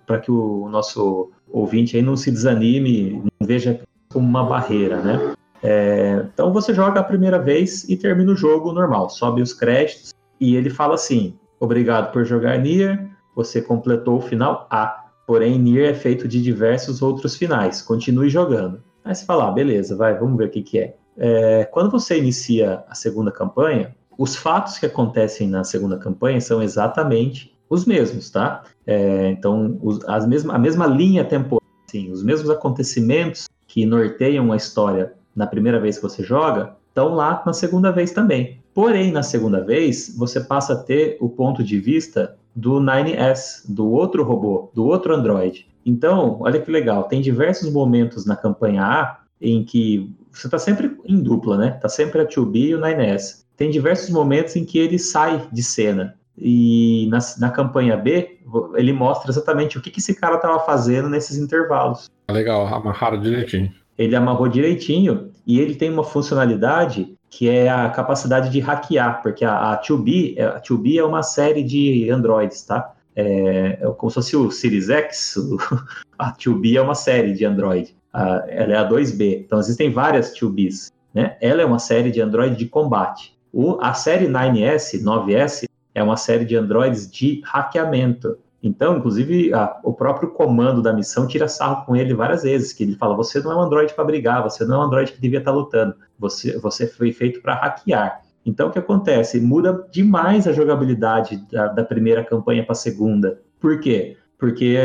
[0.06, 3.80] para que o nosso ouvinte aí não se desanime, não veja
[4.12, 5.34] como uma barreira, né?
[5.62, 10.14] É, então você joga a primeira vez e termina o jogo normal, sobe os créditos
[10.40, 15.04] e ele fala assim: obrigado por jogar Nier, você completou o final A.
[15.26, 17.82] Porém, Nier é feito de diversos outros finais.
[17.82, 18.80] Continue jogando.
[19.04, 20.96] Aí você fala, ah, beleza, vai, vamos ver o que, que é.
[21.16, 21.64] é.
[21.64, 27.56] Quando você inicia a segunda campanha, os fatos que acontecem na segunda campanha são exatamente
[27.68, 28.62] os mesmos, tá?
[28.86, 34.52] É, então, os, as mesma, a mesma linha temporal, assim, os mesmos acontecimentos que norteiam
[34.52, 38.58] a história na primeira vez que você joga, estão lá na segunda vez também.
[38.72, 43.90] Porém, na segunda vez, você passa a ter o ponto de vista do 9S, do
[43.90, 45.66] outro robô, do outro Android.
[45.84, 50.96] Então, olha que legal, tem diversos momentos na campanha A em que você está sempre
[51.04, 51.70] em dupla, né?
[51.72, 53.44] Tá sempre a 2B e o 9S.
[53.56, 56.14] Tem diversos momentos em que ele sai de cena.
[56.36, 58.38] E na, na campanha B,
[58.74, 62.10] ele mostra exatamente o que, que esse cara estava fazendo nesses intervalos.
[62.30, 63.72] Legal, amarraram direitinho.
[63.96, 69.44] Ele amarrou direitinho e ele tem uma funcionalidade que é a capacidade de hackear, porque
[69.44, 72.94] a, a 2B, a 2B é uma série de Androids, tá?
[73.14, 75.58] É, é como se fosse o Series X, o,
[76.18, 80.34] a 2B é uma série de Android, a, ela é a 2B, então existem várias
[80.34, 81.36] 2Bs, né?
[81.40, 83.36] Ela é uma série de Android de combate.
[83.52, 88.38] O, a série 9S, 9S, é uma série de Androids de hackeamento.
[88.66, 92.82] Então, inclusive, a, o próprio comando da missão tira sarro com ele várias vezes, que
[92.82, 95.20] ele fala: você não é um Android para brigar, você não é um Android que
[95.20, 98.22] devia estar lutando, você, você foi feito para hackear.
[98.44, 99.40] Então, o que acontece?
[99.40, 103.40] Muda demais a jogabilidade da, da primeira campanha para a segunda.
[103.60, 104.16] Por quê?
[104.38, 104.76] Porque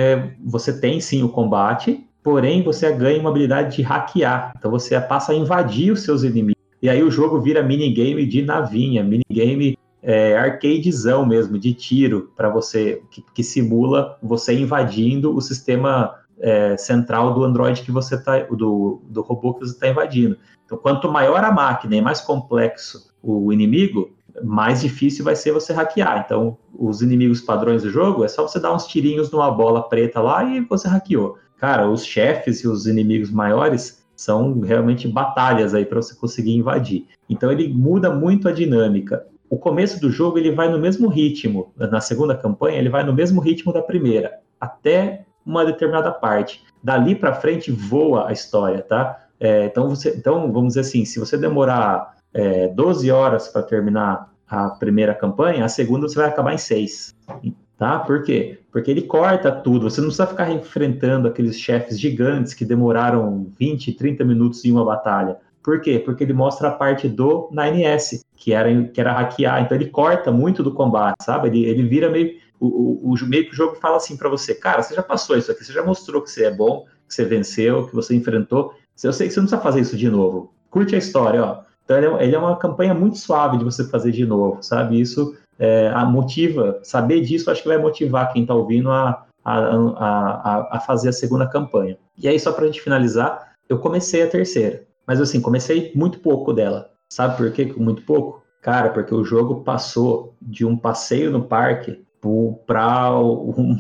[0.44, 4.53] você tem sim o combate, porém você ganha uma habilidade de hackear.
[4.58, 6.62] Então, você passa a invadir os seus inimigos.
[6.82, 12.49] E aí o jogo vira minigame de navinha, minigame é, arcadezão mesmo, de tiro, para
[12.49, 18.40] você, que, que, simula você invadindo o sistema é, central do Android que você tá,
[18.40, 20.38] do, do robô que você está invadindo.
[20.65, 24.11] Então, quanto maior a máquina e mais complexo o inimigo,
[24.44, 26.23] mais difícil vai ser você hackear.
[26.26, 30.22] Então, os inimigos padrões do jogo é só você dar uns tirinhos numa bola preta
[30.22, 31.38] lá e você hackeou.
[31.57, 37.07] Cara, os chefes e os inimigos maiores são realmente batalhas aí para você conseguir invadir.
[37.30, 41.73] Então ele muda muito a dinâmica o começo do jogo ele vai no mesmo ritmo,
[41.76, 46.64] na segunda campanha ele vai no mesmo ritmo da primeira, até uma determinada parte.
[46.82, 49.26] Dali para frente voa a história, tá?
[49.38, 54.32] É, então, você, então, vamos dizer assim, se você demorar é, 12 horas para terminar
[54.48, 57.14] a primeira campanha, a segunda você vai acabar em 6.
[57.78, 57.99] Tá?
[57.99, 58.60] Por quê?
[58.72, 59.90] Porque ele corta tudo.
[59.90, 64.86] Você não precisa ficar enfrentando aqueles chefes gigantes que demoraram 20, 30 minutos em uma
[64.86, 65.38] batalha.
[65.63, 65.99] Por quê?
[65.99, 69.61] Porque ele mostra a parte do 9S, que era, que era hackear.
[69.61, 71.49] Então ele corta muito do combate, sabe?
[71.49, 72.39] Ele, ele vira meio.
[72.59, 75.51] O, o, meio que o jogo fala assim para você, cara, você já passou isso
[75.51, 78.75] aqui, você já mostrou que você é bom, que você venceu, que você enfrentou.
[79.03, 80.53] Eu sei que você não precisa fazer isso de novo.
[80.69, 81.61] Curte a história, ó.
[81.83, 85.01] Então ele é, ele é uma campanha muito suave de você fazer de novo, sabe?
[85.01, 90.77] Isso é, motiva, saber disso acho que vai motivar quem está ouvindo a, a, a,
[90.77, 91.97] a, fazer a segunda campanha.
[92.17, 94.83] E aí, só para a gente finalizar, eu comecei a terceira.
[95.11, 96.89] Mas assim, comecei muito pouco dela.
[97.11, 97.65] Sabe por quê?
[97.75, 98.41] Muito pouco?
[98.61, 102.01] Cara, porque o jogo passou de um passeio no parque
[102.65, 103.75] para um.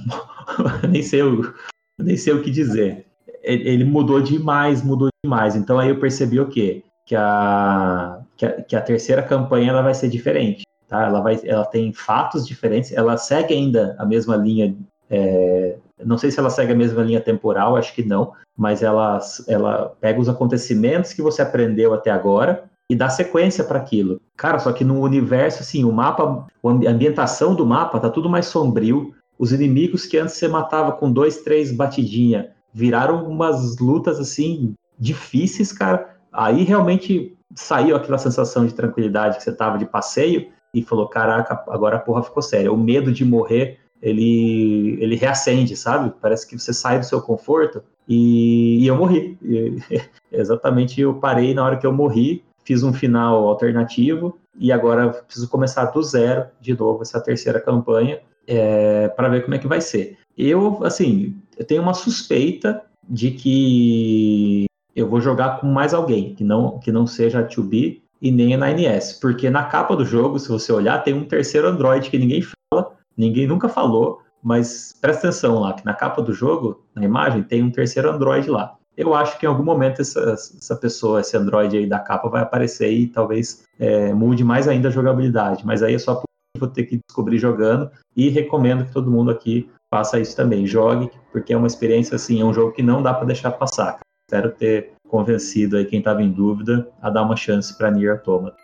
[0.89, 1.53] nem, sei o,
[1.97, 3.05] nem sei o que dizer.
[3.41, 5.55] Ele mudou demais, mudou demais.
[5.55, 6.83] Então aí eu percebi o quê?
[7.05, 10.63] Que a, que a, que a terceira campanha ela vai ser diferente.
[10.89, 11.05] Tá?
[11.05, 14.75] Ela, vai, ela tem fatos diferentes, ela segue ainda a mesma linha.
[15.09, 19.19] É, não sei se ela segue a mesma linha temporal, acho que não, mas ela,
[19.47, 24.19] ela pega os acontecimentos que você aprendeu até agora e dá sequência para aquilo.
[24.35, 28.47] Cara, só que no universo, assim, o mapa, a ambientação do mapa tá tudo mais
[28.47, 29.13] sombrio.
[29.39, 35.71] Os inimigos que antes você matava com dois, três batidinha viraram umas lutas assim difíceis,
[35.71, 36.15] cara.
[36.31, 41.63] Aí realmente saiu aquela sensação de tranquilidade que você tava de passeio e falou: caraca,
[41.67, 42.71] agora a porra ficou séria.
[42.71, 46.13] O medo de morrer ele, ele reacende, sabe?
[46.21, 49.37] Parece que você sai do seu conforto e, e eu morri.
[49.43, 49.77] E,
[50.31, 55.49] exatamente, eu parei na hora que eu morri fiz um final alternativo e agora preciso
[55.49, 59.81] começar do zero de novo essa terceira campanha é, para ver como é que vai
[59.81, 60.17] ser.
[60.37, 64.65] Eu, assim, eu tenho uma suspeita de que
[64.95, 68.53] eu vou jogar com mais alguém que não que não seja a 2B e nem
[68.53, 72.19] a 9S, porque na capa do jogo, se você olhar, tem um terceiro Android que
[72.19, 77.03] ninguém fala, ninguém nunca falou, mas presta atenção lá, que na capa do jogo, na
[77.03, 81.21] imagem, tem um terceiro Android lá eu acho que em algum momento essa, essa pessoa,
[81.21, 85.65] esse Android aí da capa vai aparecer e talvez é, mude mais ainda a jogabilidade.
[85.65, 86.21] Mas aí é só
[86.57, 90.67] vou ter que descobrir jogando e recomendo que todo mundo aqui faça isso também.
[90.67, 93.99] Jogue, porque é uma experiência assim, é um jogo que não dá para deixar passar.
[94.29, 98.60] Espero ter convencido aí quem estava em dúvida a dar uma chance para Nier Automata.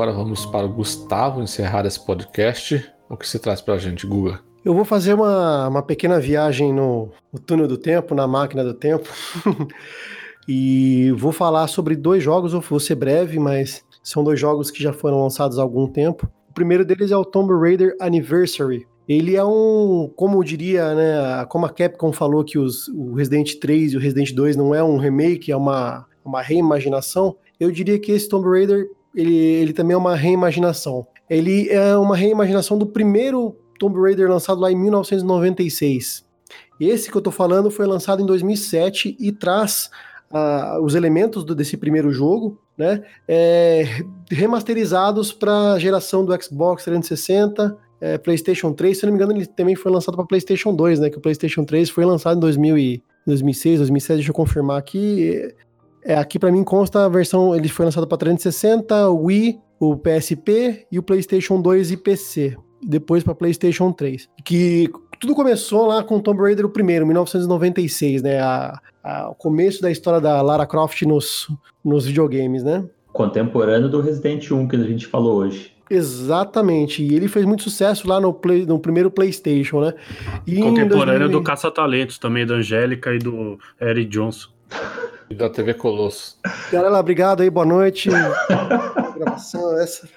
[0.00, 2.90] Agora vamos para o Gustavo encerrar esse podcast.
[3.06, 4.40] O que você traz para a gente, Guga?
[4.64, 8.72] Eu vou fazer uma, uma pequena viagem no, no túnel do tempo, na máquina do
[8.72, 9.06] tempo.
[10.48, 14.90] e vou falar sobre dois jogos, vou ser breve, mas são dois jogos que já
[14.90, 16.26] foram lançados há algum tempo.
[16.48, 18.86] O primeiro deles é o Tomb Raider Anniversary.
[19.06, 23.56] Ele é um, como eu diria, né, como a Capcom falou que os, o Resident
[23.56, 27.98] 3 e o Resident 2 não é um remake, é uma, uma reimaginação, eu diria
[27.98, 31.06] que esse Tomb Raider ele, ele também é uma reimaginação.
[31.28, 36.24] Ele é uma reimaginação do primeiro Tomb Raider lançado lá em 1996.
[36.80, 39.90] Esse que eu tô falando foi lançado em 2007 e traz
[40.32, 43.84] uh, os elementos do, desse primeiro jogo, né, é,
[44.30, 48.98] remasterizados para a geração do Xbox 360, é, PlayStation 3.
[48.98, 51.10] Se não me engano, ele também foi lançado para PlayStation 2, né?
[51.10, 54.16] Que o PlayStation 3 foi lançado em 2000 e 2006, 2007.
[54.16, 55.54] Deixa eu confirmar aqui.
[56.10, 59.96] É, aqui para mim consta a versão, ele foi lançado para 360, o Wii, o
[59.96, 62.56] PSP e o PlayStation 2 e PC.
[62.82, 64.28] Depois para PlayStation 3.
[64.44, 68.40] Que tudo começou lá com Tomb Raider o primeiro, 1996, né?
[68.40, 71.46] A, a, o começo da história da Lara Croft nos,
[71.84, 72.84] nos videogames, né?
[73.12, 75.72] Contemporâneo do Resident 1 que a gente falou hoje.
[75.88, 79.94] Exatamente, e ele fez muito sucesso lá no, play, no primeiro PlayStation, né?
[80.44, 81.28] E Contemporâneo 2000...
[81.28, 84.48] do Caça-Talentos também, da Angélica e do Eric Johnson.
[85.30, 86.36] E da TV Colosso.
[86.72, 88.10] Galera, obrigado aí, boa noite.
[89.14, 90.08] gravação essa.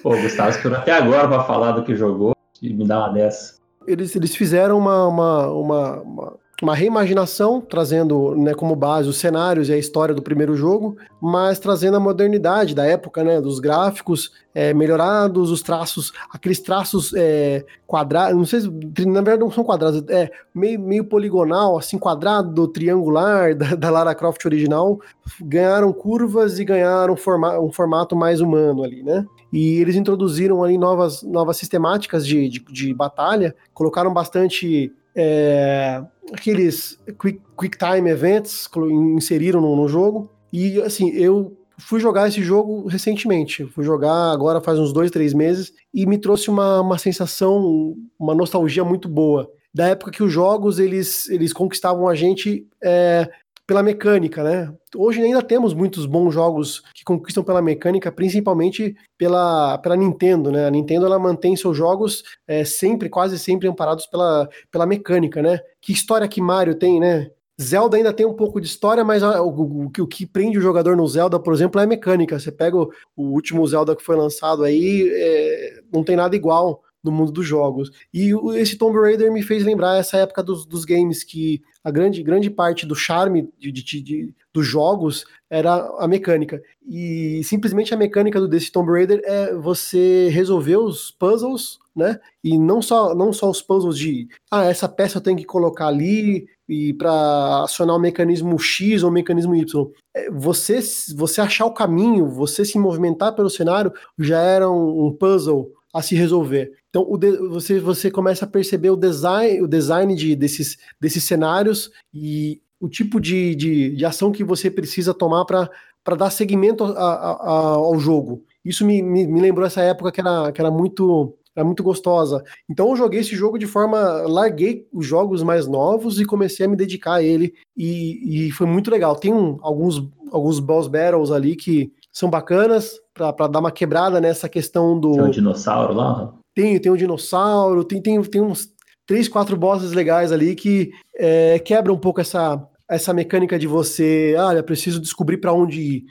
[0.00, 3.56] Pô, Gustavo esperou até agora para falar do que jogou e me dá uma dessa.
[3.84, 9.68] Eles, eles fizeram uma, uma, uma, uma uma reimaginação, trazendo né, como base os cenários
[9.68, 14.30] e a história do primeiro jogo, mas trazendo a modernidade da época, né, dos gráficos
[14.54, 18.68] é, melhorados, os traços, aqueles traços é, quadrados, não sei se,
[19.06, 24.14] na verdade não são quadrados, é meio, meio poligonal, assim, quadrado, triangular, da, da Lara
[24.14, 25.00] Croft original,
[25.40, 29.26] ganharam curvas e ganharam forma, um formato mais humano ali, né?
[29.52, 36.02] E eles introduziram ali novas, novas sistemáticas de, de, de batalha, colocaram bastante é,
[36.32, 38.68] aqueles quick, quick time events
[39.16, 40.30] inseriram no, no, jogo.
[40.52, 43.64] E assim, eu fui jogar esse jogo recentemente.
[43.66, 48.34] Fui jogar agora faz uns dois, três meses e me trouxe uma, uma sensação, uma
[48.34, 49.50] nostalgia muito boa.
[49.74, 53.30] Da época que os jogos eles, eles conquistavam a gente é,
[53.72, 54.70] pela mecânica, né?
[54.94, 60.66] Hoje ainda temos muitos bons jogos que conquistam pela mecânica, principalmente pela, pela Nintendo, né?
[60.66, 65.58] A Nintendo ela mantém seus jogos é, sempre, quase sempre amparados pela, pela mecânica, né?
[65.80, 67.30] Que história que Mario tem, né?
[67.58, 70.94] Zelda ainda tem um pouco de história, mas o, o, o, que prende o jogador
[70.94, 72.38] no Zelda, por exemplo, é a mecânica.
[72.38, 76.82] Você pega o, o último Zelda que foi lançado aí, é, não tem nada igual
[77.02, 77.90] no mundo dos jogos.
[78.12, 82.22] E esse Tomb Raider me fez lembrar essa época dos, dos games que a grande,
[82.22, 86.62] grande parte do charme de, de, de, dos jogos era a mecânica.
[86.88, 92.18] E simplesmente a mecânica do desse Tomb Raider é você resolver os puzzles, né?
[92.42, 95.88] E não só, não só os puzzles de ah, essa peça eu tenho que colocar
[95.88, 99.90] ali e para acionar o mecanismo X ou o mecanismo Y.
[100.14, 100.80] É, você,
[101.14, 106.00] você achar o caminho, você se movimentar pelo cenário já era um, um puzzle a
[106.00, 106.72] se resolver.
[106.92, 111.90] Então de, você, você começa a perceber o design, o design de, desses, desses cenários
[112.12, 116.90] e o tipo de, de, de ação que você precisa tomar para dar seguimento a,
[116.90, 118.44] a, a, ao jogo.
[118.62, 122.42] Isso me, me, me, lembrou essa época que era, que era muito era muito gostosa.
[122.68, 123.98] Então eu joguei esse jogo de forma.
[124.26, 127.54] larguei os jogos mais novos e comecei a me dedicar a ele.
[127.76, 129.16] E, e foi muito legal.
[129.16, 134.48] Tem um, alguns, alguns boss battles ali que são bacanas para dar uma quebrada nessa
[134.48, 135.12] questão do.
[135.12, 136.34] Tem um dinossauro lá?
[136.54, 138.68] Tem, tem um dinossauro, tem, tem, tem uns
[139.06, 144.36] três, quatro bosses legais ali que é, quebram um pouco essa, essa mecânica de você,
[144.38, 146.04] ah, eu preciso descobrir para onde ir.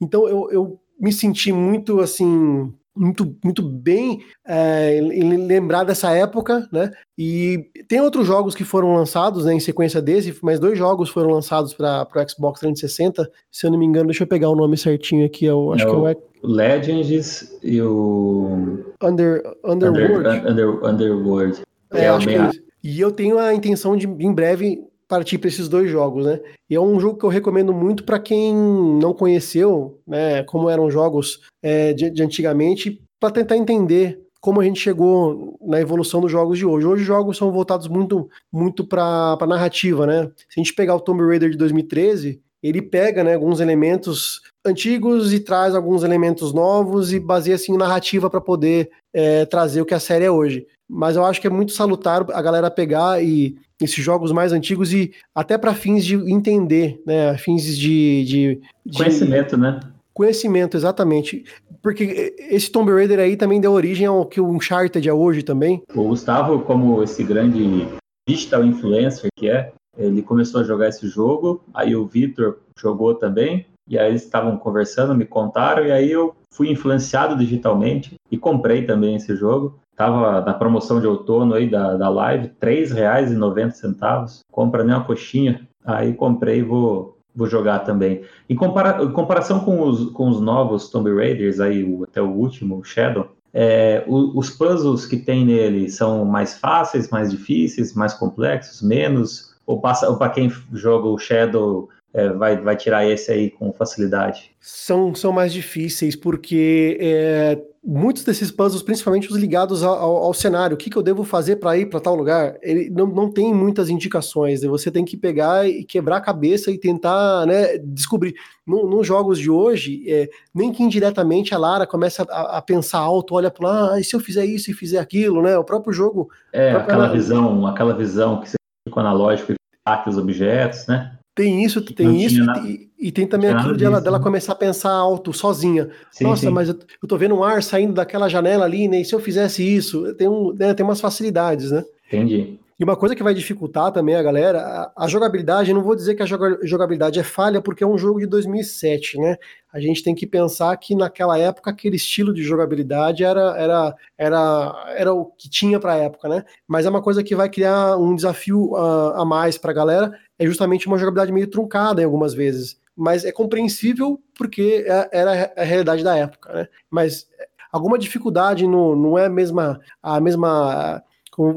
[0.00, 6.68] Então eu, eu me senti muito assim muito, muito bem é, em lembrar dessa época,
[6.70, 6.90] né?
[7.16, 11.30] E tem outros jogos que foram lançados né, em sequência desse, mas dois jogos foram
[11.30, 13.30] lançados para o Xbox 360.
[13.50, 15.46] Se eu não me engano, deixa eu pegar o nome certinho aqui.
[15.46, 15.98] Eu acho é que é
[16.42, 20.28] o Legends e o Under, Underworld.
[20.28, 21.62] Under, Under, Underworld.
[21.92, 22.50] É, é acho que é
[22.84, 26.40] E eu tenho a intenção de, em breve, partir para esses dois jogos, né?
[26.70, 30.88] E é um jogo que eu recomendo muito para quem não conheceu, né, como eram
[30.88, 36.30] jogos é, de, de antigamente, para tentar entender como a gente chegou na evolução dos
[36.30, 36.86] jogos de hoje.
[36.86, 40.30] Hoje os jogos são voltados muito, muito para narrativa, né?
[40.48, 45.32] Se a gente pegar o Tomb Raider de 2013, ele pega né, alguns elementos antigos
[45.32, 49.86] e traz alguns elementos novos e baseia assim em narrativa para poder é, trazer o
[49.86, 50.66] que a série é hoje.
[50.92, 54.92] Mas eu acho que é muito salutar a galera pegar e esses jogos mais antigos
[54.92, 57.38] e até para fins de entender, né?
[57.38, 59.80] Fins de, de, de, Conhecimento, né?
[60.12, 61.44] Conhecimento, exatamente.
[61.80, 65.82] Porque esse Tomb Raider aí também deu origem ao que o Uncharted é hoje também.
[65.94, 67.86] O Gustavo, como esse grande
[68.28, 73.66] digital influencer que é, ele começou a jogar esse jogo, aí o Victor jogou também,
[73.88, 78.84] e aí eles estavam conversando, me contaram, e aí eu fui influenciado digitalmente e comprei
[78.84, 79.78] também esse jogo.
[80.00, 84.40] Tava na promoção de outono aí da, da live, R$ 3,90.
[84.50, 85.68] Compra nem uma coxinha.
[85.84, 88.22] Aí comprei e vou, vou jogar também.
[88.48, 92.30] Em, compara em comparação com os, com os novos Tomb Raiders, aí, o, até o
[92.30, 97.92] último, o Shadow, é, o, os puzzles que tem nele são mais fáceis, mais difíceis,
[97.92, 99.54] mais complexos, menos?
[99.66, 104.50] Ou, ou para quem joga o Shadow é, vai, vai tirar esse aí com facilidade?
[104.60, 110.34] São, são mais difíceis, porque é, muitos desses puzzles, principalmente os ligados ao, ao, ao
[110.34, 113.30] cenário, o que, que eu devo fazer para ir para tal lugar, ele não, não
[113.30, 114.62] tem muitas indicações.
[114.62, 114.68] Né?
[114.68, 118.34] Você tem que pegar e quebrar a cabeça e tentar né, descobrir.
[118.66, 122.98] No, nos jogos de hoje, é, nem que indiretamente a Lara começa a, a pensar
[122.98, 125.56] alto, olha para lá, ah, e se eu fizer isso e fizer aquilo, né?
[125.56, 126.28] O próprio jogo.
[126.52, 131.16] É, aquela visão, aquela visão que você fica analógico e os objetos, né?
[131.34, 134.22] Tem isso, tem isso, e, e, tem também aquilo ela, dela né?
[134.22, 135.88] começar a pensar alto, sozinha.
[136.10, 136.50] Sim, Nossa, sim.
[136.50, 139.00] mas eu, eu tô vendo um ar saindo daquela janela ali, né?
[139.00, 140.14] E se eu fizesse isso?
[140.14, 141.84] Tem, um, né, tem umas facilidades, né?
[142.08, 142.58] Entendi.
[142.80, 144.58] E uma coisa que vai dificultar também a galera,
[144.96, 148.20] a, a jogabilidade, não vou dizer que a jogabilidade é falha, porque é um jogo
[148.20, 149.36] de 2007, né?
[149.70, 154.94] A gente tem que pensar que naquela época aquele estilo de jogabilidade era, era, era,
[154.96, 156.42] era o que tinha para a época, né?
[156.66, 160.18] Mas é uma coisa que vai criar um desafio uh, a mais para a galera,
[160.38, 162.80] é justamente uma jogabilidade meio truncada em algumas vezes.
[163.00, 166.68] Mas é compreensível porque é, era a realidade da época, né?
[166.90, 167.26] Mas
[167.72, 171.02] alguma dificuldade no, não é a mesma, a mesma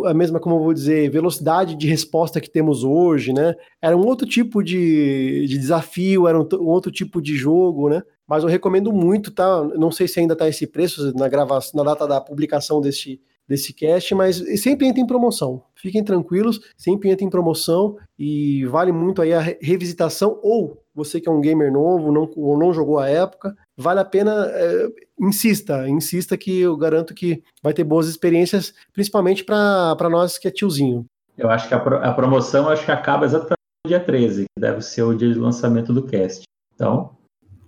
[0.06, 3.56] a mesma, como eu vou dizer, velocidade de resposta que temos hoje, né?
[3.82, 8.02] Era um outro tipo de, de desafio, era um, um, outro tipo de jogo, né?
[8.26, 9.62] Mas eu recomendo muito, tá?
[9.76, 13.74] Não sei se ainda tá esse preço na gravação, na data da publicação deste, desse
[13.74, 15.64] cast, mas sempre entra em promoção.
[15.76, 21.28] Fiquem tranquilos, sempre entra em promoção e vale muito aí a revisitação ou você que
[21.28, 24.88] é um gamer novo, não, ou não jogou a época, vale a pena, é,
[25.20, 30.52] insista, insista que eu garanto que vai ter boas experiências, principalmente para nós que é
[30.52, 31.06] tiozinho.
[31.38, 35.04] Eu acho que a, a promoção acho que acaba exatamente dia 13, que deve ser
[35.04, 36.44] o dia de lançamento do cast.
[36.76, 37.18] Então.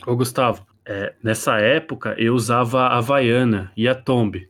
[0.06, 4.48] Ô, Gustavo, é, nessa época eu usava a Havaiana e a Tomb.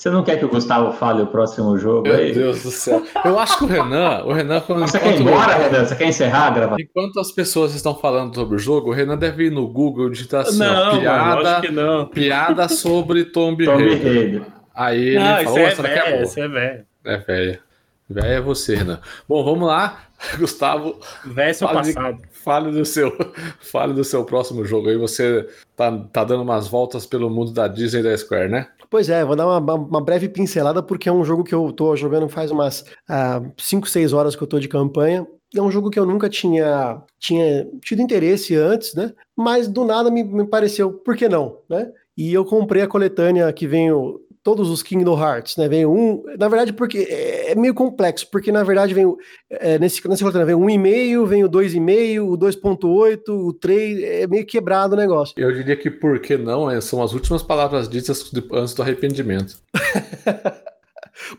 [0.00, 2.32] Você não quer que o Gustavo fale o próximo jogo Meu aí?
[2.32, 3.04] Deus do céu.
[3.22, 5.84] Eu acho que o Renan, o Renan quando Você quer ir embora, Renan?
[5.84, 6.78] Você quer encerrar a gravação?
[6.80, 10.12] Enquanto as pessoas estão falando sobre o jogo, o Renan deve ir no Google e
[10.12, 12.06] digitar assim, ó, não, piada, mano, que não.
[12.06, 14.42] piada sobre Tomb Tomb Raider.
[14.74, 16.84] Aí ele Não, isso falou, é daqui é velho, isso é velho.
[17.04, 17.60] É velha.
[18.08, 19.00] Velha é você, Renan.
[19.28, 19.98] Bom, vamos lá.
[20.40, 22.18] Gustavo, Velho é seu Fala de- passado.
[22.44, 23.12] Fale do seu,
[23.60, 24.96] fale do seu próximo jogo aí.
[24.96, 28.68] Você tá, tá dando umas voltas pelo mundo da Disney e da Square, né?
[28.88, 31.94] Pois é, vou dar uma, uma breve pincelada porque é um jogo que eu tô
[31.94, 32.84] jogando faz umas
[33.56, 35.26] 5, 6 horas que eu tô de campanha.
[35.54, 39.12] É um jogo que eu nunca tinha, tinha tido interesse antes, né?
[39.36, 41.90] Mas do nada me, me pareceu, por que não, né?
[42.16, 45.68] E eu comprei a coletânea que vem o- todos os Kingdom Hearts, né?
[45.68, 49.16] Vem um, na verdade, porque é é meio complexo, porque na verdade vem o-
[49.50, 54.26] é, nesse nessa coletânea vem o 1,5, vem o 2,5, o 2.8, o 3, é
[54.26, 55.34] meio quebrado o negócio.
[55.36, 59.56] Eu diria que por que não é, são as últimas palavras ditas antes do arrependimento.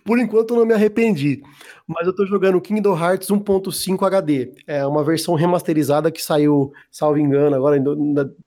[0.04, 1.42] Por enquanto eu não me arrependi.
[1.88, 4.54] Mas eu tô jogando Kingdom Hearts 1.5 HD.
[4.66, 7.84] É uma versão remasterizada que saiu, salvo engano, agora em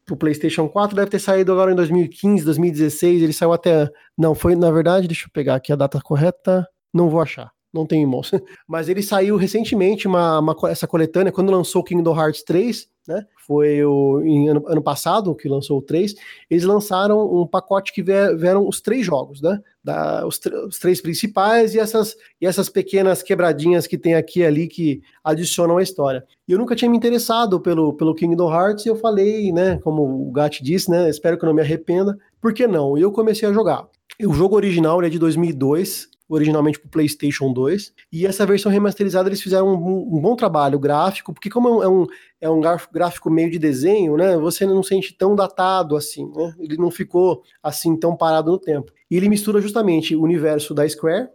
[0.04, 0.96] pro PlayStation 4.
[0.96, 3.22] Deve ter saído agora em 2015, 2016.
[3.22, 3.90] Ele saiu até.
[4.16, 6.66] Não, foi, na verdade, deixa eu pegar aqui a data correta.
[6.92, 7.50] Não vou achar.
[7.74, 8.30] Não tem em mãos.
[8.68, 13.26] Mas ele saiu recentemente, uma, uma essa coletânea, quando lançou o Kingdom Hearts 3, né?
[13.46, 16.14] Foi o, em ano, ano passado que lançou o 3.
[16.48, 19.60] Eles lançaram um pacote que vie- vieram os três jogos, né?
[19.82, 24.46] Da, os, os três principais e essas, e essas pequenas quebradinhas que tem aqui e
[24.46, 26.24] ali que adicionam a história.
[26.48, 29.78] E eu nunca tinha me interessado pelo, pelo Kingdom Hearts e eu falei, né?
[29.82, 31.10] Como o Gat disse, né?
[31.10, 32.16] Espero que eu não me arrependa.
[32.40, 32.96] Por que não?
[32.96, 33.86] E eu comecei a jogar.
[34.24, 39.28] O jogo original é de 2002, originalmente para o PlayStation 2, e essa versão remasterizada
[39.28, 42.06] eles fizeram um, um bom trabalho gráfico, porque como é um,
[42.40, 46.54] é um graf- gráfico meio de desenho, né, você não sente tão datado assim, né,
[46.58, 48.92] ele não ficou assim tão parado no tempo.
[49.10, 51.28] E ele mistura justamente o universo da Square,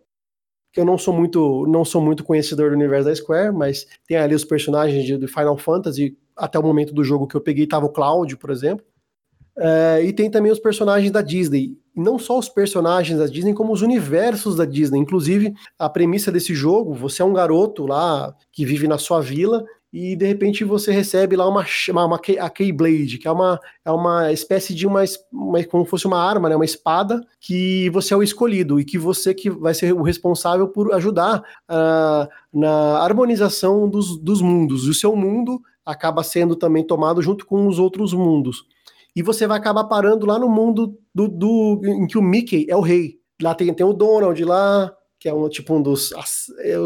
[0.72, 4.18] que eu não sou muito, não sou muito conhecedor do universo da Square, mas tem
[4.18, 7.68] ali os personagens de, de Final Fantasy, até o momento do jogo que eu peguei
[7.68, 8.86] tava o Cloud, por exemplo,
[9.57, 11.78] é, e tem também os personagens da Disney.
[12.00, 15.00] Não só os personagens da Disney, como os universos da Disney.
[15.00, 19.64] Inclusive, a premissa desse jogo: você é um garoto lá que vive na sua vila
[19.92, 23.92] e de repente você recebe lá uma, uma, uma a Keyblade, que é uma, é
[23.92, 28.14] uma espécie de uma, uma como se fosse uma arma, né, uma espada, que você
[28.14, 33.00] é o escolhido e que você que vai ser o responsável por ajudar ah, na
[33.00, 34.86] harmonização dos, dos mundos.
[34.86, 38.66] E o seu mundo acaba sendo também tomado junto com os outros mundos
[39.15, 42.76] e você vai acabar parando lá no mundo do, do- em que o Mickey é
[42.76, 43.18] o rei.
[43.41, 46.11] Lá tem, tem o Donald lá, que é um tipo um dos
[46.60, 46.80] é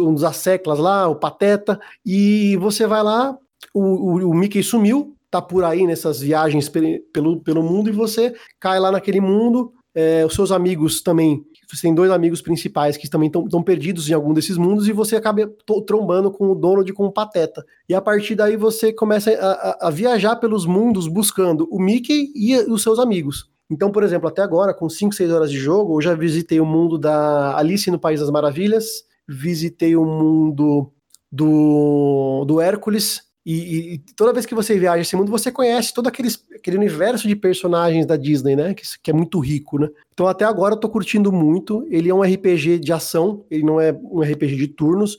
[0.00, 3.36] um dos asseclas lá, o Pateta, e você vai lá,
[3.74, 7.92] o, o, o Mickey sumiu, tá por aí nessas viagens pe- pelo, pelo mundo e
[7.92, 9.72] você cai lá naquele mundo.
[9.94, 11.44] é, os seus amigos também,
[11.76, 15.16] você tem dois amigos principais que também estão perdidos em algum desses mundos e você
[15.16, 15.50] acaba
[15.86, 17.64] trombando com o Donald com o Pateta.
[17.88, 22.32] E a partir daí você começa a, a- a viajar pelos mundos buscando o Mickey
[22.34, 23.48] e os seus amigos.
[23.70, 26.66] Então, por exemplo, até agora, com 5, 6 horas de jogo, eu já visitei o
[26.66, 30.90] mundo da Alice no País das Maravilhas, visitei o mundo
[31.30, 36.06] do, do Hércules, e, e- toda vez que você viaja esse mundo, você conhece todo
[36.06, 38.74] aqueles, aquele universo de personagens da Disney, né?
[38.74, 39.88] Que, que é muito rico, né?
[40.12, 41.86] Então, até agora, eu tô curtindo muito.
[41.90, 45.16] Ele é um RPG de ação, ele não é um RPG de turnos.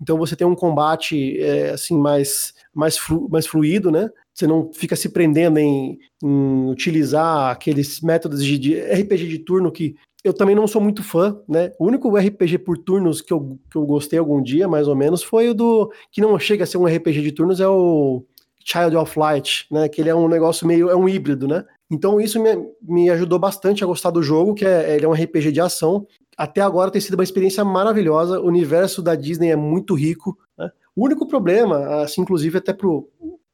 [0.00, 4.08] Então, você tem um combate, é, assim, mais, mais, flu, mais fluido, né?
[4.32, 9.72] Você não fica se prendendo em, em utilizar aqueles métodos de, de RPG de turno
[9.72, 11.72] que eu também não sou muito fã, né?
[11.78, 15.22] O único RPG por turnos que eu, que eu gostei algum dia, mais ou menos,
[15.22, 15.92] foi o do.
[16.10, 18.24] que não chega a ser um RPG de turnos, é o
[18.64, 19.88] Child of Light, né?
[19.88, 20.90] Que ele é um negócio meio.
[20.90, 21.64] é um híbrido, né?
[21.90, 22.50] Então isso me,
[22.82, 26.06] me ajudou bastante a gostar do jogo, que é, ele é um RPG de ação.
[26.36, 28.40] Até agora tem sido uma experiência maravilhosa.
[28.40, 30.36] O universo da Disney é muito rico.
[30.56, 30.70] Né?
[30.94, 33.08] O único problema, assim, inclusive até pro,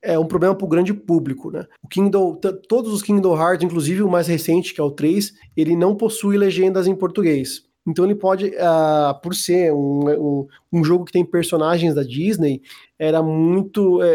[0.05, 1.67] é um problema para o grande público, né?
[1.83, 5.33] O Kingdom, t- todos os Kingdom Hearts, inclusive o mais recente, que é o 3,
[5.57, 7.65] ele não possui legendas em português.
[7.87, 12.63] Então ele pode, ah, por ser um, um, um jogo que tem personagens da Disney,
[12.99, 14.07] era muito, é,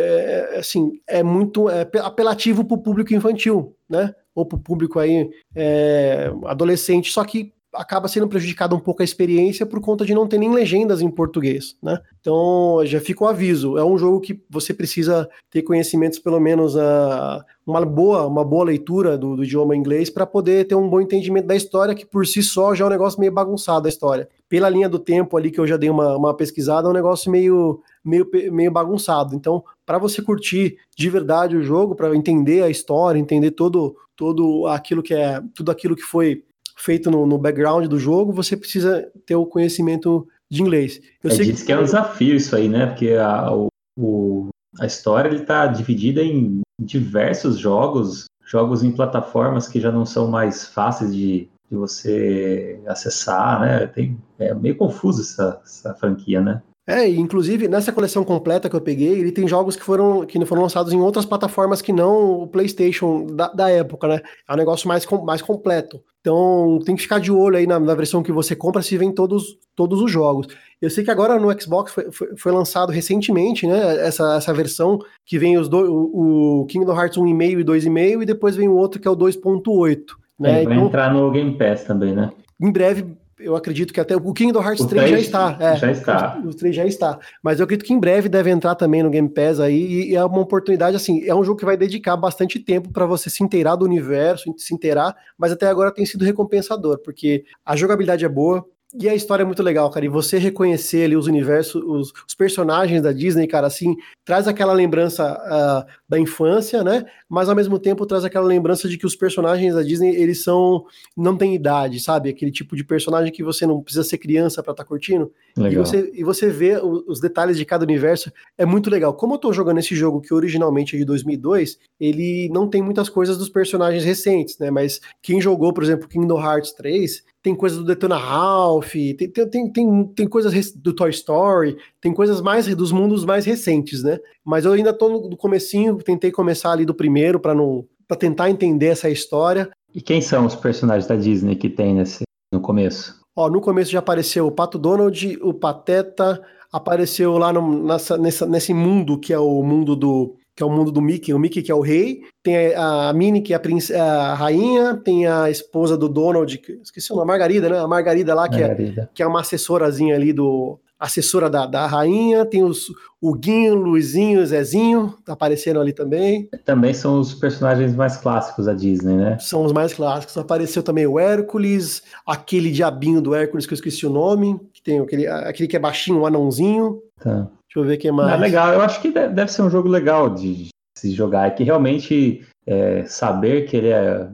[0.55, 4.13] é, assim, é muito é, pe- apelativo para o público infantil, né?
[4.33, 7.11] Ou para o público aí é, adolescente.
[7.11, 10.51] Só que acaba sendo prejudicada um pouco a experiência por conta de não ter nem
[10.53, 11.99] legendas em português, né?
[12.19, 16.75] Então já fica o aviso, é um jogo que você precisa ter conhecimentos pelo menos
[16.75, 20.99] uh, uma boa uma boa leitura do, do idioma inglês para poder ter um bom
[20.99, 24.27] entendimento da história que por si só já é um negócio meio bagunçado a história.
[24.47, 27.31] Pela linha do tempo ali que eu já dei uma, uma pesquisada, é um negócio
[27.31, 29.35] meio meio, meio bagunçado.
[29.35, 34.67] Então, para você curtir de verdade o jogo, para entender a história, entender todo todo
[34.67, 36.43] aquilo que é tudo aquilo que foi
[36.79, 40.99] feito no, no background do jogo, você precisa ter o conhecimento de inglês.
[41.23, 41.67] Eu é, sei diz que...
[41.67, 41.71] que...
[41.71, 42.87] é um desafio isso aí, né?
[42.87, 43.51] Porque a,
[43.97, 44.47] o,
[44.79, 50.65] a história está dividida em diversos jogos, jogos em plataformas que já não são mais
[50.65, 53.87] fáceis de, de você acessar, né?
[53.87, 56.61] Tem, é meio confuso essa, essa franquia, né?
[56.89, 60.63] É, inclusive nessa coleção completa que eu peguei, ele tem jogos que foram que foram
[60.63, 64.21] lançados em outras plataformas que não o PlayStation da, da época, né?
[64.47, 66.01] É um negócio mais, mais completo.
[66.19, 69.11] Então tem que ficar de olho aí na, na, versão que você compra se vem
[69.11, 70.47] todos, todos os jogos.
[70.81, 74.07] Eu sei que agora no Xbox foi, foi, foi lançado recentemente, né?
[74.07, 78.25] Essa, essa versão que vem os dois, o, o Kingdom Hearts 1,5 e 2,5 e
[78.25, 80.05] depois vem o outro que é o 2.8.
[80.39, 80.63] Né?
[80.63, 82.31] É, vai então, entrar no Game Pass também, né?
[82.59, 83.05] Em breve
[83.39, 85.57] eu acredito que até o Kingdom Hearts o 3, 3 já está.
[85.59, 86.41] É, já está.
[86.43, 87.19] O, o 3 já está.
[87.41, 90.09] Mas eu acredito que em breve deve entrar também no Game Pass aí.
[90.09, 93.29] E é uma oportunidade, assim, é um jogo que vai dedicar bastante tempo para você
[93.29, 98.25] se inteirar do universo, se inteirar, mas até agora tem sido recompensador, porque a jogabilidade
[98.25, 100.05] é boa, e a história é muito legal, cara.
[100.05, 103.95] E você reconhecer ali os universos, os, os personagens da Disney, cara, assim,
[104.25, 107.05] traz aquela lembrança uh, da infância, né?
[107.29, 110.85] Mas ao mesmo tempo traz aquela lembrança de que os personagens da Disney, eles são.
[111.15, 112.29] não têm idade, sabe?
[112.29, 115.31] Aquele tipo de personagem que você não precisa ser criança para estar tá curtindo.
[115.55, 115.71] Legal.
[115.71, 118.31] E você, e você vê os, os detalhes de cada universo.
[118.57, 119.13] É muito legal.
[119.13, 123.09] Como eu tô jogando esse jogo, que originalmente é de 2002, ele não tem muitas
[123.09, 124.71] coisas dos personagens recentes, né?
[124.71, 129.71] Mas quem jogou, por exemplo, Kingdom Hearts 3 tem coisas do Detona Ralph, tem, tem,
[129.71, 134.19] tem, tem, coisas do Toy Story, tem coisas mais dos mundos mais recentes, né?
[134.49, 138.49] Mas eu ainda tô no, comecinho, tentei começar ali do primeiro para não para tentar
[138.49, 139.69] entender essa história.
[139.93, 143.21] E quem são os personagens da Disney que tem nesse no começo?
[143.35, 146.41] Ó, no começo já apareceu o Pato Donald, o Pateta,
[146.73, 150.69] apareceu lá no, nessa, nessa, nesse mundo que é o mundo do que é o
[150.71, 153.59] mundo do Mickey, o Mickey que é o rei, tem a, Minnie que é a,
[153.59, 153.91] princ...
[153.91, 157.79] a, rainha, tem a esposa do Donald, que, esqueci o nome, a Margarida, né?
[157.79, 162.45] A Margarida lá, que, É, que é uma assessorazinha ali do, assessora da, da rainha,
[162.45, 162.87] tem os,
[163.21, 166.49] o Guinho, Luizinho, Zezinho, tá aparecendo ali também.
[166.65, 169.37] Também são os personagens mais clássicos da Disney, né?
[169.39, 170.37] São os mais clássicos.
[170.37, 174.99] Apareceu também o Hércules, aquele diabinho do Hércules que eu esqueci o nome, que tem
[174.99, 177.01] aquele, aquele que é baixinho, um anãozinho.
[177.23, 177.47] Tá.
[177.69, 178.33] Deixa eu ver quem mais.
[178.33, 180.67] É legal, eu acho que deve ser um jogo legal de
[180.97, 181.47] se jogar.
[181.47, 184.27] É que realmente é, saber que ele é,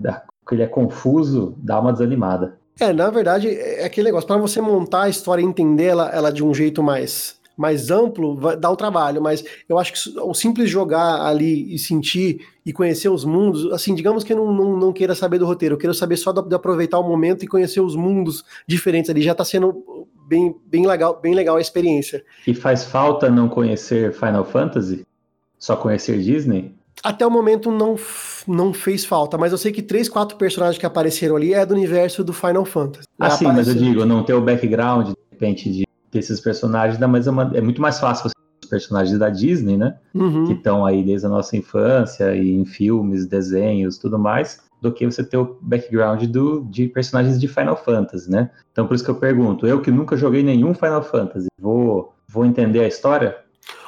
[0.48, 2.58] que ele é confuso dá uma desanimada.
[2.80, 4.28] É, na verdade, é aquele negócio.
[4.28, 8.36] Para você montar a história e entender ela, ela de um jeito mais, mais amplo,
[8.36, 9.22] vai dar o trabalho.
[9.22, 13.96] Mas eu acho que o simples jogar ali e sentir e conhecer os mundos, assim,
[13.96, 16.56] digamos que eu não, não, não queira saber do roteiro, eu quero saber só de
[16.56, 19.22] aproveitar o momento e conhecer os mundos diferentes ali.
[19.22, 22.24] Já está sendo bem, bem, legal, bem legal a experiência.
[22.46, 25.06] E faz falta não conhecer Final Fantasy?
[25.58, 26.76] Só conhecer Disney?
[27.04, 27.96] Até o momento não,
[28.48, 31.74] não fez falta, mas eu sei que três, quatro personagens que apareceram ali é do
[31.74, 33.06] universo do Final Fantasy.
[33.20, 37.28] Ah, sim, mas eu digo, não ter o background, de repente, de desses personagens, mas
[37.28, 38.36] é, uma, é muito mais fácil você
[38.66, 39.96] os personagens da Disney, né?
[40.14, 40.46] Uhum.
[40.46, 45.06] Que estão aí desde a nossa infância e em filmes, desenhos, tudo mais, do que
[45.06, 48.50] você ter o background do, de personagens de Final Fantasy, né?
[48.72, 52.46] Então por isso que eu pergunto, eu que nunca joguei nenhum Final Fantasy, vou, vou
[52.46, 53.38] entender a história?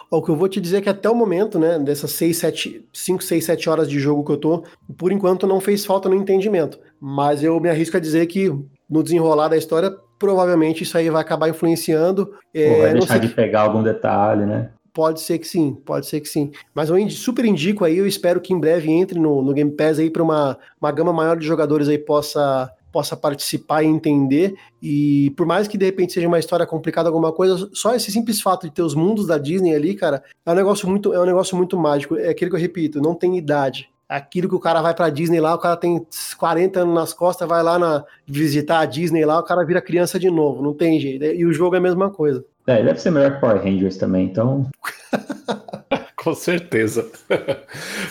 [0.09, 2.85] O que eu vou te dizer é que até o momento, né, dessas 6, 7,
[2.93, 4.63] 5, 6, 7 horas de jogo que eu tô,
[4.97, 6.79] por enquanto não fez falta no entendimento.
[6.99, 8.49] Mas eu me arrisco a dizer que
[8.89, 12.34] no desenrolar da história, provavelmente isso aí vai acabar influenciando.
[12.53, 14.69] É, vai deixar de pegar algum detalhe, né?
[14.93, 16.51] Pode ser que sim, pode ser que sim.
[16.73, 19.99] Mas eu super indico aí, eu espero que em breve entre no, no Game Pass
[19.99, 24.55] aí para uma, uma gama maior de jogadores aí possa possa participar e entender.
[24.81, 28.41] E por mais que de repente seja uma história complicada, alguma coisa, só esse simples
[28.41, 31.26] fato de ter os mundos da Disney ali, cara, é um negócio muito, é um
[31.26, 32.15] negócio muito mágico.
[32.18, 33.89] É aquilo que eu repito, não tem idade.
[34.07, 36.05] Aquilo que o cara vai pra Disney lá, o cara tem
[36.38, 40.18] 40 anos nas costas, vai lá na, visitar a Disney lá, o cara vira criança
[40.18, 41.26] de novo, não tem jeito.
[41.26, 42.45] E o jogo é a mesma coisa.
[42.65, 44.69] É, deve ser melhor que Power Rangers também, então.
[46.15, 47.09] Com certeza.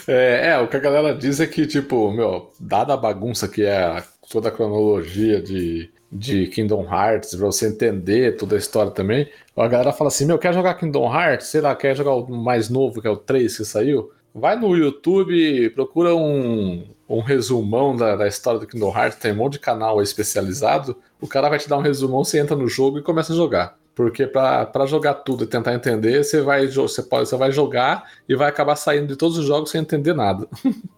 [0.09, 3.65] É, é, o que a galera diz é que, tipo, meu, dada a bagunça que
[3.65, 4.01] é
[4.31, 9.69] toda a cronologia de, de Kingdom Hearts, pra você entender toda a história também, a
[9.69, 11.49] galera fala assim: meu, quer jogar Kingdom Hearts?
[11.49, 14.11] Sei lá, quer jogar o mais novo, que é o 3 que saiu?
[14.39, 19.37] vai no YouTube, procura um, um resumão da, da, história do Kingdom Hearts, tem um
[19.37, 20.95] monte de canal especializado.
[21.19, 23.79] O cara vai te dar um resumão, você entra no jogo e começa a jogar.
[23.97, 28.37] Porque para jogar tudo e tentar entender, você vai, você, pode, você vai jogar e
[28.37, 30.47] vai acabar saindo de todos os jogos sem entender nada.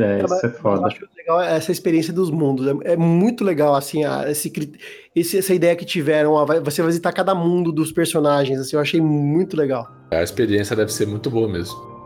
[0.00, 0.82] É, isso é foda.
[0.82, 2.64] Eu acho legal essa experiência dos mundos.
[2.64, 4.52] É, é muito legal, assim, a, esse,
[5.16, 6.38] esse, essa ideia que tiveram.
[6.38, 8.60] A, você vai visitar cada mundo dos personagens.
[8.60, 9.90] Assim, eu achei muito legal.
[10.12, 11.99] A experiência deve ser muito boa mesmo.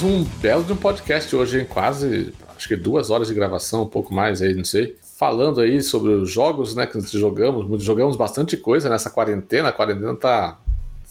[0.00, 3.82] Tivemos um belo de um podcast hoje, em quase, acho que duas horas de gravação,
[3.82, 4.96] um pouco mais aí, não sei.
[5.18, 9.68] Falando aí sobre os jogos, né, que jogamos, jogamos bastante coisa nessa quarentena.
[9.68, 10.58] A quarentena tá,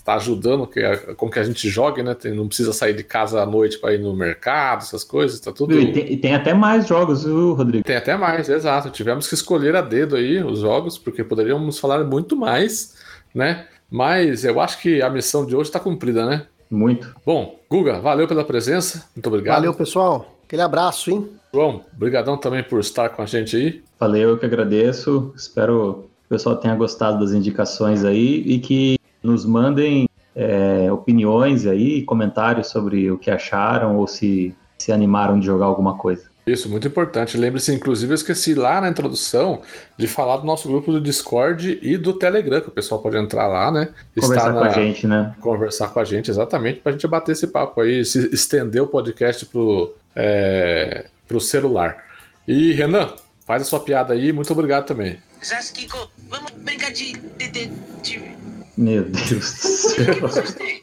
[0.03, 0.81] tá ajudando que,
[1.15, 2.15] com que a gente jogue, né?
[2.15, 5.51] Tem, não precisa sair de casa à noite para ir no mercado, essas coisas, tá
[5.51, 5.79] tudo.
[5.79, 7.83] E tem, e tem, até mais jogos, viu, Rodrigo?
[7.83, 8.89] Tem até mais, exato.
[8.89, 12.95] Tivemos que escolher a dedo aí os jogos, porque poderíamos falar muito mais,
[13.35, 13.67] né?
[13.91, 16.47] Mas eu acho que a missão de hoje está cumprida, né?
[16.69, 17.15] Muito.
[17.25, 19.09] Bom, Guga, valeu pela presença.
[19.15, 19.55] Muito obrigado.
[19.55, 20.35] Valeu, pessoal.
[20.45, 21.29] Aquele abraço, hein?
[21.53, 23.83] João, brigadão também por estar com a gente aí.
[23.99, 25.33] Valeu, eu que agradeço.
[25.35, 31.65] Espero que o pessoal tenha gostado das indicações aí e que nos mandem é, opiniões
[31.65, 36.23] aí, comentários sobre o que acharam ou se se animaram de jogar alguma coisa.
[36.51, 37.37] Isso, muito importante.
[37.37, 39.61] Lembre-se, inclusive, eu esqueci lá na introdução
[39.95, 43.47] de falar do nosso grupo do Discord e do Telegram, que o pessoal pode entrar
[43.47, 43.89] lá, né?
[44.19, 44.59] Conversar na...
[44.59, 45.35] com a gente, né?
[45.39, 48.87] Conversar com a gente, exatamente, para a gente bater esse papo aí, se estender o
[48.87, 52.03] podcast pro, é, pro celular.
[52.47, 53.13] E, Renan,
[53.45, 55.19] faz a sua piada aí, muito obrigado também.
[55.45, 58.35] Zasquico, vamos brincar de detetive.
[58.75, 60.15] Meu Deus do céu.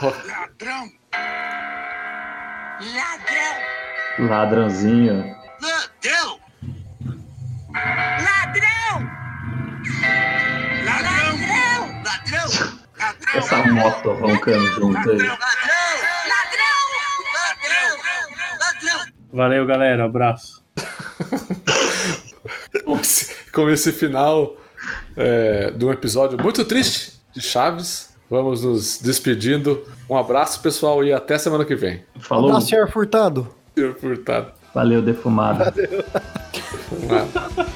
[0.00, 0.90] Ladrão!
[2.80, 3.73] Ladrão!
[4.18, 5.34] Ladrãozinho.
[5.60, 6.38] Ladrão!
[7.74, 9.08] Ladrão!
[10.84, 12.02] Ladrão!
[12.04, 12.48] Ladrão!
[12.98, 13.34] Ladrão!
[13.34, 15.16] Essa moto roncando junto aí.
[15.16, 15.36] Ladrão!
[16.28, 16.80] Ladrão!
[17.34, 17.98] Ladrão!
[18.60, 19.12] Ladrão!
[19.32, 20.04] Valeu, galera.
[20.04, 20.62] Abraço.
[23.52, 24.56] Com esse final
[25.16, 29.84] é, de um episódio muito triste de Chaves, vamos nos despedindo.
[30.08, 32.04] Um abraço, pessoal, e até semana que vem.
[32.20, 32.44] Falou.
[32.44, 33.52] Um abraço, senhor Furtado.
[33.74, 34.52] Senhor Furtado.
[34.74, 35.64] Valeu, defumado.
[35.64, 36.04] Valeu.
[36.52, 37.73] Defumado.